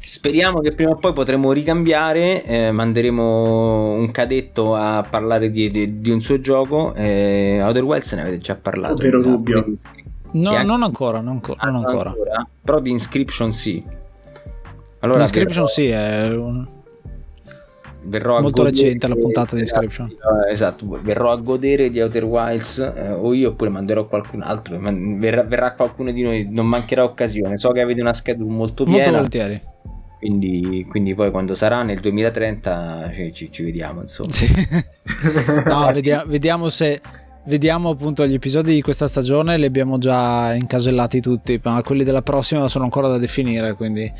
[0.00, 6.00] Speriamo che prima o poi potremo ricambiare, eh, manderemo un cadetto a parlare di, di,
[6.00, 6.94] di un suo gioco.
[6.94, 9.02] Eh, Outer Wilds ne avete già parlato.
[9.02, 9.66] Vero dubbio.
[10.30, 10.64] No, anche...
[10.64, 12.10] non ancora, non, co- ah, non ancora.
[12.10, 12.46] ancora.
[12.62, 13.82] Però di Inscription sì.
[15.00, 15.66] Allora, Inscription verrò...
[15.66, 16.66] sì, è un...
[18.08, 20.06] verrò molto recente la puntata di Inscription.
[20.06, 24.78] Esatto, esatto, verrò a godere di Outer Wilds eh, o io oppure manderò qualcun altro.
[24.80, 27.58] Verrà, verrà, qualcuno di noi, non mancherà occasione.
[27.58, 28.98] So che avete una schedula molto piena.
[28.98, 29.76] Molto volentieri
[30.18, 34.48] quindi, quindi, poi quando sarà nel 2030 ci, ci, ci vediamo insomma sì.
[35.64, 37.00] no, vediamo, vediamo, se
[37.48, 42.22] vediamo appunto gli episodi di questa stagione, li abbiamo già incasellati tutti, ma quelli della
[42.22, 44.12] prossima sono ancora da definire, quindi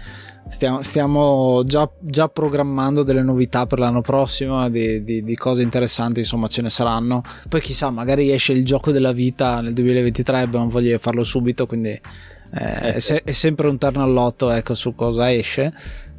[0.48, 6.20] stiamo, stiamo già, già, programmando delle novità per l'anno prossimo, di, di, di, cose interessanti,
[6.20, 7.22] insomma ce ne saranno.
[7.48, 11.66] Poi chissà, magari esce il gioco della vita nel 2023, abbiamo voglia di farlo subito,
[11.66, 15.70] quindi eh, è, se, è, sempre un terno all'otto ecco, su cosa esce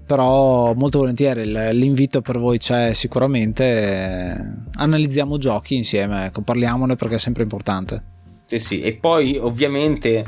[0.10, 7.20] però molto volentieri l'invito per voi c'è sicuramente analizziamo giochi insieme ecco, parliamone perché è
[7.20, 8.04] sempre importante
[8.46, 10.26] sì sì e poi ovviamente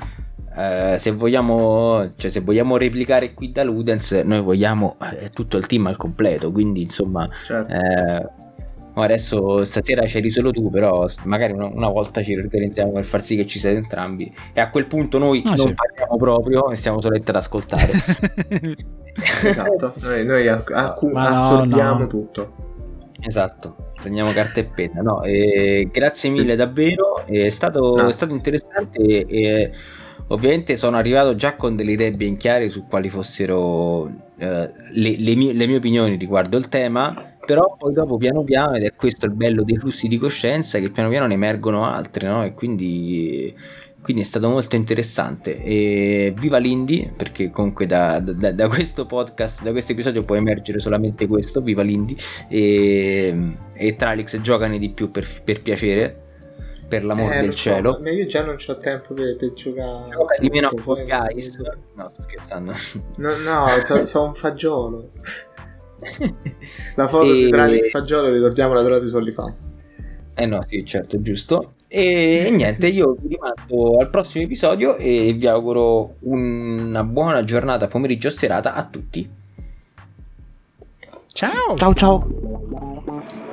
[0.55, 5.65] eh, se vogliamo cioè se vogliamo replicare qui da Ludens noi vogliamo eh, tutto il
[5.65, 7.73] team al completo quindi insomma certo.
[7.73, 8.29] eh,
[8.95, 13.35] adesso stasera c'eri solo tu, però magari una, una, volta ci organizziamo per far sì
[13.35, 14.33] che ci siete entrambi.
[14.53, 15.73] E a quel punto noi ah, non sì.
[15.73, 17.91] parliamo proprio e stiamo solamente ad ascoltare.
[19.43, 22.07] esatto, noi, noi accu- assorbiamo no, no.
[22.07, 22.53] tutto.
[23.23, 25.01] Esatto, prendiamo carta e penna.
[25.01, 28.07] No, e grazie mille davvero, è stato, ah.
[28.07, 29.71] è stato interessante e
[30.27, 34.07] ovviamente sono arrivato già con delle idee ben chiare su quali fossero
[34.37, 38.75] eh, le, le, mie, le mie opinioni riguardo il tema però poi dopo piano piano,
[38.75, 42.27] ed è questo il bello dei flussi di coscienza, che piano piano ne emergono altre,
[42.27, 42.43] no?
[42.43, 43.53] E quindi,
[44.01, 45.61] quindi è stato molto interessante.
[45.61, 50.79] E viva l'indie, perché comunque da, da, da, questo podcast, da questo episodio può emergere
[50.79, 52.15] solamente questo, viva l'indie.
[52.47, 56.29] E, e Tralix giocane di più per, per piacere
[56.91, 57.99] per l'amor eh, del cielo.
[58.01, 60.09] Ma io già non ho tempo per, per giocare.
[60.09, 61.57] Gioca di meno a Fall Guys.
[61.93, 62.73] No, sto scherzando.
[63.15, 65.11] No, no, sono so un fagiolo.
[66.95, 67.33] la foto e...
[67.33, 69.63] di Tralix Fagiolo, ricordiamo la trovate su OnlyFans.
[70.33, 71.73] Eh no, sì, certo, giusto.
[71.87, 77.87] E, e niente, io vi rimando al prossimo episodio e vi auguro una buona giornata,
[77.87, 79.29] pomeriggio o serata a tutti.
[81.33, 81.75] Ciao.
[81.75, 83.49] Ciao ciao.